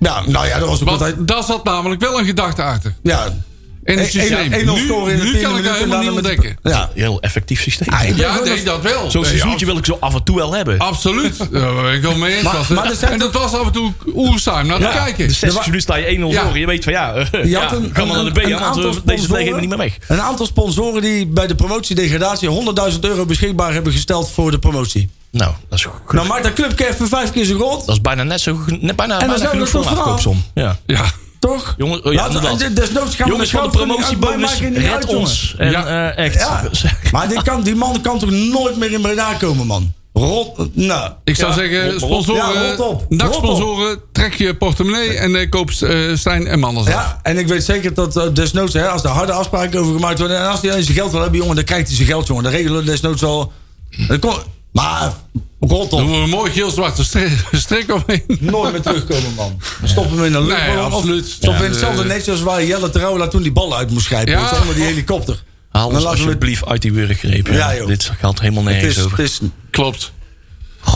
Ja, 0.00 0.22
nou 0.26 0.46
ja, 0.46 0.58
dat 0.58 0.68
was 0.68 0.82
ook 0.82 0.88
altijd... 0.88 1.14
Daar 1.18 1.42
zat 1.44 1.64
namelijk 1.64 2.00
wel 2.00 2.18
een 2.18 2.24
gedachte 2.26 2.62
achter. 2.62 2.94
Ja, 3.02 3.34
In 3.84 3.98
het 3.98 4.10
systeem. 4.10 4.50
Nu, 4.50 4.78
scoren 4.86 5.12
in 5.12 5.18
de 5.18 5.24
nu 5.24 5.40
kan 5.40 5.58
ik 5.58 5.64
en 5.66 5.74
helemaal 5.74 6.00
niet 6.00 6.10
ontdekken. 6.10 6.56
Ja. 6.62 6.90
Heel 6.94 7.20
effectief 7.20 7.60
systeem. 7.62 7.88
Ja, 8.16 8.40
nee, 8.44 8.62
dat 8.62 8.82
wel. 8.82 9.10
Zo'n 9.10 9.20
Nee, 9.20 9.30
seizoentje 9.30 9.66
wil 9.66 9.76
ik 9.76 9.86
zo 9.86 9.96
af 10.00 10.14
en 10.14 10.22
toe 10.24 10.36
wel 10.36 10.52
hebben. 10.54 10.78
Absoluut. 10.78 11.38
Daar 11.52 11.74
ben 11.82 11.92
ik 11.92 12.02
wel 12.02 12.14
mee 12.16 12.34
eens. 12.34 12.42
Maar- 12.42 12.66
maar 12.74 13.10
en 13.10 13.18
dat 13.18 13.32
was 13.32 13.52
af 13.54 13.66
en 13.66 13.72
toe 13.72 13.92
oerzaam 14.14 14.66
naar 14.66 14.76
te 14.78 14.82
Ja. 14.84 14.90
kijken. 15.04 15.26
De 15.26 15.32
60 15.32 15.52
wa- 15.54 15.60
minuten 15.60 15.80
sta 15.80 15.96
je 15.96 16.06
1-0 16.18 16.30
Ja. 16.32 16.46
voor. 16.46 16.58
Je 16.58 16.66
weet 16.66 16.84
van 16.84 16.92
ja, 16.92 17.14
eh, 17.14 17.26
Je 17.42 17.48
ja 17.48 17.60
had 17.60 17.72
een, 17.72 17.90
ga 17.92 18.04
maar 18.04 18.16
een- 18.16 18.24
naar 18.24 18.32
de 18.34 18.40
B. 18.40 18.58
Want 18.60 18.76
we- 18.94 19.00
deze 19.04 19.28
we 19.32 19.60
niet 19.60 19.68
meer 19.68 19.78
weg. 19.78 19.96
Een 20.08 20.20
aantal 20.20 20.46
sponsoren 20.46 21.02
die 21.02 21.26
bij 21.26 21.46
de 21.46 21.54
promotie-degradatie 21.54 22.48
100.000 22.48 23.04
euro 23.04 23.24
beschikbaar 23.26 23.72
hebben 23.72 23.92
gesteld 23.92 24.30
voor 24.30 24.50
de 24.50 24.58
promotie. 24.58 25.08
Nou, 25.30 25.52
dat 25.68 25.78
is 25.78 25.84
goed. 25.84 26.12
Nou 26.12 26.26
maakt 26.26 26.42
dat 26.42 26.52
clubje 26.52 26.88
even 26.88 27.08
vijf 27.08 27.30
keer 27.30 27.44
zo 27.44 27.54
groot, 27.56 27.86
Dat 27.86 27.94
is 27.94 28.00
bijna 28.00 28.22
net 28.22 28.40
zo 28.40 28.58
net 28.66 28.96
bijna, 28.96 29.18
dan 29.18 29.28
bijna 29.28 29.36
zijn 29.44 29.58
we 29.58 29.66
voor 29.66 29.84
vanaf. 29.84 30.26
Ja. 30.54 30.78
Ja. 30.86 31.04
Toch? 31.42 31.74
Jongen, 31.76 32.04
oh 32.04 32.12
ja, 32.12 32.18
Laten 32.28 32.40
we- 32.42 32.48
inderdaad. 32.50 32.76
desnoods 32.76 33.16
gaan 33.16 33.28
Jongens 33.28 33.50
van 33.50 33.62
de 33.62 33.68
promotiebonus, 33.70 34.50
uitmaken 34.50 34.66
in 34.66 34.72
die 34.72 34.82
red 34.82 34.92
uit, 34.92 35.06
ons. 35.06 35.54
En 35.58 35.70
Ja. 35.70 36.12
eh, 36.14 36.24
echt. 36.24 36.34
Ja. 36.34 36.68
Maar 37.12 37.28
die, 37.28 37.42
kan, 37.42 37.62
die 37.62 37.74
man 37.74 38.00
kan 38.00 38.18
toch 38.18 38.30
nooit 38.30 38.76
meer 38.76 38.92
in 38.92 39.00
Breda 39.00 39.34
komen, 39.34 39.66
man? 39.66 39.92
Rot, 40.12 40.68
nou. 40.76 41.10
Ik 41.24 41.36
zou 41.36 41.50
Ja, 41.50 41.56
zeggen, 41.58 41.90
rot- 41.98 42.00
rot- 42.26 42.36
ja, 42.36 42.44
rot 42.46 42.54
sponsoren, 42.54 42.88
op. 42.88 43.04
naksponsoren, 43.08 44.00
trek 44.12 44.34
je 44.34 44.54
portemonnee 44.56 45.08
en 45.18 45.36
eh, 45.36 45.48
koop 45.50 45.70
eh, 45.70 45.98
Stijn 46.14 46.46
en 46.46 46.58
Manders 46.58 46.86
af. 46.86 46.92
Ja, 46.92 47.20
en 47.22 47.38
ik 47.38 47.46
weet 47.46 47.64
zeker 47.64 47.94
dat 47.94 48.16
eh, 48.16 48.24
desnoods, 48.32 48.72
hè, 48.74 48.88
als 48.88 49.02
er 49.04 49.10
harde 49.10 49.32
afspraken 49.32 49.80
over 49.80 49.94
gemaakt 49.94 50.18
worden... 50.18 50.38
en 50.38 50.48
als 50.50 50.60
hij 50.60 50.82
zijn 50.82 50.96
geld 50.96 51.10
wil 51.12 51.20
hebben, 51.20 51.38
jongen, 51.40 51.54
dan 51.56 51.64
krijgt 51.64 51.86
hij 51.86 51.96
zijn 51.96 52.08
geld, 52.08 52.26
jongen. 52.26 52.42
Dan 52.42 52.52
regelen 52.52 52.78
we 52.78 52.84
desnoods 52.90 53.20
wel... 53.20 53.52
Maar 54.72 55.12
rot 55.60 55.90
Doen 55.90 56.00
op. 56.02 56.08
we 56.08 56.14
een 56.14 56.28
mooi 56.28 56.52
geel-zwarte 56.52 57.04
strik, 57.04 57.44
strik 57.52 57.92
omheen. 57.94 58.24
Nooit 58.40 58.72
meer 58.72 58.80
terugkomen, 58.82 59.34
man. 59.36 59.60
Stop 59.84 60.10
hem 60.10 60.24
in 60.24 60.34
een 60.34 60.46
luchtballon. 60.46 60.76
Nee, 60.76 60.86
of 60.86 60.92
absoluut. 60.92 61.26
Stop 61.28 61.52
hem 61.54 61.64
in 61.64 61.70
hetzelfde 61.70 62.02
eh, 62.02 62.08
netje 62.08 62.30
als 62.30 62.40
waar 62.40 62.64
Jelle 62.64 62.90
Terouwela 62.90 63.28
toen 63.28 63.42
die 63.42 63.52
bal 63.52 63.76
uit 63.76 63.90
moest 63.90 64.06
grijpen. 64.06 64.32
Ja. 64.32 64.60
die 64.74 64.82
helikopter. 64.84 65.42
Haal 65.70 65.86
Dan 65.88 65.94
ons 65.96 66.04
laten 66.04 66.18
we 66.18 66.24
het- 66.24 66.26
alsjeblieft 66.26 66.66
uit 66.66 66.82
die 66.82 66.92
wurggreep. 66.92 67.46
Ja, 67.46 67.76
joh. 67.76 67.86
Dit 67.86 68.12
gaat 68.18 68.40
helemaal 68.40 68.64
Het 68.64 68.72
nergens 68.72 68.96
is, 68.96 69.04
over. 69.04 69.18
het 69.18 69.26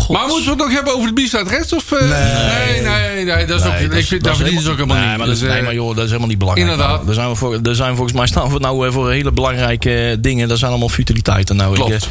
Maar 0.09 0.27
moeten 0.27 0.45
we 0.45 0.51
het 0.51 0.59
nog 0.59 0.73
hebben 0.73 0.95
over 0.95 1.15
de 1.15 1.23
B-side 1.23 1.45
rechts? 1.49 1.73
Of, 1.73 1.93
eh, 1.93 2.01
nee. 2.01 2.81
nee, 2.83 3.25
nee, 3.25 3.47
dat 3.47 3.61
is 3.61 3.67
ook, 3.67 3.73
Nee, 3.73 3.89
dat 3.89 3.99
ik 3.99 4.07
vind, 4.07 4.25
dat 4.25 4.37
verdienen 4.37 4.63
ze 4.63 4.71
ook 4.71 4.77
helemaal 4.77 4.97
nee, 4.97 5.07
niet. 5.09 5.17
Maar 5.17 5.27
dat 5.27 5.35
is, 5.37 5.41
Dus, 5.43 5.49
nee, 5.51 5.59
eh, 5.59 5.65
maar 5.65 5.75
joh, 5.75 5.89
dat 5.89 5.99
is 5.99 6.07
helemaal 6.07 6.29
niet 6.29 6.39
belangrijk. 6.39 6.71
Inderdaad. 6.71 6.97
Nou, 6.97 7.09
er, 7.09 7.15
zijn 7.15 7.29
we 7.29 7.35
voor, 7.35 7.59
er 7.63 7.75
zijn 7.75 7.95
volgens 7.95 8.17
mij 8.17 8.27
staan 8.27 8.53
we 8.53 8.59
nou 8.59 8.87
eh, 8.87 8.93
voor 8.93 9.11
hele 9.11 9.33
belangrijke 9.33 10.17
dingen. 10.21 10.49
Dat 10.49 10.59
zijn 10.59 10.71
allemaal 10.71 10.89
futiliteiten. 10.89 11.57
Nou, 11.57 11.75
Klopt. 11.75 11.93
Ik, 11.93 12.03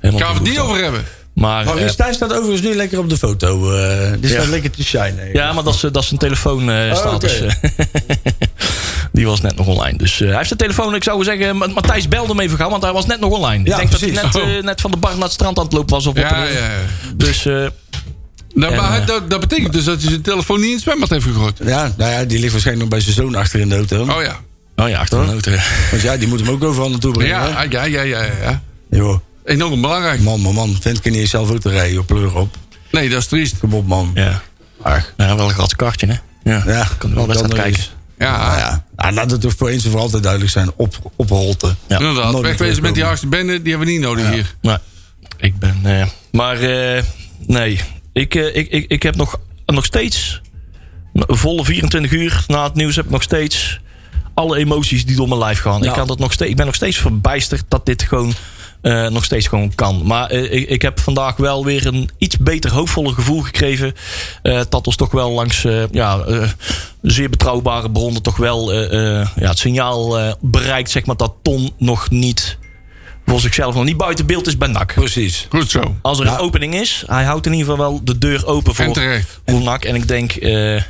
eh, 0.00 0.10
Gaan 0.10 0.18
we 0.18 0.24
het 0.38 0.42
niet 0.42 0.58
over 0.58 0.82
hebben? 0.82 1.04
Maar, 1.32 1.64
Maar 1.64 1.76
eh, 1.76 1.88
Stijn 1.88 2.14
staat 2.14 2.32
overigens 2.32 2.60
nu 2.60 2.74
lekker 2.74 2.98
op 2.98 3.10
de 3.10 3.16
foto. 3.16 3.70
eh 3.72 4.12
die 4.20 4.30
staat 4.30 4.44
Ja. 4.44 4.50
lekker 4.50 4.70
te 4.70 4.84
shinen. 4.84 5.32
ja, 5.32 5.52
maar 5.52 5.64
dat 5.64 5.74
is, 5.74 5.82
eh, 5.84 5.92
dat 5.92 6.02
is 6.02 6.08
zijn 6.08 6.20
telefoonstatus. 6.20 7.40
Oh, 7.40 7.46
oké. 7.46 7.58
Die 9.18 9.26
was 9.26 9.40
net 9.40 9.56
nog 9.56 9.66
online. 9.66 9.98
Dus 9.98 10.20
eh, 10.20 10.26
hij 10.26 10.36
heeft 10.36 10.46
zijn 10.48 10.58
telefoon. 10.58 10.94
Ik 10.94 11.04
zou 11.04 11.24
zeggen, 11.24 11.56
Ma- 11.56 11.66
Matthijs 11.66 12.08
belde 12.08 12.28
hem 12.28 12.40
even 12.40 12.56
gauw, 12.56 12.70
want 12.70 12.82
hij 12.82 12.92
was 12.92 13.06
net 13.06 13.20
nog 13.20 13.30
online. 13.32 13.64
Ja, 13.64 13.70
ik 13.70 13.76
denk 13.76 13.88
precies. 13.88 14.20
dat 14.20 14.32
hij 14.32 14.42
net, 14.42 14.50
Oh. 14.50 14.56
eh, 14.56 14.62
net 14.64 14.80
van 14.80 14.90
de 14.90 14.96
bar 14.96 15.12
naar 15.12 15.22
het 15.22 15.32
strand 15.32 15.58
aan 15.58 15.64
het 15.64 15.72
lopen 15.72 15.94
was. 15.94 16.06
Of 16.06 16.10
op 16.10 16.18
Ja, 16.18 16.46
en 16.46 16.52
ja. 16.52 16.68
Dus 17.16 17.46
eh, 17.46 17.66
Nou, 18.54 18.72
En, 18.72 18.78
maar 18.80 19.06
dat, 19.06 19.30
dat 19.30 19.40
betekent 19.40 19.72
dus 19.72 19.84
dat 19.84 20.00
hij 20.00 20.10
zijn 20.10 20.22
telefoon 20.22 20.56
niet 20.58 20.66
in 20.68 20.72
het 20.74 20.82
zwembad 20.82 21.08
heeft 21.10 21.24
gegooid. 21.24 21.58
Ja, 21.64 21.92
nou 21.96 22.10
ja, 22.12 22.24
die 22.24 22.38
ligt 22.38 22.52
waarschijnlijk 22.52 22.90
nog 22.90 23.00
bij 23.00 23.12
zijn 23.12 23.14
zoon 23.26 23.34
achter 23.40 23.60
in 23.60 23.68
de 23.68 23.74
auto. 23.74 24.02
Oh 24.02 24.22
ja. 24.22 24.36
oh 24.76 24.88
ja, 24.88 24.98
achter 24.98 25.20
de 25.26 25.32
noten. 25.32 25.60
Want 25.90 26.02
ja, 26.02 26.16
die 26.16 26.28
moet 26.28 26.40
hem 26.40 26.48
ook 26.48 26.64
overal 26.64 26.90
naartoe 26.90 27.12
brengen. 27.12 27.34
Ja, 27.36 27.52
hè? 27.56 27.62
ja, 27.70 27.82
ja, 27.84 28.02
ja, 28.02 28.22
ja. 28.42 28.62
Joh, 28.90 29.18
Enorm 29.44 29.80
belangrijk. 29.80 30.20
man, 30.20 30.40
man, 30.40 30.54
man. 30.54 30.76
Vent 30.80 31.00
kan 31.00 31.12
niet 31.12 31.28
zelf 31.28 31.48
auto 31.48 31.70
rijden. 31.70 31.92
Joh, 31.94 32.04
pleur 32.06 32.36
op. 32.36 32.56
Nee, 32.90 33.08
dat 33.08 33.18
is 33.20 33.26
triest. 33.26 33.58
Kom 33.58 33.74
op, 33.74 33.86
man. 33.86 34.10
Ja. 34.14 34.42
Ach. 34.82 35.12
ja, 35.16 35.36
wel 35.36 35.48
een 35.48 35.54
gras 35.54 35.76
kartje, 35.76 36.06
hè? 36.06 36.14
Ja, 36.52 36.62
Ja, 36.66 36.88
kan 36.98 37.14
wel 37.14 37.26
wedstrijd 37.26 37.54
nog 37.54 37.62
kijken. 37.64 37.82
Ja, 38.18 38.36
Nou 38.46 38.58
ja, 38.58 38.84
nou, 38.96 39.14
laat 39.14 39.30
het 39.30 39.40
toch 39.40 39.54
voor 39.56 39.68
eens 39.68 39.84
en 39.84 39.90
voor 39.90 40.00
altijd 40.00 40.22
duidelijk 40.22 40.52
zijn. 40.52 40.70
Op, 40.76 41.12
op 41.16 41.28
Holte. 41.28 41.74
Ja. 41.88 41.98
inderdaad. 41.98 42.40
Wegwezen 42.40 42.82
met 42.82 42.94
die 42.94 43.04
hardste 43.04 43.26
bende, 43.26 43.62
die 43.62 43.70
hebben 43.70 43.86
we 43.88 43.94
niet 43.94 44.02
nodig 44.02 44.30
hier. 44.30 44.54
Nee, 44.60 44.76
ik 45.36 45.58
ben. 45.58 45.78
eh, 45.82 46.06
maar 46.32 46.60
eh, 46.60 47.02
nee, 47.46 47.80
ik, 48.12 48.34
eh, 48.34 48.56
ik, 48.56 48.68
ik, 48.68 48.84
ik 48.90 49.02
heb 49.02 49.16
nog, 49.16 49.40
nog 49.66 49.84
steeds. 49.84 50.40
Een 51.12 51.36
volle 51.36 51.64
24 51.64 52.12
uur 52.12 52.44
na 52.46 52.64
het 52.64 52.74
nieuws 52.74 52.96
heb 52.96 53.04
ik 53.04 53.10
nog 53.10 53.22
steeds. 53.22 53.80
alle 54.34 54.58
emoties 54.58 55.06
die 55.06 55.16
door 55.16 55.28
mijn 55.28 55.40
lijf 55.40 55.60
gaan. 55.60 55.84
Ik, 55.84 55.92
kan 55.92 56.06
dat 56.06 56.18
nog 56.18 56.32
steeds, 56.32 56.50
ik 56.50 56.56
ben 56.56 56.66
nog 56.66 56.74
steeds 56.74 56.96
verbijsterd 56.96 57.64
dat 57.68 57.86
dit 57.86 58.02
gewoon. 58.02 58.34
Eh, 58.80 59.08
nog 59.08 59.24
steeds 59.24 59.46
gewoon 59.46 59.74
kan. 59.74 60.00
Maar 60.04 60.30
eh, 60.30 60.52
ik, 60.52 60.68
ik 60.68 60.82
heb 60.82 61.00
vandaag 61.00 61.36
wel 61.36 61.64
weer 61.64 61.86
een 61.86 62.10
iets 62.18 62.36
beter 62.38 62.72
hoopvoller 62.72 63.12
gevoel 63.12 63.40
gekregen. 63.40 63.94
eh, 64.42 64.60
dat 64.68 64.86
ons 64.86 64.96
toch 64.96 65.10
wel 65.10 65.30
langs 65.30 65.64
eh, 65.64 65.82
ja, 65.90 66.18
eh, 66.18 66.48
zeer 67.02 67.30
betrouwbare 67.30 67.90
bronnen 67.90 68.22
toch 68.22 68.36
wel 68.36 68.72
eh, 68.72 69.20
eh, 69.20 69.28
ja, 69.36 69.48
het 69.48 69.58
signaal 69.58 70.18
eh, 70.18 70.32
bereikt, 70.40 70.90
zeg 70.90 71.06
maar, 71.06 71.16
dat 71.16 71.34
Ton 71.42 71.72
nog 71.78 72.10
niet 72.10 72.58
voor 73.26 73.40
zichzelf 73.40 73.74
nog 73.74 73.84
niet 73.84 73.96
buiten 73.96 74.26
beeld 74.26 74.46
is 74.46 74.56
bij 74.58 74.68
NAC. 74.68 74.94
Precies. 74.94 75.46
Goed 75.50 75.70
zo. 75.70 75.96
Als 76.02 76.20
er 76.20 76.26
een 76.26 76.38
opening 76.38 76.74
is, 76.74 77.02
hij 77.06 77.24
houdt 77.24 77.46
in 77.46 77.52
ieder 77.52 77.68
geval 77.70 77.90
wel 77.90 78.00
de 78.04 78.18
deur 78.18 78.46
open 78.46 78.74
En 78.76 78.94
voor, 78.94 78.94
voor 79.46 79.60
NAC. 79.62 79.84
En 79.84 79.94
ik 79.94 80.08
denk, 80.08 80.32
eh, 80.32 80.82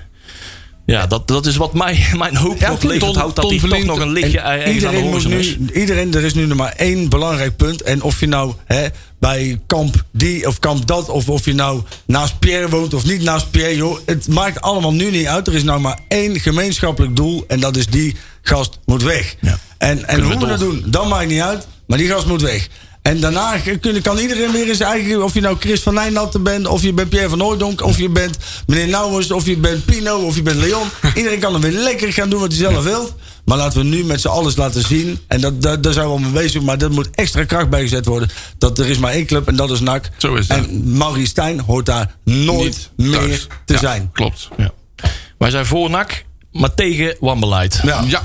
ja, 0.92 1.06
dat, 1.06 1.28
dat 1.28 1.46
is 1.46 1.56
wat 1.56 1.74
mij, 1.74 2.06
mijn 2.18 2.36
hoop 2.36 2.58
Ja, 2.58 2.68
nog 2.68 2.78
Ton- 2.78 2.90
levend 2.90 3.16
houdt. 3.16 3.36
Dat 3.36 3.50
hij 3.50 3.58
toch 3.58 3.84
nog 3.84 3.98
een 3.98 4.12
lichtje 4.12 4.38
ergens 4.38 4.84
aan 4.84 4.90
de 4.94 5.00
Iedereen, 5.02 5.38
is. 5.38 5.56
nu, 5.58 5.68
iedereen, 5.80 6.14
er 6.14 6.24
is 6.24 6.34
nu 6.34 6.46
nog 6.46 6.56
maar 6.58 6.72
één 6.76 7.08
belangrijk 7.08 7.56
punt. 7.56 7.82
En 7.82 8.02
of 8.02 8.20
je 8.20 8.26
nou 8.26 8.52
hè, 8.64 8.86
bij 9.20 9.60
kamp 9.66 10.04
die 10.12 10.46
of 10.46 10.58
kamp 10.58 10.86
dat, 10.86 11.08
of 11.08 11.28
of 11.28 11.44
je 11.44 11.54
nou 11.54 11.82
naast 12.06 12.38
Pierre 12.38 12.68
woont 12.68 12.94
of 12.94 13.04
niet 13.04 13.22
naast 13.22 13.50
Pierre, 13.50 13.76
joh, 13.76 13.98
het 14.06 14.28
maakt 14.28 14.60
allemaal 14.60 14.92
nu 14.92 15.10
niet 15.10 15.26
uit. 15.26 15.46
Er 15.46 15.54
is 15.54 15.62
nou 15.62 15.80
maar 15.80 15.98
één 16.08 16.40
gemeenschappelijk 16.40 17.16
doel 17.16 17.44
en 17.48 17.60
dat 17.60 17.76
is 17.76 17.86
die 17.86 18.16
gast 18.42 18.78
moet 18.84 19.02
weg. 19.02 19.36
Ja. 19.40 19.58
En, 19.78 20.08
en 20.08 20.20
hoe 20.22 20.38
we 20.38 20.46
dat 20.46 20.58
doen, 20.58 20.82
dat 20.86 21.08
maakt 21.08 21.28
niet 21.28 21.40
uit, 21.40 21.66
maar 21.86 21.98
die 21.98 22.08
gast 22.08 22.26
moet 22.26 22.42
weg. 22.42 22.68
En 23.02 23.20
daarna 23.20 23.56
kun- 23.80 24.02
kan 24.02 24.18
iedereen 24.18 24.52
weer 24.52 24.68
in 24.68 24.74
zijn 24.74 24.90
eigen... 24.90 25.24
Of 25.24 25.34
je 25.34 25.40
nou 25.40 25.56
Chris 25.60 25.80
van 25.80 25.94
Nijnatten 25.94 26.42
bent, 26.42 26.66
of 26.66 26.82
je 26.82 26.92
bent 26.92 27.08
Pierre 27.08 27.28
van 27.28 27.40
Hooijdonk... 27.40 27.82
of 27.84 27.98
je 27.98 28.08
bent 28.08 28.36
meneer 28.66 28.88
Nouwens, 28.88 29.30
of 29.30 29.46
je 29.46 29.56
bent 29.56 29.84
Pino, 29.84 30.16
of 30.18 30.34
je 30.34 30.42
bent 30.42 30.56
Leon. 30.56 30.86
Iedereen 31.14 31.38
kan 31.38 31.54
er 31.54 31.60
weer 31.60 31.72
lekker 31.72 32.12
gaan 32.12 32.28
doen 32.30 32.40
wat 32.40 32.48
hij 32.52 32.58
zelf 32.70 32.84
wil. 32.84 33.10
Maar 33.44 33.58
laten 33.58 33.78
we 33.78 33.84
nu 33.84 34.04
met 34.04 34.20
z'n 34.20 34.28
allen 34.28 34.52
laten 34.56 34.82
zien... 34.86 35.18
en 35.26 35.40
dat, 35.40 35.62
dat, 35.62 35.82
daar 35.82 35.92
zijn 35.92 36.06
we 36.06 36.12
al 36.12 36.18
mee 36.18 36.30
bezig... 36.30 36.62
maar 36.62 36.78
er 36.82 36.90
moet 36.90 37.08
extra 37.14 37.44
kracht 37.44 37.70
bij 37.70 37.80
gezet 37.80 38.06
worden... 38.06 38.28
dat 38.58 38.78
er 38.78 38.86
is 38.86 38.98
maar 38.98 39.12
één 39.12 39.26
club 39.26 39.48
en 39.48 39.56
dat 39.56 39.70
is 39.70 39.80
NAC. 39.80 40.08
Zo 40.16 40.34
is 40.34 40.48
het. 40.48 40.56
En 40.58 40.96
Maurice 40.96 41.26
Stijn 41.26 41.60
hoort 41.60 41.86
daar 41.86 42.14
nooit 42.24 42.90
Niet 42.96 43.08
meer 43.08 43.18
thuis. 43.18 43.46
te 43.64 43.72
Ja, 43.72 43.78
zijn. 43.78 44.10
Klopt. 44.12 44.48
Ja. 44.56 44.70
Wij 45.38 45.50
zijn 45.50 45.66
voor 45.66 45.90
NAC, 45.90 46.24
maar 46.52 46.74
tegen 46.74 47.16
wanbeleid. 47.20 47.80
Ja. 47.84 48.04
Ja. 48.06 48.22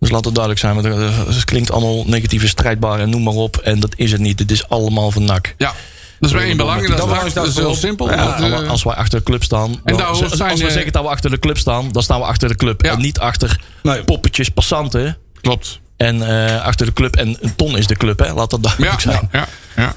Dus 0.00 0.10
laat 0.10 0.24
het 0.24 0.34
duidelijk 0.34 0.64
zijn. 0.64 0.82
Want 0.82 1.34
het 1.34 1.44
klinkt 1.44 1.70
allemaal 1.72 2.04
negatieve 2.06 2.48
strijdbaar 2.48 3.00
en 3.00 3.10
noem 3.10 3.22
maar 3.22 3.34
op. 3.34 3.56
En 3.56 3.80
dat 3.80 3.92
is 3.96 4.12
het 4.12 4.20
niet. 4.20 4.38
Het 4.38 4.50
is 4.50 4.68
allemaal 4.68 5.10
van 5.10 5.24
NAC. 5.24 5.54
Ja. 5.58 5.72
Dat 6.20 6.30
is 6.30 6.36
maar 6.36 6.44
één 6.44 6.56
belang. 6.56 6.82
en 6.82 6.96
Dat, 6.96 7.08
Dat 7.08 7.24
is, 7.26 7.32
dat 7.34 7.54
heel 7.56 7.74
simpel. 7.74 8.10
Ja, 8.10 8.36
Dat, 8.38 8.62
eh, 8.62 8.68
als 8.70 8.82
wij 8.82 8.94
achter 8.94 9.18
de 9.18 9.24
club 9.24 9.42
staan. 9.44 9.80
hoort 9.84 10.02
als, 10.04 10.18
zijn, 10.18 10.50
als 10.50 10.60
we 10.60 10.66
eh, 10.66 10.72
zeggen 10.72 10.92
dat 10.92 11.02
we 11.02 11.08
achter 11.08 11.30
de 11.30 11.38
club 11.38 11.58
staan, 11.58 11.92
dan 11.92 12.02
staan 12.02 12.18
we 12.20 12.24
achter 12.26 12.48
de 12.48 12.54
club. 12.54 12.82
Ja. 12.84 12.90
En 12.92 12.98
niet 12.98 13.18
achter 13.18 13.60
Nee. 13.82 14.04
poppetjes 14.04 14.48
passanten. 14.48 15.16
klopt. 15.40 15.80
En 15.96 16.46
eh, 16.46 16.62
achter 16.64 16.86
de 16.86 16.92
club. 16.92 17.16
En 17.16 17.36
een 17.40 17.56
ton 17.56 17.76
is 17.76 17.86
de 17.86 17.96
club, 17.96 18.18
hè? 18.18 18.32
Laat 18.34 18.50
dat 18.50 18.60
Ja, 18.62 18.68
duidelijk 18.68 19.00
zijn. 19.00 19.28
ja, 19.32 19.46
ja. 19.76 19.94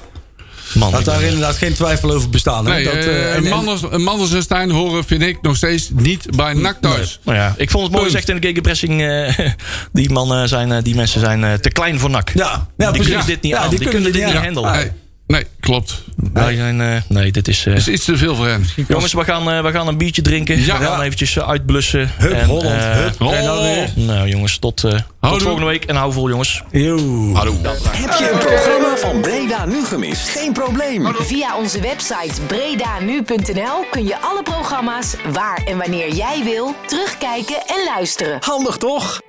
Man, 0.74 0.90
Laat 0.92 1.04
daar 1.04 1.22
inderdaad 1.22 1.56
geen 1.56 1.74
twijfel 1.74 2.10
over 2.10 2.30
bestaan. 2.30 2.66
Hè? 2.66 2.72
Nee, 2.72 2.84
dat, 2.84 2.94
eh, 2.94 3.06
eh, 3.06 3.30
en- 3.36 3.44
en- 3.44 3.50
Manders, 3.50 3.82
Manders 3.96 4.32
en 4.32 4.42
Stijn 4.42 4.70
horen, 4.70 5.04
vind 5.04 5.22
ik, 5.22 5.38
nog 5.42 5.56
steeds 5.56 5.90
niet 5.92 6.36
bij 6.36 6.52
NAC 6.52 6.76
thuis. 6.80 7.20
Nou 7.24 7.38
ja, 7.38 7.54
ik 7.56 7.70
vond 7.70 7.82
het 7.84 7.92
mooi 7.92 8.04
gezegd 8.04 8.28
in 8.28 8.40
de 8.40 8.46
gegenpressing. 8.46 9.02
eh 9.02 9.38
die, 9.92 10.10
mannen 10.10 10.48
zijn, 10.48 10.72
eh, 10.72 10.82
die 10.82 10.94
mensen 10.94 11.20
zijn 11.20 11.44
eh, 11.44 11.52
te 11.52 11.70
klein 11.70 11.98
voor 11.98 12.10
NAC. 12.10 12.30
ja, 12.34 12.44
ja, 12.44 12.66
die 12.76 12.86
precies. 12.86 13.06
kunnen 13.06 13.26
dit 13.26 13.42
niet 13.42 13.52
Ja, 13.52 13.58
aan. 13.58 13.70
Die, 13.70 13.88
kunnen 13.88 14.12
dit 14.12 14.24
niet 14.24 14.34
handelen. 14.34 14.96
Nee, 15.26 15.40
nee, 15.42 15.50
klopt. 15.60 16.02
Wij 16.32 16.54
zijn, 16.56 16.80
eh, 16.80 17.00
nee, 17.08 17.32
dit 17.32 17.48
is... 17.48 17.66
eh, 17.66 17.72
Het 17.74 17.86
is 17.86 17.88
iets 17.94 18.04
te 18.04 18.16
veel 18.16 18.34
voor 18.36 18.46
hen. 18.46 18.66
jongens, 18.88 19.12
we 19.12 19.24
gaan, 19.24 19.50
eh, 19.50 19.62
we 19.62 19.70
gaan 19.70 19.88
een 19.88 19.96
biertje 19.98 20.22
drinken. 20.22 20.60
Ja. 20.64 20.78
we 20.78 20.84
gaan 20.84 21.00
eventjes 21.02 21.36
eh, 21.36 21.48
uitblussen. 21.48 22.10
Hup, 22.16 22.32
En, 22.32 22.46
Holland, 22.46 22.66
eh, 22.82 22.90
hup. 22.92 23.20
En 23.20 23.44
dan 23.44 23.62
weer. 23.62 23.90
Nou 23.94 24.28
jongens, 24.28 24.58
tot, 24.58 24.84
eh, 24.84 24.98
volgende 25.20 25.66
week. 25.66 25.84
En 25.84 25.96
hou 25.96 26.12
vol 26.12 26.28
jongens. 26.28 26.62
Yo. 26.70 26.96
Heb 27.36 28.12
je 28.18 28.30
een 28.32 28.38
programma 28.38 28.96
van 28.96 29.20
Breda 29.20 29.64
nu 29.64 29.84
gemist? 29.84 30.28
Geen 30.28 30.52
probleem. 30.52 31.14
Via 31.18 31.56
onze 31.56 31.80
website 31.80 32.40
bredanu.nl 32.46 33.84
kun 33.90 34.04
je 34.04 34.20
alle 34.20 34.42
programma's 34.42 35.14
waar 35.32 35.62
en 35.66 35.78
wanneer 35.78 36.12
jij 36.14 36.40
wil 36.44 36.74
terugkijken 36.86 37.56
en 37.66 37.84
luisteren. 37.94 38.36
Handig 38.40 38.76
toch? 38.76 39.20